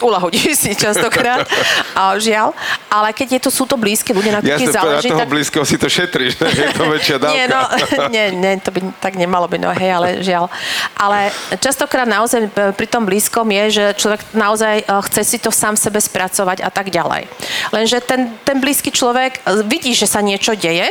ulahodíš 0.00 0.56
si 0.62 0.72
častokrát, 0.72 1.44
a 1.92 2.16
žiaľ, 2.16 2.56
ale 2.88 3.12
keď 3.12 3.36
je 3.36 3.40
to, 3.48 3.50
sú 3.52 3.64
to 3.68 3.76
blízke 3.76 4.16
ľudia, 4.16 4.38
na 4.38 4.40
ktorých 4.40 4.72
záleží, 4.72 5.08
na 5.08 5.12
toho 5.12 5.22
tak... 5.24 5.32
blízkeho 5.32 5.64
si 5.64 5.76
to 5.76 5.88
šetríš, 5.88 6.32
je 6.40 6.68
to 6.72 6.84
väčšia 6.88 7.16
dávka. 7.20 7.34
nie, 7.36 7.44
no, 7.48 7.60
nie, 8.14 8.24
nie, 8.32 8.52
to 8.60 8.70
by 8.72 8.80
tak 9.00 9.14
nemalo 9.20 9.46
byť, 9.48 9.60
no 9.60 9.70
hej, 9.76 9.90
ale 9.92 10.08
žiaľ. 10.24 10.48
Ale 10.96 11.30
častokrát 11.60 12.08
naozaj 12.08 12.48
pri 12.52 12.86
tom 12.88 13.04
blízkom 13.04 13.46
je, 13.52 13.64
že 13.82 13.84
človek 14.00 14.20
naozaj 14.32 14.74
e, 14.82 14.84
chce 15.10 15.22
si 15.24 15.38
to 15.40 15.52
sám 15.52 15.76
sebe 15.76 16.00
spracovať 16.00 16.64
a 16.64 16.70
tak 16.72 16.88
ďalej. 16.88 17.28
Lenže 17.72 18.00
ten, 18.04 18.36
ten 18.42 18.56
blízky 18.58 18.88
človek 18.88 19.44
e, 19.44 19.62
vidí, 19.66 19.92
že 19.92 20.08
sa 20.08 20.24
niečo 20.24 20.56
deje, 20.56 20.88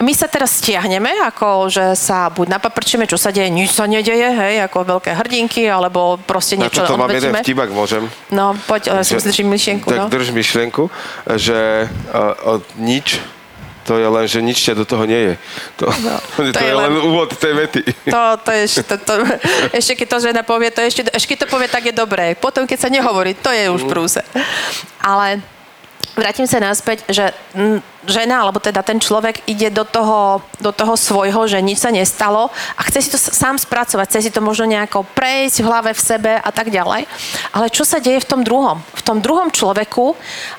my 0.00 0.12
sa 0.16 0.26
teraz 0.26 0.58
stiahneme, 0.60 1.10
ako 1.28 1.68
že 1.68 1.84
sa 1.96 2.28
buď 2.32 2.60
napaprčíme, 2.60 3.04
čo 3.04 3.20
sa 3.20 3.30
deje, 3.30 3.52
nič 3.52 3.76
sa 3.76 3.84
nedeje, 3.84 4.28
hej, 4.32 4.64
ako 4.64 4.98
veľké 4.98 5.12
hrdinky, 5.14 5.68
alebo 5.68 6.16
proste 6.24 6.56
niečo 6.56 6.84
Na 6.84 6.88
to 6.88 7.00
mám 7.00 7.12
jeden 7.12 7.34
vtip, 7.36 7.58
ak 7.60 7.70
môžem. 7.70 8.04
No, 8.32 8.56
poď, 8.64 9.04
že, 9.04 9.20
si 9.20 9.28
držím 9.30 9.52
myšlienku. 9.52 9.86
Tak 9.88 9.98
no. 9.98 10.06
drž 10.08 10.32
myšlienku, 10.32 10.84
že 11.36 11.86
uh, 11.86 12.58
uh, 12.58 12.80
nič 12.80 13.20
to 13.80 13.98
je 13.98 14.06
len, 14.06 14.26
že 14.28 14.38
nič 14.38 14.60
ťa 14.60 14.78
do 14.78 14.84
toho 14.86 15.02
nie 15.08 15.18
je. 15.32 15.34
To, 15.82 15.90
no, 15.90 16.14
to, 16.38 16.40
to 16.52 16.62
je, 16.62 16.70
je 16.70 16.74
len 16.78 16.92
úvod 17.00 17.34
tej 17.34 17.52
vety. 17.58 17.82
To, 18.12 18.38
to 18.38 18.50
je 18.54 18.64
to, 18.86 18.96
to, 19.02 19.14
ešte 19.78 19.92
keď 19.98 20.06
to 20.06 20.18
žena 20.30 20.42
povie, 20.46 20.70
to 20.70 20.80
ešte, 20.84 21.10
ešte 21.10 21.34
keď 21.34 21.38
to 21.42 21.46
povie, 21.50 21.66
tak 21.66 21.88
je 21.88 21.94
dobré. 21.94 22.38
Potom, 22.38 22.68
keď 22.70 22.78
sa 22.78 22.88
nehovorí, 22.92 23.34
to 23.34 23.50
je 23.50 23.66
už 23.66 23.88
prúse. 23.90 24.22
Ale 25.02 25.42
vrátim 26.20 26.44
sa 26.44 26.60
naspäť, 26.60 27.06
že 27.08 27.32
žena, 28.04 28.44
alebo 28.44 28.60
teda 28.60 28.84
ten 28.84 29.00
človek 29.00 29.44
ide 29.48 29.72
do 29.72 29.84
toho, 29.88 30.44
do 30.60 30.72
toho 30.72 30.96
svojho, 30.96 31.48
že 31.48 31.60
nič 31.64 31.80
sa 31.80 31.88
nestalo 31.92 32.52
a 32.76 32.80
chce 32.88 32.98
si 33.04 33.10
to 33.12 33.18
sám 33.20 33.56
spracovať, 33.56 34.06
chce 34.08 34.20
si 34.28 34.30
to 34.34 34.44
možno 34.44 34.68
nejako 34.68 35.04
prejsť 35.16 35.56
v 35.60 35.68
hlave, 35.68 35.90
v 35.96 36.02
sebe 36.02 36.32
a 36.36 36.50
tak 36.52 36.68
ďalej. 36.68 37.08
Ale 37.56 37.66
čo 37.72 37.84
sa 37.88 38.00
deje 38.02 38.20
v 38.20 38.30
tom 38.30 38.40
druhom? 38.44 38.80
V 38.96 39.02
tom 39.04 39.24
druhom 39.24 39.48
človeku 39.52 40.16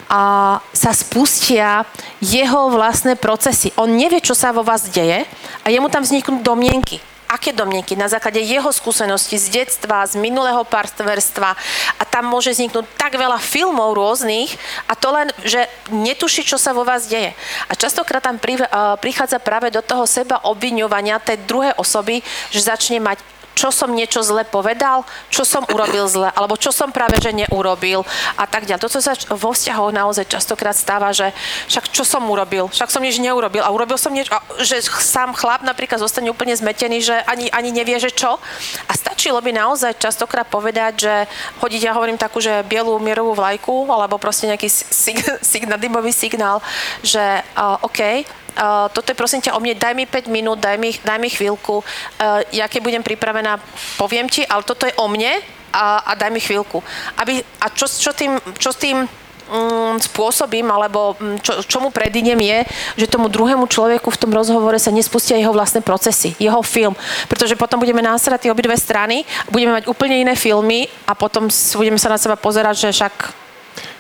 a, 0.10 0.58
sa 0.74 0.92
spustia 0.94 1.86
jeho 2.24 2.74
vlastné 2.74 3.18
procesy. 3.18 3.74
On 3.78 3.90
nevie, 3.90 4.22
čo 4.22 4.34
sa 4.34 4.54
vo 4.56 4.66
vás 4.66 4.90
deje 4.90 5.26
a 5.62 5.68
jemu 5.70 5.90
tam 5.90 6.02
vzniknú 6.02 6.42
domienky 6.42 7.11
aké 7.32 7.56
domnienky, 7.56 7.96
na 7.96 8.12
základe 8.12 8.44
jeho 8.44 8.68
skúseností 8.76 9.40
z 9.40 9.64
detstva, 9.64 10.04
z 10.04 10.20
minulého 10.20 10.68
partnerstva 10.68 11.56
a 11.96 12.04
tam 12.04 12.28
môže 12.28 12.52
vzniknúť 12.52 12.84
tak 13.00 13.16
veľa 13.16 13.40
filmov 13.40 13.96
rôznych 13.96 14.52
a 14.92 14.94
to 15.00 15.16
len, 15.16 15.32
že 15.48 15.64
netuší, 15.88 16.44
čo 16.44 16.60
sa 16.60 16.76
vo 16.76 16.84
vás 16.84 17.08
deje. 17.08 17.32
A 17.72 17.74
častokrát 17.80 18.20
tam 18.20 18.36
uh, 18.36 19.00
prichádza 19.00 19.40
práve 19.40 19.72
do 19.72 19.80
toho 19.80 20.04
seba 20.04 20.44
obviňovania 20.44 21.24
tej 21.24 21.40
druhej 21.48 21.72
osoby, 21.80 22.20
že 22.52 22.68
začne 22.68 23.00
mať 23.00 23.24
čo 23.54 23.70
som 23.70 23.92
niečo 23.92 24.24
zle 24.24 24.48
povedal, 24.48 25.04
čo 25.30 25.44
som 25.44 25.64
urobil 25.70 26.08
zle, 26.08 26.30
alebo 26.34 26.56
čo 26.56 26.72
som 26.74 26.90
práve 26.90 27.20
že 27.22 27.36
neurobil 27.36 28.02
a 28.40 28.46
tak 28.48 28.66
ďalej. 28.66 28.82
To, 28.82 28.90
čo 28.90 29.02
sa 29.04 29.14
vo 29.36 29.54
vzťahoch 29.54 29.92
naozaj 29.94 30.26
častokrát 30.28 30.74
stáva, 30.74 31.14
že 31.14 31.30
však 31.70 31.92
čo 31.92 32.04
som 32.08 32.24
urobil, 32.26 32.72
však 32.72 32.90
som 32.90 33.04
nič 33.04 33.22
neurobil 33.22 33.62
a 33.62 33.70
urobil 33.70 34.00
som 34.00 34.16
niečo, 34.16 34.34
a 34.34 34.42
že 34.64 34.82
sám 34.84 35.36
chlap 35.38 35.62
napríklad 35.62 36.02
zostane 36.02 36.32
úplne 36.32 36.56
zmetený, 36.56 37.04
že 37.04 37.16
ani, 37.28 37.52
ani 37.54 37.70
nevie, 37.70 38.00
že 38.02 38.10
čo. 38.10 38.40
A 38.88 38.92
stačilo 38.96 39.38
by 39.44 39.52
naozaj 39.54 40.00
častokrát 40.02 40.48
povedať, 40.48 41.06
že 41.06 41.14
hodiť, 41.62 41.82
ja 41.86 41.94
hovorím 41.94 42.18
takú, 42.18 42.42
že 42.42 42.66
bielú 42.66 42.98
mierovú 42.98 43.38
vlajku, 43.38 43.92
alebo 43.92 44.18
proste 44.18 44.50
nejaký 44.50 44.68
sig- 44.72 45.38
signál, 45.52 45.78
dymový 45.78 46.10
signál, 46.16 46.64
že 47.06 47.22
uh, 47.56 47.78
OK, 47.86 48.26
Uh, 48.52 48.92
toto 48.92 49.08
je 49.12 49.18
prosím 49.18 49.40
ťa 49.40 49.56
o 49.56 49.64
mne, 49.64 49.80
daj 49.80 49.96
mi 49.96 50.04
5 50.04 50.28
minút, 50.28 50.60
daj 50.60 50.76
mi, 50.76 50.92
daj 50.92 51.20
mi 51.24 51.32
chvíľku, 51.32 51.80
uh, 51.80 52.44
ja 52.52 52.68
keď 52.68 52.82
budem 52.84 53.04
pripravená, 53.04 53.56
poviem 53.96 54.28
ti, 54.28 54.44
ale 54.44 54.68
toto 54.68 54.84
je 54.84 54.94
o 55.00 55.08
mne 55.08 55.40
a, 55.72 56.04
a 56.04 56.12
daj 56.20 56.30
mi 56.36 56.44
chvíľku. 56.44 56.84
Aby, 57.16 57.40
a 57.64 57.72
čo, 57.72 57.88
čo, 57.88 58.12
tým, 58.12 58.36
čo 58.60 58.76
s 58.76 58.78
tým 58.78 59.08
um, 59.52 59.96
spôsobím, 60.00 60.68
alebo 60.72 61.16
um, 61.16 61.40
čo, 61.40 61.64
čo 61.64 61.78
mu 61.84 61.92
predínem 61.92 62.40
je, 62.40 62.60
že 63.04 63.12
tomu 63.12 63.28
druhému 63.28 63.68
človeku 63.68 64.08
v 64.12 64.20
tom 64.20 64.32
rozhovore 64.32 64.76
sa 64.80 64.92
nespustia 64.92 65.40
jeho 65.40 65.56
vlastné 65.56 65.84
procesy, 65.84 66.36
jeho 66.40 66.60
film. 66.64 66.96
Pretože 67.28 67.60
potom 67.60 67.80
budeme 67.80 68.04
násrať 68.04 68.52
obidve 68.52 68.76
strany, 68.80 69.28
budeme 69.52 69.80
mať 69.80 69.88
úplne 69.92 70.24
iné 70.24 70.34
filmy 70.36 70.88
a 71.08 71.16
potom 71.16 71.52
budeme 71.76 72.00
sa 72.00 72.12
na 72.12 72.20
seba 72.20 72.40
pozerať, 72.40 72.88
že 72.88 72.90
však 72.96 73.14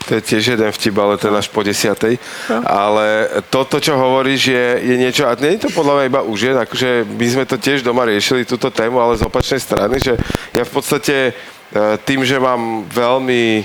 to 0.07 0.17
je 0.17 0.21
tiež 0.21 0.57
jeden 0.57 0.69
vtip, 0.71 0.95
ale 0.97 1.15
ten 1.21 1.31
až 1.31 1.47
po 1.47 1.61
desiatej. 1.61 2.17
No. 2.49 2.61
Ale 2.65 3.29
toto, 3.53 3.77
čo 3.77 3.93
hovoríš, 3.95 4.41
je, 4.51 4.67
je 4.81 4.95
niečo, 4.97 5.29
a 5.29 5.37
nie 5.37 5.55
je 5.57 5.67
to 5.67 5.69
podľa 5.71 5.93
mňa 5.97 6.03
iba 6.09 6.21
už 6.25 6.37
žien, 6.37 6.57
akože 6.57 6.89
my 7.05 7.27
sme 7.29 7.43
to 7.45 7.55
tiež 7.61 7.85
doma 7.85 8.03
riešili, 8.05 8.47
túto 8.47 8.73
tému, 8.73 8.97
ale 8.97 9.17
z 9.17 9.25
opačnej 9.25 9.61
strany, 9.61 10.01
že 10.01 10.17
ja 10.51 10.63
v 10.65 10.71
podstate 10.73 11.15
e, 11.29 11.31
tým, 12.03 12.25
že 12.25 12.41
mám 12.41 12.85
veľmi 12.89 13.63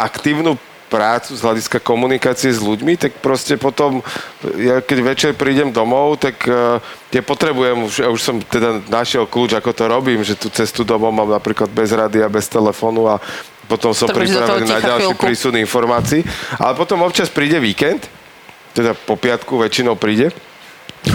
aktívnu 0.00 0.58
prácu 0.94 1.34
z 1.34 1.42
hľadiska 1.42 1.82
komunikácie 1.82 2.54
s 2.54 2.62
ľuďmi, 2.62 2.94
tak 2.94 3.18
proste 3.18 3.58
potom, 3.58 3.98
ja 4.54 4.78
keď 4.78 4.98
večer 5.02 5.30
prídem 5.34 5.74
domov, 5.74 6.22
tak 6.22 6.38
uh, 6.46 6.78
ja 7.10 7.18
potrebujem, 7.18 7.90
už, 7.90 7.94
ja 7.98 8.08
už 8.14 8.20
som 8.22 8.38
teda 8.38 8.78
našiel 8.86 9.26
kľúč, 9.26 9.58
ako 9.58 9.74
to 9.74 9.84
robím, 9.90 10.22
že 10.22 10.38
tú 10.38 10.46
cestu 10.54 10.86
domov 10.86 11.10
mám 11.10 11.34
napríklad 11.34 11.66
bez 11.66 11.90
rady 11.90 12.22
a 12.22 12.30
bez 12.30 12.46
telefónu 12.46 13.10
a 13.10 13.18
potom 13.64 13.96
som 13.96 14.08
pripravený 14.08 14.68
na 14.68 14.80
ďalší 14.80 15.12
chvíľku. 15.14 15.24
prísun 15.24 15.54
informácií. 15.56 16.20
Ale 16.60 16.76
potom 16.76 17.00
občas 17.02 17.32
príde 17.32 17.56
víkend, 17.58 18.06
teda 18.76 18.92
po 18.94 19.16
piatku 19.16 19.56
väčšinou 19.60 19.94
príde, 19.96 20.34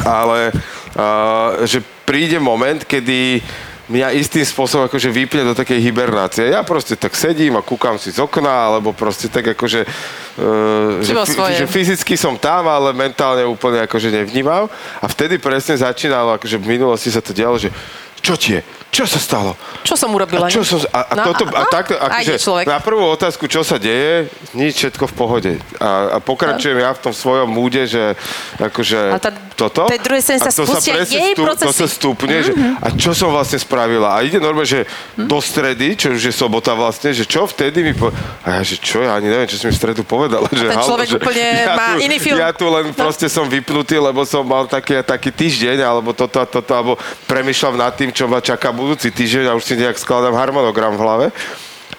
ale 0.05 0.53
uh, 0.95 1.65
že 1.65 1.81
príde 2.05 2.37
moment, 2.37 2.81
kedy 2.85 3.41
mňa 3.89 4.13
istým 4.21 4.45
spôsobom 4.45 4.85
akože 4.85 5.09
vypne 5.09 5.49
do 5.49 5.57
takej 5.57 5.81
hibernácie. 5.81 6.53
Ja 6.53 6.61
proste 6.61 6.93
tak 6.93 7.17
sedím 7.17 7.57
a 7.57 7.65
kúkam 7.65 7.97
si 7.97 8.13
z 8.13 8.21
okna, 8.21 8.69
alebo 8.69 8.93
proste 8.93 9.25
tak 9.33 9.57
akože, 9.57 9.81
uh, 10.37 11.01
že, 11.01 11.13
že 11.57 11.65
fyzicky 11.65 12.13
som 12.13 12.37
tam, 12.37 12.69
ale 12.69 12.93
mentálne 12.93 13.41
úplne 13.49 13.81
akože 13.89 14.13
nevnímal. 14.13 14.69
A 15.01 15.05
vtedy 15.09 15.41
presne 15.41 15.73
začínalo, 15.73 16.37
akože 16.37 16.61
v 16.61 16.77
minulosti 16.77 17.09
sa 17.09 17.19
to 17.19 17.33
dialo, 17.33 17.57
že 17.57 17.73
čo 18.21 18.37
ti 18.37 18.61
je? 18.61 18.61
Čo 18.89 19.05
sa 19.05 19.21
stalo? 19.21 19.53
Čo 19.85 19.93
som 19.93 20.09
urobila? 20.09 20.49
A, 20.49 20.51
čo 20.51 20.65
som, 20.65 20.81
a, 20.89 21.13
a, 21.13 21.13
no, 21.13 21.23
toto, 21.29 21.45
a, 21.53 21.61
a 21.61 21.63
takto, 21.69 21.93
akože, 21.93 22.41
na 22.65 22.81
prvú 22.81 23.05
otázku, 23.13 23.45
čo 23.45 23.61
sa 23.61 23.77
deje, 23.77 24.33
nič, 24.57 24.81
všetko 24.81 25.05
v 25.05 25.13
pohode. 25.13 25.53
A, 25.77 26.17
a 26.17 26.17
pokračujem 26.17 26.81
no. 26.81 26.83
ja 26.83 26.91
v 26.97 27.01
tom 27.05 27.13
svojom 27.13 27.53
múde, 27.53 27.85
že 27.85 28.17
akože 28.57 29.13
a 29.13 29.21
tá, 29.21 29.29
toto. 29.53 29.85
Tej 29.85 30.01
druhej 30.01 30.23
sa 30.25 30.49
to 30.49 30.65
sa 30.65 30.81
jej 30.81 31.05
stú, 31.05 31.43
to 31.45 31.69
sa 31.69 31.85
stupne, 31.85 32.41
mm-hmm. 32.41 32.47
že, 32.49 32.81
a 32.81 32.87
čo 32.97 33.11
som 33.13 33.29
vlastne 33.29 33.61
spravila. 33.61 34.17
A 34.17 34.25
ide 34.25 34.41
normálne, 34.41 34.65
že 34.65 34.89
mm-hmm. 34.89 35.27
do 35.29 35.37
stredy, 35.37 35.87
čo 35.93 36.09
už 36.09 36.23
je 36.25 36.33
sobota 36.33 36.73
vlastne, 36.73 37.13
že 37.13 37.29
čo 37.29 37.45
vtedy 37.45 37.85
mi 37.85 37.93
po... 37.93 38.09
A 38.41 38.57
ja, 38.57 38.61
že 38.65 38.81
čo, 38.81 39.05
ja 39.05 39.13
ani 39.13 39.29
neviem, 39.29 39.45
čo 39.45 39.61
som 39.61 39.69
mi 39.69 39.77
v 39.77 39.79
stredu 39.85 40.01
povedala. 40.01 40.49
Že, 40.49 40.65
ten 40.65 40.81
človek 40.81 41.07
halo, 41.13 41.19
úplne 41.21 41.45
ja 41.45 41.75
má 41.77 41.87
tu, 41.93 42.01
iný 42.01 42.17
film. 42.17 42.37
Ja 42.41 42.49
tu 42.57 42.65
len 42.73 42.89
no. 42.89 42.97
proste 42.97 43.29
som 43.29 43.45
vypnutý, 43.45 44.01
lebo 44.01 44.25
som 44.25 44.41
mal 44.41 44.65
taký, 44.65 44.97
taký 45.05 45.29
týždeň, 45.29 45.77
alebo 45.85 46.09
toto 46.17 46.41
a 46.41 46.45
toto, 46.49 46.71
alebo 46.73 46.93
premyšľam 47.29 47.77
nad 47.77 47.93
tým, 47.93 48.09
čo 48.09 48.25
ma 48.25 48.41
čaká 48.41 48.73
budúci 48.80 49.11
týždeň 49.11 49.51
a 49.51 49.57
už 49.59 49.63
si 49.67 49.75
nejak 49.75 49.99
skladám 49.99 50.34
harmonogram 50.34 50.95
v 50.95 51.03
hlave. 51.03 51.27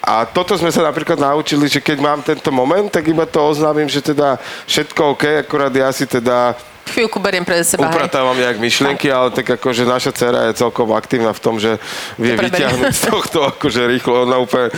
A 0.01 0.25
toto 0.25 0.57
sme 0.57 0.73
sa 0.73 0.81
napríklad 0.81 1.21
naučili, 1.21 1.69
že 1.69 1.85
keď 1.85 1.99
mám 2.01 2.25
tento 2.25 2.49
moment, 2.49 2.89
tak 2.89 3.05
iba 3.05 3.29
to 3.29 3.37
oznámim, 3.45 3.85
že 3.85 4.01
teda 4.01 4.41
všetko 4.65 5.13
OK, 5.13 5.45
akurát 5.45 5.69
ja 5.77 5.93
si 5.93 6.09
teda 6.09 6.57
chvíľku 6.91 7.23
beriem 7.23 7.47
pre 7.47 7.63
seba. 7.63 7.87
Upratávam 7.87 8.35
nejak 8.35 8.59
myšlienky, 8.59 9.09
tak. 9.09 9.17
ale 9.17 9.29
tak 9.31 9.47
akože 9.61 9.87
naša 9.87 10.11
dcera 10.11 10.51
je 10.51 10.59
celkom 10.59 10.91
aktívna 10.91 11.31
v 11.31 11.41
tom, 11.41 11.63
že 11.63 11.79
vie 12.19 12.35
vyťahnuť 12.35 12.91
z 12.91 13.03
tohto 13.07 13.39
akože 13.55 13.87
rýchlo. 13.87 14.27
Ona 14.27 14.43
úplne 14.43 14.75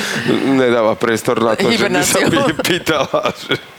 nedáva 0.52 0.92
priestor 0.94 1.40
na 1.40 1.56
to, 1.56 1.72
že 1.72 1.88
by 1.88 2.04
sa 2.04 2.20
pýtala. 2.60 3.18
Že... 3.32 3.71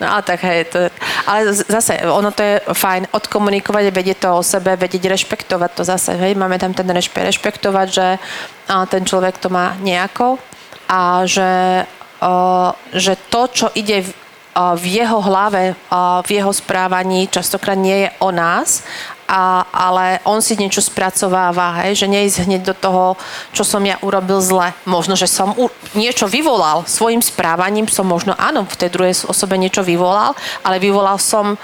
No 0.00 0.18
ale 0.18 0.22
tak 0.22 0.40
hej, 0.42 0.64
to, 0.68 0.78
ale 1.26 1.52
zase 1.52 2.02
ono 2.06 2.30
to 2.30 2.42
je 2.42 2.54
fajn 2.72 3.10
odkomunikovať, 3.12 3.84
vedieť 3.94 4.18
to 4.26 4.28
o 4.38 4.42
sebe, 4.42 4.76
vedieť 4.76 5.10
rešpektovať 5.10 5.70
to 5.74 5.82
zase, 5.84 6.12
hej, 6.16 6.34
máme 6.34 6.58
tam 6.58 6.74
ten 6.74 6.88
rešpe, 6.88 7.22
rešpektovať, 7.22 7.88
že 7.88 8.06
ten 8.90 9.02
človek 9.04 9.38
to 9.38 9.48
má 9.52 9.76
nejako 9.80 10.38
a 10.88 11.24
že, 11.24 11.84
že 12.92 13.14
to, 13.30 13.42
čo 13.48 13.66
ide 13.74 14.04
v, 14.04 14.10
v 14.54 14.84
jeho 15.02 15.18
hlave, 15.18 15.74
v 16.26 16.30
jeho 16.30 16.52
správaní 16.52 17.26
častokrát 17.26 17.78
nie 17.78 18.06
je 18.06 18.10
o 18.22 18.30
nás, 18.30 18.86
a, 19.24 19.64
ale 19.72 20.20
on 20.28 20.44
si 20.44 20.56
niečo 20.56 20.84
spracováva, 20.84 21.84
hej, 21.84 22.04
že 22.04 22.10
neísť 22.10 22.44
hneď 22.44 22.62
do 22.70 22.74
toho, 22.76 23.04
čo 23.56 23.64
som 23.64 23.80
ja 23.84 23.96
urobil 24.04 24.40
zle. 24.44 24.76
Možno, 24.84 25.16
že 25.16 25.28
som 25.28 25.56
u, 25.56 25.72
niečo 25.96 26.28
vyvolal 26.28 26.84
svojim 26.84 27.24
správaním, 27.24 27.88
som 27.88 28.04
možno 28.04 28.36
áno, 28.36 28.68
v 28.68 28.78
tej 28.78 28.90
druhej 28.92 29.14
osobe 29.24 29.56
niečo 29.56 29.80
vyvolal, 29.80 30.36
ale 30.60 30.76
vyvolal 30.76 31.16
som 31.16 31.56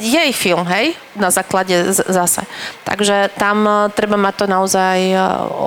jej 0.00 0.32
film, 0.32 0.64
hej, 0.64 0.96
na 1.12 1.28
základe 1.28 1.92
zase. 1.92 2.40
Takže 2.88 3.28
tam 3.36 3.68
e, 3.68 3.72
treba 3.92 4.16
mať 4.16 4.34
to 4.44 4.46
naozaj 4.48 4.98
e, 5.12 5.16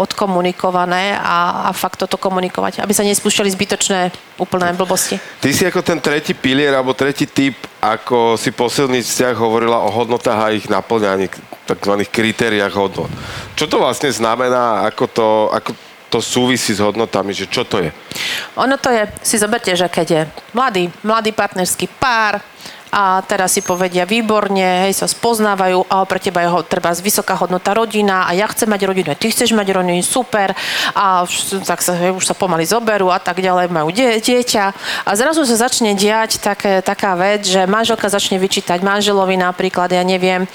odkomunikované 0.01 1.13
a, 1.21 1.69
a 1.69 1.71
fakt 1.71 2.01
toto 2.01 2.17
komunikovať, 2.17 2.81
aby 2.81 2.93
sa 2.97 3.05
nespúšťali 3.05 3.49
zbytočné 3.53 4.09
úplné 4.41 4.73
blbosti. 4.73 5.21
Ty 5.37 5.49
si 5.53 5.63
ako 5.69 5.85
ten 5.85 6.01
tretí 6.01 6.33
pilier 6.33 6.73
alebo 6.73 6.97
tretí 6.97 7.29
typ, 7.29 7.55
ako 7.77 8.33
si 8.41 8.49
posilný 8.49 9.05
vzťah 9.05 9.35
hovorila 9.37 9.77
o 9.85 9.93
hodnotách 9.93 10.39
a 10.41 10.53
ich 10.57 10.65
naplňaní, 10.65 11.29
tzv. 11.69 11.93
kritériách 12.09 12.73
hodnot. 12.73 13.09
Čo 13.53 13.69
to 13.69 13.77
vlastne 13.77 14.09
znamená, 14.09 14.89
ako 14.89 15.05
to, 15.05 15.27
ako 15.53 15.71
to 16.09 16.19
súvisí 16.23 16.73
s 16.73 16.81
hodnotami, 16.81 17.35
že 17.35 17.45
čo 17.45 17.67
to 17.67 17.83
je? 17.83 17.89
Ono 18.57 18.79
to 18.81 18.89
je, 18.89 19.03
si 19.21 19.35
zoberte, 19.37 19.69
že 19.75 19.85
keď 19.91 20.07
je 20.07 20.21
mladý, 20.55 20.87
mladý 21.03 21.35
partnerský 21.35 21.91
pár, 21.99 22.41
a 22.95 23.19
teraz 23.27 23.51
si 23.51 23.59
povedia 23.59 24.07
výborne, 24.07 24.87
hej, 24.87 24.95
sa 24.95 25.03
spoznávajú 25.03 25.91
a 25.91 26.07
pre 26.07 26.23
teba 26.23 26.47
je 26.47 26.47
ho, 26.47 26.63
treba 26.63 26.95
vysoká 26.95 27.35
hodnota 27.35 27.75
rodina 27.75 28.23
a 28.23 28.31
ja 28.31 28.47
chcem 28.47 28.71
mať 28.71 28.87
rodinu, 28.87 29.11
ty 29.19 29.27
chceš 29.27 29.51
mať 29.51 29.67
rodinu, 29.75 29.99
super. 29.99 30.55
A 30.95 31.27
už, 31.27 31.59
tak 31.67 31.83
sa, 31.83 31.91
hej, 31.91 32.15
už 32.15 32.23
sa 32.23 32.31
pomaly 32.31 32.63
zoberú 32.63 33.11
a 33.11 33.19
tak 33.19 33.43
ďalej, 33.43 33.67
majú 33.67 33.91
die, 33.91 34.23
dieťa. 34.23 34.65
A 35.03 35.11
zrazu 35.11 35.43
sa 35.43 35.67
začne 35.67 35.91
diať 35.91 36.39
také, 36.39 36.79
taká 36.79 37.19
vec, 37.19 37.43
že 37.43 37.67
manželka 37.67 38.07
začne 38.07 38.39
vyčítať 38.39 38.79
manželovi 38.79 39.35
napríklad, 39.35 39.91
ja 39.91 40.03
neviem, 40.07 40.47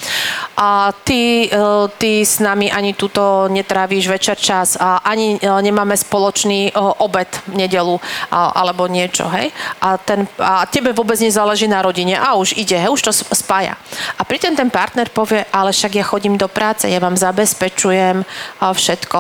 a 0.57 0.97
ty, 1.05 1.45
e, 1.45 1.57
ty 2.01 2.25
s 2.25 2.41
nami 2.41 2.73
ani 2.73 2.97
tuto 2.97 3.53
netrávíš 3.53 4.09
večer 4.09 4.37
čas 4.41 4.81
a 4.81 5.05
ani 5.05 5.37
e, 5.37 5.39
nemáme 5.45 5.93
spoločný 5.93 6.69
e, 6.69 6.73
obed 7.05 7.29
v 7.53 7.69
nedelu 7.69 8.01
alebo 8.31 8.87
niečo, 8.87 9.29
hej. 9.29 9.53
A, 9.83 9.97
ten, 10.01 10.25
a 10.41 10.65
tebe 10.69 10.93
vôbec 10.97 11.21
nezáleží 11.21 11.69
na 11.69 11.83
rodine. 11.83 12.17
A 12.17 12.30
už 12.35 12.59
ide, 12.59 12.79
he, 12.79 12.89
už 12.91 13.03
to 13.03 13.13
spája. 13.15 13.75
A 14.19 14.23
pritom 14.27 14.55
ten 14.55 14.71
partner 14.71 15.11
povie, 15.11 15.47
ale 15.51 15.75
však 15.75 15.93
ja 15.95 16.05
chodím 16.05 16.35
do 16.39 16.47
práce, 16.47 16.87
ja 16.87 16.99
vám 17.01 17.17
zabezpečujem 17.17 18.23
všetko. 18.61 19.19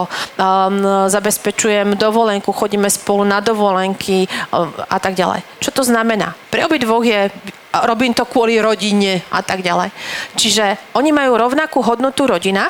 Zabezpečujem 1.09 1.97
dovolenku, 1.97 2.53
chodíme 2.53 2.91
spolu 2.91 3.25
na 3.25 3.41
dovolenky 3.41 4.29
a 4.91 4.99
tak 4.99 5.15
ďalej. 5.19 5.43
Čo 5.59 5.71
to 5.71 5.83
znamená? 5.87 6.35
Pre 6.51 6.67
obidvoch 6.67 7.03
je 7.07 7.31
robím 7.87 8.11
to 8.11 8.27
kvôli 8.27 8.59
rodine 8.59 9.23
a 9.31 9.47
tak 9.47 9.63
ďalej. 9.63 9.95
Čiže 10.35 10.95
oni 10.99 11.15
majú 11.15 11.39
rovnakú 11.39 11.79
hodnotu 11.87 12.27
rodina, 12.27 12.67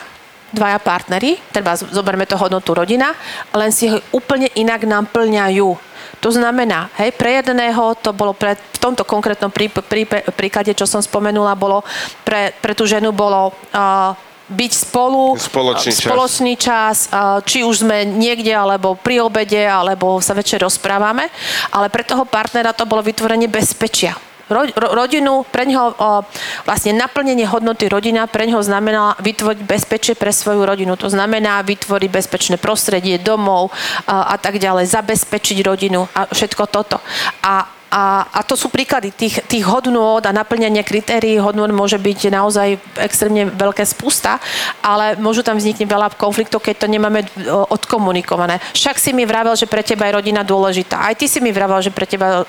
dvaja 0.52 0.76
partnery, 0.82 1.40
treba 1.54 1.78
zoberme 1.78 2.26
to 2.26 2.36
hodnotu 2.36 2.74
rodina, 2.74 3.14
len 3.54 3.72
si 3.72 3.88
ho 3.88 4.02
úplne 4.12 4.50
inak 4.58 4.84
naplňajú. 4.84 5.89
To 6.20 6.28
znamená, 6.28 6.92
hej, 7.00 7.16
pre 7.16 7.40
jedného 7.40 7.96
to 7.96 8.12
bolo 8.12 8.36
pre, 8.36 8.56
v 8.56 8.78
tomto 8.78 9.08
konkrétnom 9.08 9.48
prí, 9.48 9.72
prí, 9.72 10.04
príklade, 10.36 10.76
čo 10.76 10.84
som 10.84 11.00
spomenula, 11.00 11.56
bolo 11.56 11.80
pre, 12.28 12.52
pre 12.60 12.76
tú 12.76 12.84
ženu 12.84 13.08
bolo 13.08 13.56
uh, 13.72 14.12
byť 14.52 14.72
spolu. 14.76 15.40
Spoločný 15.40 15.92
čas. 15.96 16.04
Spoločný 16.04 16.52
čas, 16.60 16.96
uh, 17.08 17.40
či 17.40 17.64
už 17.64 17.88
sme 17.88 18.04
niekde, 18.04 18.52
alebo 18.52 19.00
pri 19.00 19.24
obede, 19.24 19.64
alebo 19.64 20.20
sa 20.20 20.36
večer 20.36 20.60
rozprávame. 20.60 21.32
Ale 21.72 21.88
pre 21.88 22.04
toho 22.04 22.28
partnera 22.28 22.76
to 22.76 22.84
bolo 22.84 23.00
vytvorenie 23.00 23.48
bezpečia 23.48 24.12
ro, 24.50 24.66
ro, 24.66 24.88
rodinu, 24.92 25.46
pre 25.48 25.64
neho 25.64 25.94
o, 25.94 26.26
vlastne 26.66 26.92
naplnenie 26.98 27.46
hodnoty 27.46 27.86
rodina 27.86 28.26
pre 28.26 28.44
neho 28.44 28.60
znamená 28.60 29.16
vytvoriť 29.22 29.62
bezpečie 29.64 30.14
pre 30.18 30.34
svoju 30.34 30.66
rodinu. 30.66 30.98
To 30.98 31.08
znamená 31.08 31.62
vytvoriť 31.62 32.10
bezpečné 32.10 32.56
prostredie, 32.58 33.16
domov 33.16 33.70
a, 34.04 34.34
a 34.34 34.36
tak 34.36 34.58
ďalej, 34.58 34.90
zabezpečiť 34.90 35.58
rodinu 35.62 36.10
a 36.12 36.26
všetko 36.28 36.64
toto. 36.68 36.98
A 37.46 37.79
a, 37.90 38.22
a 38.30 38.40
to 38.46 38.54
sú 38.54 38.70
príklady 38.70 39.10
tých, 39.10 39.42
tých 39.50 39.66
hodnôt 39.66 40.22
a 40.22 40.30
naplňania 40.30 40.86
kritérií 40.86 41.42
hodnôt 41.42 41.66
môže 41.74 41.98
byť 41.98 42.30
naozaj 42.30 42.78
extrémne 43.02 43.50
veľké 43.50 43.82
spusta, 43.82 44.38
ale 44.78 45.18
môžu 45.18 45.42
tam 45.42 45.58
vzniknúť 45.58 45.90
veľa 45.90 46.08
konfliktov, 46.14 46.62
keď 46.62 46.86
to 46.86 46.86
nemáme 46.86 47.26
odkomunikované. 47.66 48.62
Však 48.78 48.94
si 48.94 49.10
mi 49.10 49.26
vravel, 49.26 49.58
že 49.58 49.66
pre 49.66 49.82
teba 49.82 50.06
je 50.06 50.22
rodina 50.22 50.46
dôležitá. 50.46 51.02
Aj 51.02 51.18
ty 51.18 51.26
si 51.26 51.42
mi 51.42 51.50
vravel, 51.50 51.82
že 51.82 51.90
pre 51.90 52.06
teba... 52.06 52.46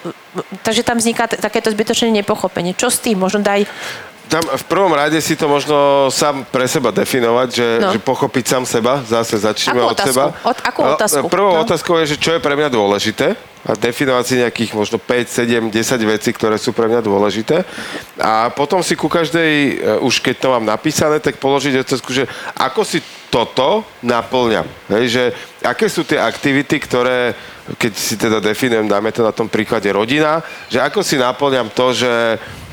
Takže 0.62 0.86
tam 0.86 1.02
vzniká 1.02 1.26
takéto 1.26 1.74
zbytočné 1.74 2.14
nepochopenie. 2.22 2.78
Čo 2.78 2.94
s 2.94 3.02
tým? 3.02 3.18
Možno 3.18 3.42
daj 3.42 3.66
tam 4.32 4.48
v 4.48 4.66
prvom 4.72 4.96
rade 4.96 5.20
si 5.20 5.36
to 5.36 5.52
možno 5.52 6.08
sám 6.08 6.48
pre 6.48 6.64
seba 6.64 6.96
definovať, 6.96 7.50
že, 7.52 7.68
no. 7.84 7.92
že 7.92 8.00
pochopiť 8.00 8.46
sám 8.48 8.64
seba, 8.64 9.04
zase 9.04 9.36
začneme 9.36 9.84
od 9.84 10.00
seba. 10.00 10.32
Od, 10.48 10.58
akú 10.64 10.80
otázku? 10.88 11.28
Prvou 11.28 11.60
no. 11.60 11.68
otázkou 11.68 12.00
je, 12.00 12.16
že 12.16 12.18
čo 12.18 12.32
je 12.32 12.40
pre 12.40 12.56
mňa 12.56 12.72
dôležité 12.72 13.36
a 13.62 13.78
definovať 13.78 14.26
si 14.26 14.42
nejakých 14.42 14.72
možno 14.74 14.98
5, 14.98 15.28
7, 15.28 15.70
10 15.70 16.14
vecí, 16.16 16.30
ktoré 16.34 16.56
sú 16.58 16.72
pre 16.74 16.88
mňa 16.88 17.04
dôležité. 17.04 17.62
A 18.18 18.50
potom 18.50 18.80
si 18.82 18.98
ku 18.98 19.06
každej, 19.06 19.52
e, 19.52 19.72
už 20.02 20.24
keď 20.24 20.36
to 20.42 20.48
mám 20.50 20.66
napísané, 20.66 21.22
tak 21.22 21.38
položiť 21.38 21.84
otázku, 21.84 22.10
že 22.10 22.26
ako 22.58 22.82
si 22.82 23.04
toto 23.30 23.86
naplňam. 24.02 24.66
Hej, 24.90 25.06
že 25.12 25.24
aké 25.62 25.92
sú 25.92 26.02
tie 26.02 26.18
aktivity, 26.18 26.82
ktoré, 26.82 27.38
keď 27.78 27.94
si 27.94 28.18
teda 28.18 28.42
definujem, 28.42 28.90
dáme 28.90 29.14
to 29.14 29.22
na 29.22 29.36
tom 29.36 29.46
príklade 29.46 29.92
rodina, 29.94 30.42
že 30.66 30.82
ako 30.82 31.06
si 31.06 31.22
naplňam 31.22 31.70
to, 31.70 31.94
že 31.94 32.12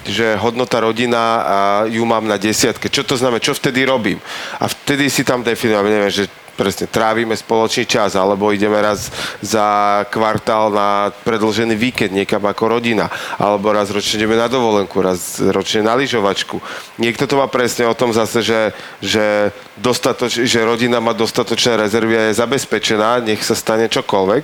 že 0.08 0.40
hodnota 0.40 0.80
rodina 0.80 1.22
a 1.44 1.58
ju 1.84 2.02
mám 2.08 2.24
na 2.24 2.40
desiatke. 2.40 2.88
Čo 2.88 3.04
to 3.04 3.14
znamená? 3.20 3.38
Čo 3.38 3.54
vtedy 3.54 3.84
robím? 3.84 4.18
A 4.58 4.66
vtedy 4.66 5.12
si 5.12 5.22
tam 5.22 5.44
definujem, 5.44 5.84
neviem, 5.84 6.10
že 6.10 6.26
presne 6.58 6.90
trávime 6.90 7.38
spoločný 7.38 7.86
čas, 7.86 8.18
alebo 8.18 8.50
ideme 8.50 8.74
raz 8.82 9.14
za 9.38 10.02
kvartál 10.10 10.74
na 10.74 11.14
predlžený 11.22 11.78
víkend 11.78 12.10
niekam 12.10 12.42
ako 12.42 12.74
rodina, 12.74 13.06
alebo 13.38 13.70
raz 13.70 13.94
ročne 13.94 14.18
ideme 14.18 14.34
na 14.34 14.50
dovolenku, 14.50 14.98
raz 14.98 15.38
ročne 15.38 15.86
na 15.86 15.94
lyžovačku. 15.94 16.58
Niekto 16.98 17.30
to 17.30 17.38
má 17.38 17.46
presne 17.46 17.86
o 17.86 17.94
tom 17.94 18.10
zase, 18.10 18.42
že, 18.42 18.60
že, 18.98 19.54
dostatoč, 19.78 20.42
že 20.42 20.66
rodina 20.66 20.98
má 20.98 21.14
dostatočné 21.14 21.78
rezervy 21.78 22.18
a 22.18 22.22
je 22.28 22.40
zabezpečená, 22.42 23.22
nech 23.22 23.46
sa 23.46 23.54
stane 23.54 23.86
čokoľvek. 23.86 24.42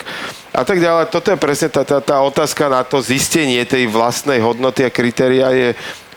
A 0.55 0.63
tak 0.63 0.79
ďalej. 0.79 1.11
Toto 1.11 1.35
je 1.35 1.43
presne 1.43 1.67
tá, 1.67 1.83
tá, 1.83 1.99
tá 1.99 2.23
otázka 2.23 2.71
na 2.71 2.87
to 2.87 3.03
zistenie 3.03 3.67
tej 3.67 3.91
vlastnej 3.91 4.39
hodnoty 4.39 4.87
a 4.87 4.95
kritéria 4.95 5.51
je 5.51 5.75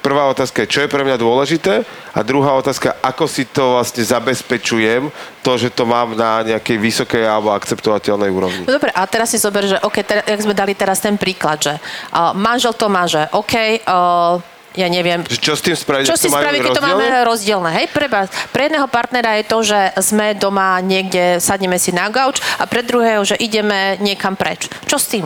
prvá 0.07 0.31
otázka 0.31 0.63
je, 0.63 0.71
čo 0.71 0.79
je 0.87 0.87
pre 0.87 1.03
mňa 1.03 1.19
dôležité 1.19 1.83
a 2.15 2.19
druhá 2.23 2.55
otázka, 2.55 2.95
ako 3.03 3.27
si 3.27 3.43
to 3.43 3.75
vlastne 3.75 4.07
zabezpečujem, 4.07 5.11
to, 5.43 5.51
že 5.59 5.75
to 5.75 5.83
mám 5.83 6.15
na 6.15 6.47
nejakej 6.47 6.79
vysokej 6.79 7.27
alebo 7.27 7.51
akceptovateľnej 7.51 8.31
úrovni. 8.31 8.63
No 8.63 8.79
dobre, 8.79 8.95
a 8.95 9.03
teraz 9.03 9.35
si 9.35 9.37
zober, 9.37 9.67
že 9.67 9.75
OK, 9.83 10.07
teraz, 10.07 10.23
jak 10.23 10.39
sme 10.39 10.55
dali 10.55 10.71
teraz 10.71 11.03
ten 11.03 11.19
príklad, 11.19 11.59
že 11.59 11.73
uh, 11.75 12.31
manžel 12.31 12.71
to 12.71 12.87
má, 12.87 13.03
že 13.03 13.27
OK, 13.35 13.83
uh, 13.83 14.39
ja 14.77 14.87
neviem. 14.87 15.25
Čo 15.25 15.57
s 15.57 15.65
tým 15.65 15.73
spraviť? 15.73 16.05
Čo 16.05 16.15
si 16.15 16.29
spraviť, 16.29 16.61
keď 16.61 16.77
to 16.77 16.85
máme 16.85 17.07
rozdielne? 17.25 17.73
Hej, 17.73 17.89
pre, 17.89 18.07
pre 18.53 18.61
jedného 18.69 18.85
partnera 18.85 19.41
je 19.41 19.45
to, 19.49 19.57
že 19.65 19.79
sme 19.99 20.37
doma 20.37 20.77
niekde, 20.85 21.41
sadneme 21.41 21.81
si 21.81 21.89
na 21.89 22.07
gauč 22.13 22.39
a 22.61 22.69
pre 22.69 22.85
druhého, 22.85 23.25
že 23.25 23.35
ideme 23.41 23.97
niekam 23.99 24.37
preč. 24.37 24.69
Čo 24.85 25.01
s 25.01 25.09
tým? 25.09 25.25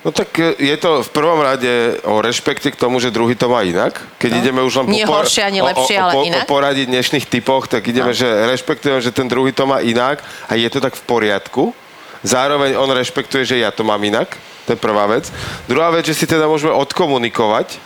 No 0.00 0.10
tak 0.16 0.32
e, 0.40 0.56
je 0.56 0.76
to 0.80 1.04
v 1.04 1.10
prvom 1.12 1.40
rade 1.44 2.00
o 2.08 2.24
rešpekte 2.24 2.72
k 2.72 2.80
tomu, 2.80 3.00
že 3.00 3.12
druhý 3.12 3.36
to 3.36 3.52
má 3.52 3.60
inak. 3.60 4.00
Keď 4.16 4.30
no. 4.32 4.38
ideme 4.40 4.60
už 4.64 4.72
len 4.80 4.86
Nie 4.96 5.04
po, 5.04 5.20
horšie, 5.20 5.44
ani 5.44 5.60
lepšie, 5.60 5.96
o, 5.96 6.00
o, 6.00 6.04
ale 6.04 6.12
o, 6.16 6.20
inak. 6.24 6.44
o 6.44 6.48
poradiť 6.48 6.86
dnešných 6.88 7.26
typoch, 7.28 7.68
tak 7.68 7.84
ideme, 7.84 8.12
no. 8.12 8.16
že 8.16 8.24
rešpektujem, 8.24 9.04
že 9.04 9.12
ten 9.12 9.28
druhý 9.28 9.52
to 9.52 9.68
má 9.68 9.84
inak 9.84 10.24
a 10.48 10.56
je 10.56 10.68
to 10.72 10.80
tak 10.80 10.96
v 10.96 11.04
poriadku. 11.04 11.76
Zároveň 12.24 12.76
on 12.76 12.88
rešpektuje, 12.92 13.44
že 13.44 13.56
ja 13.60 13.72
to 13.72 13.84
mám 13.84 14.00
inak. 14.00 14.36
To 14.68 14.76
je 14.76 14.80
prvá 14.80 15.08
vec. 15.08 15.28
Druhá 15.64 15.88
vec, 15.88 16.04
že 16.04 16.16
si 16.16 16.28
teda 16.28 16.44
môžeme 16.44 16.72
odkomunikovať, 16.76 17.80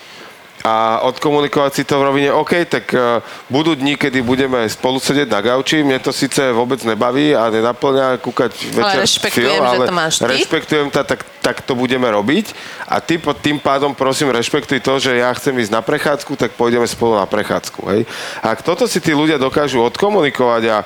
a 0.65 1.05
odkomunikovať 1.05 1.73
si 1.77 1.83
to 1.85 2.01
v 2.01 2.07
rovine, 2.09 2.31
OK, 2.33 2.65
tak 2.65 2.89
uh, 2.97 3.21
budú 3.53 3.77
dni, 3.77 4.01
kedy 4.01 4.25
budeme 4.25 4.65
spolu 4.65 4.97
sedieť 4.97 5.29
na 5.29 5.45
gauči, 5.45 5.85
mne 5.85 6.01
to 6.01 6.09
síce 6.09 6.41
vôbec 6.57 6.81
nebaví 6.89 7.37
a 7.37 7.53
nenaplňa 7.53 8.17
kúkať 8.25 8.73
večer 8.73 9.05
ale 9.05 9.29
film, 9.29 9.61
ale 9.61 9.77
že 9.77 9.89
to 9.93 9.93
máš 9.93 10.15
ty. 10.17 10.25
rešpektujem 10.25 10.89
to, 10.89 11.05
tak, 11.05 11.21
tak 11.45 11.61
to 11.61 11.77
budeme 11.77 12.09
robiť 12.09 12.57
a 12.89 12.97
ty 13.05 13.21
pod 13.21 13.45
tým 13.45 13.61
pádom 13.61 13.93
prosím 13.93 14.33
rešpektuj 14.33 14.81
to, 14.81 14.97
že 14.97 15.21
ja 15.21 15.29
chcem 15.37 15.53
ísť 15.53 15.69
na 15.69 15.85
prechádzku, 15.85 16.33
tak 16.33 16.57
pôjdeme 16.57 16.89
spolu 16.89 17.21
na 17.21 17.29
prechádzku. 17.29 17.85
Hej? 17.93 18.09
A 18.41 18.57
ak 18.57 18.65
toto 18.65 18.89
si 18.89 19.05
tí 19.05 19.13
ľudia 19.13 19.37
dokážu 19.37 19.85
odkomunikovať 19.85 20.63
a 20.73 20.77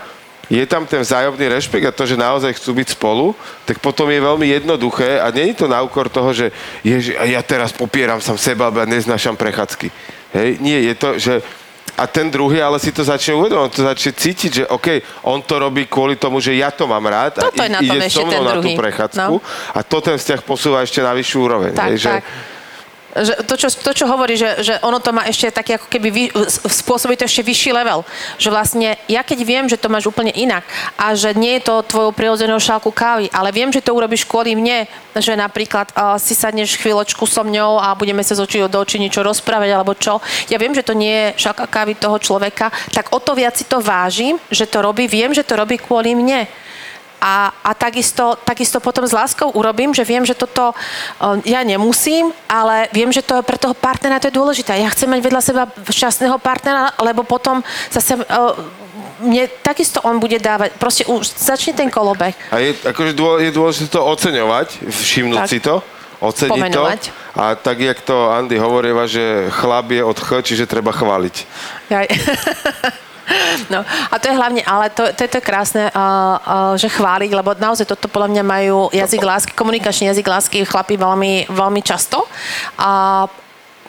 je 0.48 0.64
tam 0.64 0.88
ten 0.88 1.04
vzájomný 1.04 1.44
rešpekt 1.48 1.84
a 1.84 1.92
to, 1.92 2.08
že 2.08 2.16
naozaj 2.16 2.56
chcú 2.56 2.80
byť 2.80 2.88
spolu, 2.96 3.36
tak 3.68 3.84
potom 3.84 4.08
je 4.08 4.16
veľmi 4.16 4.48
jednoduché 4.48 5.20
a 5.20 5.28
je 5.28 5.52
to 5.52 5.68
na 5.68 5.84
úkor 5.84 6.08
toho, 6.08 6.32
že 6.32 6.48
ježi, 6.80 7.12
ja 7.12 7.44
teraz 7.44 7.72
popieram 7.76 8.20
sam 8.24 8.40
seba, 8.40 8.72
a 8.72 8.88
neznášam 8.88 9.36
prechádzky. 9.36 9.92
Hej? 10.32 10.48
Nie, 10.64 10.80
je 10.88 10.94
to, 10.96 11.08
že 11.20 11.34
a 11.98 12.06
ten 12.06 12.30
druhý 12.30 12.62
ale 12.62 12.78
si 12.78 12.94
to 12.94 13.02
začne 13.02 13.34
uvedomovať, 13.34 13.66
on 13.66 13.74
to 13.74 13.82
začne 13.82 14.12
cítiť, 14.14 14.50
že 14.54 14.64
OK, 14.70 15.02
on 15.26 15.42
to 15.42 15.58
robí 15.58 15.90
kvôli 15.90 16.14
tomu, 16.14 16.38
že 16.38 16.54
ja 16.54 16.70
to 16.70 16.86
mám 16.86 17.02
rád 17.02 17.42
Toto 17.42 17.58
a 17.58 17.66
je 17.66 17.74
na 17.74 17.80
ide 17.82 18.06
so 18.06 18.22
mnou 18.22 18.46
na 18.46 18.62
tú 18.62 18.70
prechádzku 18.78 19.34
no. 19.34 19.42
a 19.74 19.80
to 19.82 19.98
ten 19.98 20.14
vzťah 20.14 20.40
posúva 20.46 20.86
ešte 20.86 21.02
na 21.02 21.10
vyššiu 21.10 21.38
úroveň. 21.42 21.72
Tak, 21.74 21.90
hej, 21.90 21.98
tak. 21.98 22.02
Že, 22.02 22.14
že 23.24 23.32
to, 23.46 23.54
čo, 23.58 23.68
to, 23.70 23.92
čo 23.94 24.04
hovorí, 24.06 24.38
že, 24.38 24.60
že 24.62 24.74
ono 24.82 25.02
to 25.02 25.10
má 25.10 25.26
ešte 25.26 25.50
taký 25.50 25.78
ako 25.78 25.86
keby 25.90 26.08
vy, 26.10 26.24
spôsobí 26.68 27.14
to 27.18 27.26
ešte 27.26 27.46
vyšší 27.46 27.70
level. 27.74 28.06
Že 28.36 28.48
vlastne 28.50 28.88
ja 29.10 29.22
keď 29.22 29.38
viem, 29.42 29.64
že 29.66 29.80
to 29.80 29.90
máš 29.90 30.10
úplne 30.10 30.30
inak 30.34 30.66
a 30.94 31.14
že 31.14 31.34
nie 31.34 31.58
je 31.58 31.66
to 31.66 31.86
tvojou 31.86 32.12
prirodzenou 32.14 32.58
šálku 32.60 32.90
kávy, 32.90 33.30
ale 33.34 33.54
viem, 33.54 33.70
že 33.70 33.82
to 33.82 33.94
urobíš 33.94 34.26
kvôli 34.26 34.54
mne, 34.54 34.86
že 35.18 35.34
napríklad 35.34 35.90
uh, 35.94 36.16
si 36.20 36.34
sadneš 36.34 36.78
chvíľočku 36.78 37.26
so 37.26 37.42
mňou 37.42 37.82
a 37.82 37.94
budeme 37.98 38.22
sa 38.22 38.38
z 38.38 38.44
očí 38.44 38.58
do 38.62 38.78
očí 38.78 39.00
niečo 39.00 39.24
rozprávať 39.24 39.70
alebo 39.74 39.94
čo. 39.94 40.22
Ja 40.52 40.58
viem, 40.60 40.74
že 40.74 40.86
to 40.86 40.94
nie 40.94 41.34
je 41.34 41.48
šálka 41.48 41.66
kávy 41.66 41.98
toho 41.98 42.18
človeka, 42.18 42.70
tak 42.94 43.10
o 43.10 43.18
to 43.18 43.34
viac 43.34 43.58
si 43.58 43.66
to 43.66 43.82
vážim, 43.82 44.38
že 44.50 44.68
to 44.68 44.82
robí, 44.84 45.10
viem, 45.10 45.34
že 45.34 45.42
to 45.42 45.58
robí 45.58 45.78
kvôli 45.80 46.14
mne 46.14 46.46
a, 47.20 47.50
a 47.64 47.70
takisto, 47.74 48.38
takisto 48.46 48.78
potom 48.78 49.02
s 49.06 49.12
láskou 49.12 49.50
urobím, 49.50 49.90
že 49.90 50.06
viem, 50.06 50.22
že 50.22 50.38
toto 50.38 50.72
uh, 50.72 51.38
ja 51.42 51.66
nemusím, 51.66 52.30
ale 52.46 52.86
viem, 52.94 53.10
že 53.10 53.26
to 53.26 53.42
pre 53.42 53.58
toho 53.58 53.74
partnera 53.74 54.22
to 54.22 54.30
je 54.30 54.38
dôležité. 54.38 54.78
Ja 54.78 54.90
chcem 54.94 55.10
mať 55.10 55.20
vedľa 55.22 55.42
seba 55.42 55.62
šťastného 55.70 56.38
partnera, 56.38 56.94
lebo 57.02 57.26
potom 57.26 57.62
zase 57.90 58.16
uh, 58.16 58.54
mne 59.18 59.50
takisto 59.66 59.98
on 60.06 60.22
bude 60.22 60.38
dávať, 60.38 60.78
proste 60.78 61.02
už 61.10 61.26
začne 61.26 61.74
ten 61.74 61.90
kolobeh. 61.90 62.34
A 62.54 62.62
je, 62.62 62.78
akože 62.86 63.18
je 63.18 63.50
dôležité 63.50 63.86
to 63.90 64.00
oceňovať, 64.06 64.78
všimnúť 64.86 65.42
tak. 65.42 65.50
si 65.50 65.58
to, 65.58 65.82
oceniť 66.22 66.50
Pomenovať. 66.54 67.00
to. 67.02 67.38
A 67.38 67.54
tak, 67.54 67.78
jak 67.82 67.98
to 68.02 68.30
Andy 68.30 68.58
hovoríva, 68.58 69.06
že 69.06 69.50
chlap 69.54 69.90
je 69.90 70.02
od 70.02 70.18
ch, 70.18 70.30
čiže 70.42 70.70
treba 70.70 70.94
chváliť. 70.94 71.36
Jaj. 71.90 72.06
No 73.72 73.84
a 73.84 74.14
to 74.18 74.28
je 74.28 74.34
hlavne, 74.36 74.62
ale 74.64 74.90
to, 74.90 75.12
to 75.12 75.20
je 75.24 75.30
to 75.30 75.40
krásne, 75.44 75.88
uh, 75.88 75.92
uh, 75.92 76.74
že 76.80 76.88
chváliť, 76.88 77.30
lebo 77.32 77.52
naozaj 77.56 77.88
toto 77.88 78.08
podľa 78.08 78.38
mňa 78.38 78.44
majú 78.44 78.76
jazyk 78.92 79.22
lásky, 79.22 79.52
komunikačný 79.52 80.08
jazyk 80.10 80.26
lásky 80.26 80.58
chlapí 80.64 80.96
veľmi, 80.96 81.52
veľmi 81.52 81.80
často. 81.84 82.24
A 82.80 83.26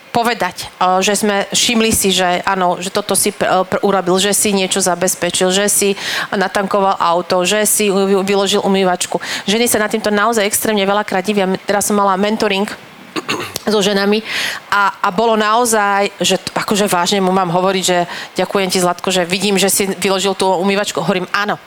povedať, 0.09 0.67
že 1.05 1.13
sme 1.13 1.45
všimli 1.53 1.91
si, 1.93 2.09
že 2.09 2.41
áno, 2.41 2.81
že 2.81 2.89
toto 2.89 3.13
si 3.13 3.29
pr- 3.29 3.63
pr- 3.63 3.81
urobil, 3.85 4.17
že 4.17 4.33
si 4.33 4.49
niečo 4.51 4.81
zabezpečil, 4.81 5.53
že 5.53 5.69
si 5.69 5.93
natankoval 6.33 6.97
auto, 6.97 7.45
že 7.45 7.63
si 7.69 7.93
vyložil 8.25 8.65
umývačku. 8.65 9.21
Ženy 9.45 9.69
sa 9.69 9.79
na 9.79 9.87
týmto 9.87 10.09
naozaj 10.09 10.49
extrémne 10.49 10.81
veľakrát 10.83 11.21
divia. 11.21 11.45
Teraz 11.63 11.87
som 11.87 11.95
mala 11.95 12.17
mentoring 12.17 12.67
so 13.71 13.81
ženami 13.81 14.21
a, 14.69 15.01
a 15.01 15.09
bolo 15.09 15.39
naozaj, 15.39 16.11
že 16.21 16.37
akože 16.53 16.89
vážne 16.91 17.23
mu 17.23 17.33
mám 17.33 17.49
hovoriť, 17.49 17.83
že 17.83 17.97
ďakujem 18.37 18.69
ti 18.69 18.83
Zlatko, 18.83 19.09
že 19.09 19.25
vidím, 19.25 19.57
že 19.57 19.71
si 19.71 19.87
vyložil 19.87 20.35
tú 20.35 20.49
umývačku. 20.59 21.01
Hovorím 21.01 21.29
áno. 21.31 21.57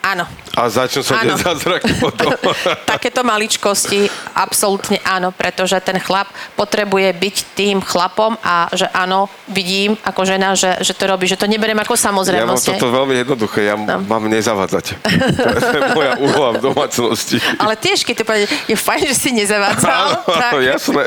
Áno. 0.00 0.24
A 0.52 0.66
začnú 0.66 1.00
sa 1.00 1.20
Áno. 1.20 1.36
zázraky 1.44 1.92
potom. 1.94 2.32
Takéto 2.88 3.20
maličkosti, 3.20 4.04
absolútne 4.32 4.96
áno, 5.02 5.28
pretože 5.30 5.76
ten 5.78 5.96
chlap 5.96 6.26
potrebuje 6.54 7.12
byť 7.12 7.36
tým 7.52 7.76
chlapom 7.78 8.34
a 8.40 8.66
že 8.70 8.88
áno, 8.90 9.28
vidím 9.46 9.94
ako 10.00 10.24
žena, 10.24 10.52
že, 10.54 10.80
že 10.80 10.92
to 10.92 11.04
robí, 11.04 11.24
že 11.24 11.36
to 11.36 11.44
neberiem 11.44 11.76
ako 11.76 11.92
Ja 11.92 12.00
mám 12.00 12.06
samozrejmosť. 12.16 12.64
toto 12.72 12.88
veľmi 12.90 13.14
jednoduché, 13.18 13.60
ja 13.64 13.74
No. 13.76 14.00
mám 14.00 14.24
nezavádzať. 14.26 14.84
To 15.40 15.70
je 15.70 15.82
moja 15.92 16.12
úloha 16.16 16.50
v 16.56 16.60
domácnosti. 16.62 17.36
Ale 17.56 17.76
tiež, 17.76 18.02
keď 18.02 18.14
to 18.16 18.24
povede, 18.24 18.46
je 18.66 18.76
fajn, 18.76 19.02
že 19.04 19.14
si 19.14 19.30
nezavádzal. 19.32 19.90
Áno, 19.90 20.16
áno, 20.26 20.58
jasné. 20.60 21.04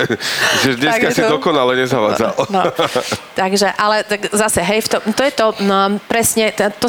Že 0.62 0.70
dneska 0.78 1.06
Tak 1.08 1.14
si 1.14 1.22
to- 1.22 1.32
dokonale 1.32 1.74
nezavádzal. 1.76 2.32
No, 2.50 2.62
takže, 3.34 3.74
ale 3.74 4.04
tak 4.04 4.30
zase, 4.30 4.62
hej, 4.62 4.86
to, 4.86 5.02
to 5.08 5.22
je 5.22 5.34
to 5.34 5.46
no, 5.62 5.78
presne, 6.06 6.50
to, 6.52 6.70
to, 6.78 6.88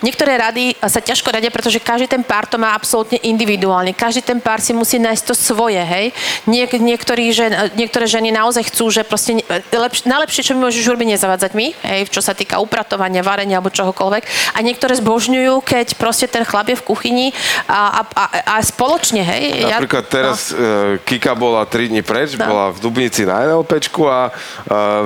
niektoré 0.00 0.36
rady 0.36 0.72
sa 0.80 0.98
ťažko 0.98 1.30
radia, 1.40 1.50
pretože 1.50 1.80
každý 1.80 2.06
ten 2.06 2.20
pár 2.20 2.44
to 2.44 2.60
má 2.60 2.76
absolútne 2.76 3.16
individuálne. 3.24 3.96
Každý 3.96 4.20
ten 4.20 4.38
pár 4.38 4.60
si 4.60 4.76
musí 4.76 5.00
nájsť 5.00 5.24
to 5.24 5.34
svoje, 5.34 5.80
hej. 5.80 6.12
Niek, 6.44 6.68
niektorí 6.76 7.32
žen, 7.32 7.50
niektoré 7.74 8.04
ženy 8.04 8.28
naozaj 8.28 8.68
chcú, 8.68 8.92
že 8.92 9.02
proste 9.02 9.40
lepš, 9.72 10.04
najlepšie, 10.04 10.44
čo 10.44 10.52
mi 10.52 10.68
môžeš 10.68 10.84
urobiť, 10.84 11.16
nezavádzať 11.16 11.52
mi, 11.56 11.72
hej, 11.80 12.12
čo 12.12 12.20
sa 12.20 12.36
týka 12.36 12.60
upratovania, 12.60 13.24
varenia 13.24 13.56
alebo 13.58 13.72
čohokoľvek. 13.72 14.54
A 14.54 14.58
niektoré 14.60 14.92
zbožňujú, 15.00 15.64
keď 15.64 15.96
proste 15.96 16.28
ten 16.28 16.44
chlap 16.44 16.68
je 16.68 16.76
v 16.76 16.84
kuchyni 16.84 17.26
a, 17.64 18.04
a, 18.04 18.12
a, 18.12 18.24
a 18.44 18.54
spoločne, 18.60 19.24
hej. 19.24 19.64
Napríklad 19.64 20.04
teraz 20.12 20.52
e, 20.52 21.00
Kika 21.02 21.32
bola 21.32 21.64
3 21.64 21.88
dní 21.88 22.04
preč, 22.04 22.36
No. 22.36 22.46
bola 22.46 22.66
v 22.70 22.78
Dubnici 22.84 23.24
na 23.24 23.42
NLPčku 23.48 24.04
a 24.04 24.28
e, 24.28 24.32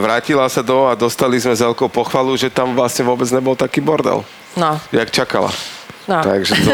vrátila 0.02 0.48
sa 0.50 0.66
do 0.66 0.88
a 0.88 0.98
dostali 0.98 1.38
sme 1.38 1.54
veľkou 1.54 1.86
pochvalu, 1.92 2.34
že 2.34 2.50
tam 2.50 2.74
vlastne 2.74 3.06
vôbec 3.06 3.28
nebol 3.30 3.54
taký 3.54 3.78
bordel, 3.78 4.24
No, 4.58 4.76
no. 4.76 4.80
jak 4.90 5.10
čakala. 5.12 5.52
No. 6.04 6.20
Takže 6.20 6.52
to, 6.68 6.72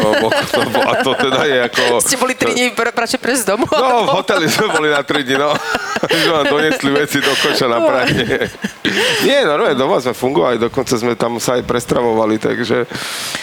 to 0.51 0.59
a 0.83 0.93
to 1.07 1.13
teda 1.15 1.43
je 1.47 1.59
ako... 1.71 1.83
Ste 2.07 2.19
boli 2.19 2.35
tri 2.35 2.51
dní 2.51 2.75
pr- 2.75 2.91
prejsť 2.91 3.43
z 3.43 3.47
domu? 3.47 3.63
No, 3.71 4.11
v 4.11 4.19
hoteli 4.19 4.51
sme 4.51 4.67
boli 4.75 4.91
na 4.91 5.07
3 5.07 5.23
dní, 5.23 5.39
no. 5.39 5.55
Že 6.11 6.29
vám 6.35 6.47
donesli 6.51 6.91
veci 6.91 7.19
do 7.23 7.31
koša 7.39 7.67
na 7.71 7.79
pranie. 7.79 8.51
Nie, 9.23 9.47
normálne, 9.47 9.79
doma 9.79 10.03
sme 10.03 10.17
fungovali, 10.17 10.57
dokonca 10.59 10.95
sme 10.99 11.15
tam 11.15 11.39
sa 11.39 11.61
aj 11.61 11.63
prestravovali, 11.63 12.43
takže 12.43 12.89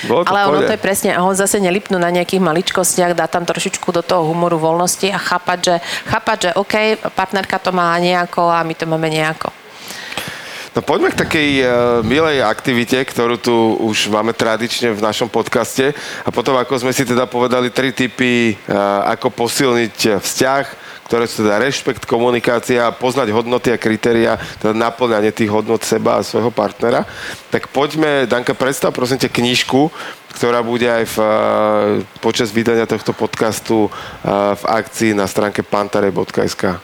bolo 0.10 0.28
to 0.28 0.34
Ale 0.34 0.52
ono 0.52 0.60
to 0.66 0.74
je 0.76 0.82
presne, 0.82 1.16
ho 1.16 1.32
zase 1.32 1.62
nelipnú 1.64 1.96
na 1.96 2.12
nejakých 2.12 2.44
maličkostiach, 2.44 3.16
dá 3.16 3.30
tam 3.30 3.48
trošičku 3.48 3.88
do 3.94 4.04
toho 4.04 4.28
humoru 4.28 4.60
voľnosti 4.60 5.08
a 5.14 5.22
chápať, 5.22 5.60
že, 5.64 5.76
chápať, 6.10 6.38
že 6.42 6.50
OK, 6.60 6.76
partnerka 7.16 7.62
to 7.62 7.72
má 7.72 7.96
nejako 8.02 8.52
a 8.52 8.66
my 8.66 8.74
to 8.76 8.84
máme 8.90 9.08
nejako. 9.08 9.54
No 10.76 10.86
poďme 10.86 11.14
k 11.14 11.22
takej 11.24 11.50
uh, 11.62 11.68
milej 12.04 12.44
aktivite, 12.44 13.00
ktorú 13.02 13.40
tu 13.40 13.56
už 13.82 14.12
máme 14.12 14.36
tradične 14.36 14.94
v 14.94 15.02
našom 15.02 15.32
podcaste. 15.32 15.96
A 16.26 16.30
potom, 16.30 16.54
ako 16.60 16.82
sme 16.84 16.92
si 16.94 17.08
teda 17.08 17.26
povedali, 17.26 17.72
tri 17.72 17.96
typy, 17.96 18.54
uh, 18.54 19.08
ako 19.16 19.32
posilniť 19.34 20.22
vzťah, 20.22 20.64
ktoré 21.08 21.24
sú 21.24 21.48
teda 21.48 21.64
rešpekt, 21.64 22.04
komunikácia, 22.04 22.92
poznať 22.92 23.32
hodnoty 23.32 23.72
a 23.72 23.80
kritéria, 23.80 24.36
teda 24.60 24.76
naplňanie 24.76 25.32
tých 25.32 25.48
hodnot 25.48 25.88
seba 25.88 26.20
a 26.20 26.26
svojho 26.26 26.52
partnera. 26.52 27.08
Tak 27.48 27.72
poďme, 27.72 28.28
Danka, 28.28 28.52
predstav 28.52 28.92
prosím 28.92 29.24
ťa 29.24 29.32
knižku, 29.32 29.88
ktorá 30.36 30.62
bude 30.62 30.86
aj 30.86 31.06
v, 31.10 31.18
uh, 31.18 31.32
počas 32.20 32.52
vydania 32.52 32.86
tohto 32.86 33.16
podcastu 33.16 33.90
v 34.28 34.64
akcii 34.68 35.18
na 35.18 35.26
stránke 35.26 35.64
pantare.sk. 35.64 36.78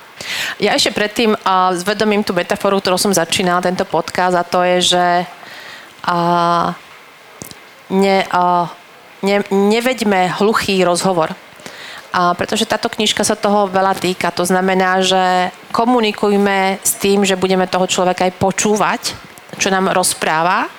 Ja 0.61 0.75
ešte 0.77 0.95
predtým 0.95 1.33
uh, 1.33 1.73
zvedomím 1.75 2.23
tú 2.23 2.31
metaforu, 2.31 2.79
ktorou 2.79 2.99
som 2.99 3.13
začínala 3.15 3.63
tento 3.63 3.83
podcast 3.83 4.35
a 4.37 4.47
to 4.47 4.63
je, 4.63 4.95
že 4.95 5.05
uh, 6.07 6.73
ne, 7.91 8.17
uh, 8.29 8.65
ne, 9.21 9.43
neveďme 9.51 10.39
hluchý 10.39 10.83
rozhovor. 10.83 11.35
A 12.13 12.37
pretože 12.37 12.69
táto 12.69 12.93
knižka 12.93 13.25
sa 13.25 13.33
toho 13.33 13.65
veľa 13.65 13.97
týka. 13.97 14.29
To 14.37 14.45
znamená, 14.45 15.01
že 15.01 15.49
komunikujme 15.73 16.77
s 16.77 16.93
tým, 17.01 17.25
že 17.25 17.33
budeme 17.33 17.65
toho 17.65 17.89
človeka 17.89 18.29
aj 18.29 18.37
počúvať, 18.37 19.01
čo 19.57 19.73
nám 19.73 19.91
rozpráva 19.91 20.69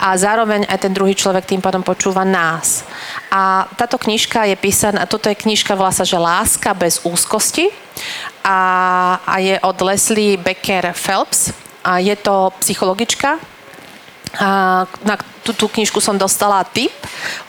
a 0.00 0.08
zároveň 0.16 0.66
aj 0.68 0.78
ten 0.80 0.92
druhý 0.92 1.14
človek 1.16 1.46
tým 1.46 1.62
pádom 1.62 1.84
počúva 1.84 2.24
nás. 2.24 2.84
A 3.32 3.66
táto 3.76 3.96
knižka 3.98 4.48
je 4.48 4.56
písaná, 4.56 5.06
toto 5.06 5.28
je 5.28 5.38
knižka, 5.38 5.78
volá 5.78 5.92
sa, 5.92 6.06
že 6.06 6.20
Láska 6.20 6.74
bez 6.76 7.00
úzkosti 7.04 7.68
a, 8.44 8.58
a 9.24 9.34
je 9.40 9.56
od 9.60 9.76
Leslie 9.80 10.40
Becker 10.40 10.92
Phelps 10.96 11.52
a 11.80 11.98
je 11.98 12.12
to 12.16 12.52
psychologička, 12.60 13.40
a 14.38 14.86
na 15.02 15.18
tú, 15.42 15.50
tú 15.50 15.66
knižku 15.66 15.98
som 15.98 16.14
dostala 16.14 16.62
tip 16.62 16.94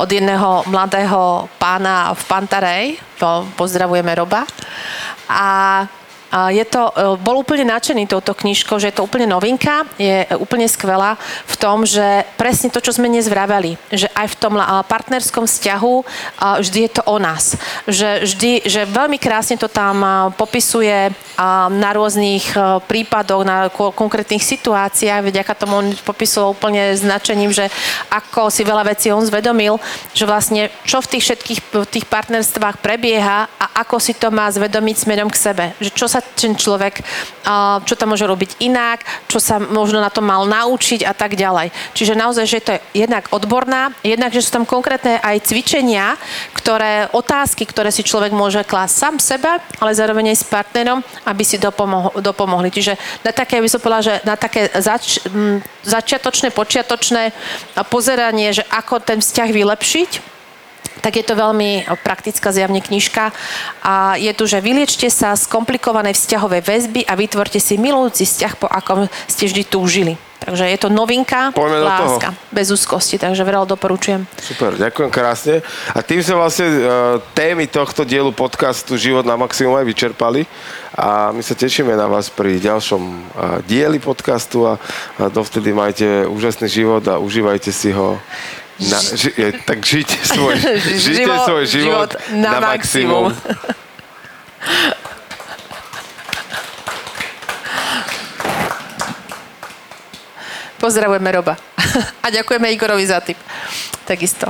od 0.01 0.09
jedného 0.09 0.65
mladého 0.65 1.45
pána 1.61 2.09
v 2.17 2.23
Pantarej. 2.25 2.85
Po, 3.21 3.45
pozdravujeme 3.53 4.17
Roba. 4.17 4.49
A 5.29 5.85
je 6.31 6.63
to, 6.65 6.91
e, 6.91 6.93
bol 7.19 7.43
úplne 7.43 7.67
nadšený 7.67 8.07
touto 8.07 8.31
knižkou, 8.31 8.79
že 8.79 8.89
je 8.91 8.95
to 8.95 9.05
úplne 9.05 9.27
novinka, 9.27 9.83
je 9.99 10.23
úplne 10.39 10.65
skvelá 10.65 11.19
v 11.47 11.55
tom, 11.59 11.83
že 11.83 12.23
presne 12.39 12.71
to, 12.71 12.79
čo 12.79 12.95
sme 12.95 13.11
dnes 13.11 13.27
vraveli, 13.27 13.75
že 13.91 14.07
aj 14.15 14.27
v 14.31 14.39
tom 14.39 14.55
partnerskom 14.87 15.43
vzťahu 15.45 15.95
vždy 16.63 16.79
je 16.87 16.91
to 16.91 17.03
o 17.05 17.19
nás. 17.19 17.59
Že 17.89 18.09
vždy, 18.23 18.51
že 18.65 18.81
veľmi 18.87 19.19
krásne 19.19 19.59
to 19.59 19.67
tam 19.67 20.31
popisuje 20.39 21.11
na 21.71 21.89
rôznych 21.91 22.53
a, 22.53 22.79
prípadoch, 22.79 23.43
na 23.43 23.67
ko- 23.73 23.91
konkrétnych 23.91 24.41
situáciách, 24.41 25.25
vďaka 25.25 25.53
tomu 25.57 25.73
on 25.81 25.87
popisoval 26.05 26.53
úplne 26.53 26.93
značením, 26.93 27.49
že 27.49 27.67
ako 28.13 28.53
si 28.53 28.61
veľa 28.61 28.87
vecí 28.93 29.09
on 29.09 29.25
zvedomil, 29.25 29.81
že 30.13 30.29
vlastne 30.29 30.69
čo 30.85 31.01
v 31.01 31.17
tých 31.17 31.23
všetkých 31.27 31.59
v 31.71 31.87
tých 31.89 32.05
partnerstvách 32.05 32.77
prebieha 32.79 33.47
a 33.47 33.65
ako 33.81 33.97
si 33.97 34.13
to 34.13 34.29
má 34.29 34.45
zvedomiť 34.51 34.95
smerom 35.01 35.29
k 35.31 35.41
sebe. 35.41 35.65
Že 35.81 35.89
čo 35.97 36.07
sa 36.07 36.20
ten 36.37 36.55
človek, 36.55 37.01
čo 37.85 37.93
tam 37.97 38.13
môže 38.13 38.29
robiť 38.29 38.61
inak, 38.63 39.03
čo 39.27 39.41
sa 39.41 39.57
možno 39.59 39.99
na 39.99 40.13
to 40.13 40.21
mal 40.21 40.45
naučiť 40.45 41.03
a 41.05 41.13
tak 41.17 41.35
ďalej. 41.35 41.73
Čiže 41.97 42.13
naozaj, 42.17 42.45
že 42.45 42.63
to 42.63 42.71
je 42.77 43.05
jednak 43.05 43.27
odborná, 43.33 43.91
jednak, 44.05 44.31
že 44.31 44.45
sú 44.45 44.53
tam 44.55 44.65
konkrétne 44.69 45.17
aj 45.19 45.43
cvičenia, 45.49 46.15
ktoré, 46.53 47.09
otázky, 47.11 47.65
ktoré 47.65 47.89
si 47.89 48.05
človek 48.05 48.31
môže 48.31 48.61
klásť 48.63 48.95
sám 48.95 49.15
seba, 49.17 49.57
ale 49.81 49.97
zároveň 49.97 50.31
aj 50.33 50.37
s 50.41 50.45
partnerom, 50.45 51.01
aby 51.25 51.43
si 51.43 51.57
dopomoh- 51.57 52.13
dopomohli. 52.21 52.69
Čiže 52.69 52.95
na 53.25 53.33
také, 53.33 53.57
by 53.59 53.69
som 53.69 53.81
povedala, 53.81 54.05
že 54.05 54.15
na 54.23 54.35
také 54.37 54.69
zač- 54.77 55.21
začiatočné, 55.83 56.53
počiatočné 56.53 57.33
pozeranie, 57.89 58.53
že 58.53 58.63
ako 58.69 59.01
ten 59.01 59.19
vzťah 59.19 59.49
vylepšiť, 59.49 60.11
tak 60.99 61.15
je 61.15 61.25
to 61.25 61.39
veľmi 61.39 61.87
praktická 62.03 62.51
zjavne 62.51 62.83
knižka. 62.83 63.31
A 63.81 64.19
je 64.19 64.31
tu, 64.35 64.43
že 64.43 64.59
vyliečte 64.59 65.07
sa 65.07 65.31
z 65.39 65.47
komplikovanej 65.47 66.19
vzťahovej 66.19 66.61
väzby 66.61 67.01
a 67.07 67.15
vytvorte 67.15 67.63
si 67.63 67.79
milujúci 67.79 68.27
vzťah, 68.27 68.53
po 68.59 68.67
akom 68.67 69.07
ste 69.31 69.47
vždy 69.47 69.63
túžili. 69.63 70.13
Takže 70.41 70.65
je 70.73 70.79
to 70.81 70.89
novinka, 70.89 71.53
Poďme 71.53 71.85
toho. 71.85 72.17
láska, 72.17 72.33
bez 72.49 72.73
úzkosti, 72.73 73.21
takže 73.21 73.45
veľa 73.45 73.69
doporučujem. 73.69 74.25
Super, 74.41 74.73
ďakujem 74.73 75.13
krásne. 75.13 75.61
A 75.93 76.01
tým 76.01 76.17
sme 76.25 76.41
vlastne 76.41 76.65
uh, 76.65 77.21
témy 77.37 77.69
tohto 77.69 78.01
dielu 78.01 78.33
podcastu 78.33 78.97
Život 78.97 79.21
na 79.21 79.37
maximum 79.37 79.77
aj 79.77 79.85
vyčerpali 79.85 80.49
a 80.97 81.29
my 81.29 81.45
sa 81.45 81.53
tešíme 81.53 81.93
na 81.93 82.09
vás 82.09 82.33
pri 82.33 82.57
ďalšom 82.57 83.01
uh, 83.05 83.21
dieli 83.69 84.01
podcastu 84.01 84.65
a, 84.65 84.81
a 85.21 85.29
dovtedy 85.29 85.77
majte 85.77 86.25
úžasný 86.25 86.65
život 86.73 87.05
a 87.05 87.21
užívajte 87.21 87.69
si 87.69 87.93
ho. 87.93 88.17
Na, 88.81 88.97
ži, 88.97 89.29
tak 89.65 89.85
žite 89.85 90.17
svoj, 90.25 90.57
žite 91.05 91.21
Život- 91.29 91.45
svoj 91.45 91.65
život, 91.69 92.09
život 92.09 92.11
na 92.33 92.57
na, 92.57 92.59
maximum. 92.59 93.29
Pozdravujeme 100.81 101.29
Roba. 101.31 101.53
A 102.25 102.27
ďakujeme 102.33 102.73
Igorovi 102.73 103.05
za 103.05 103.21
tip. 103.21 103.37
Takisto. 104.05 104.49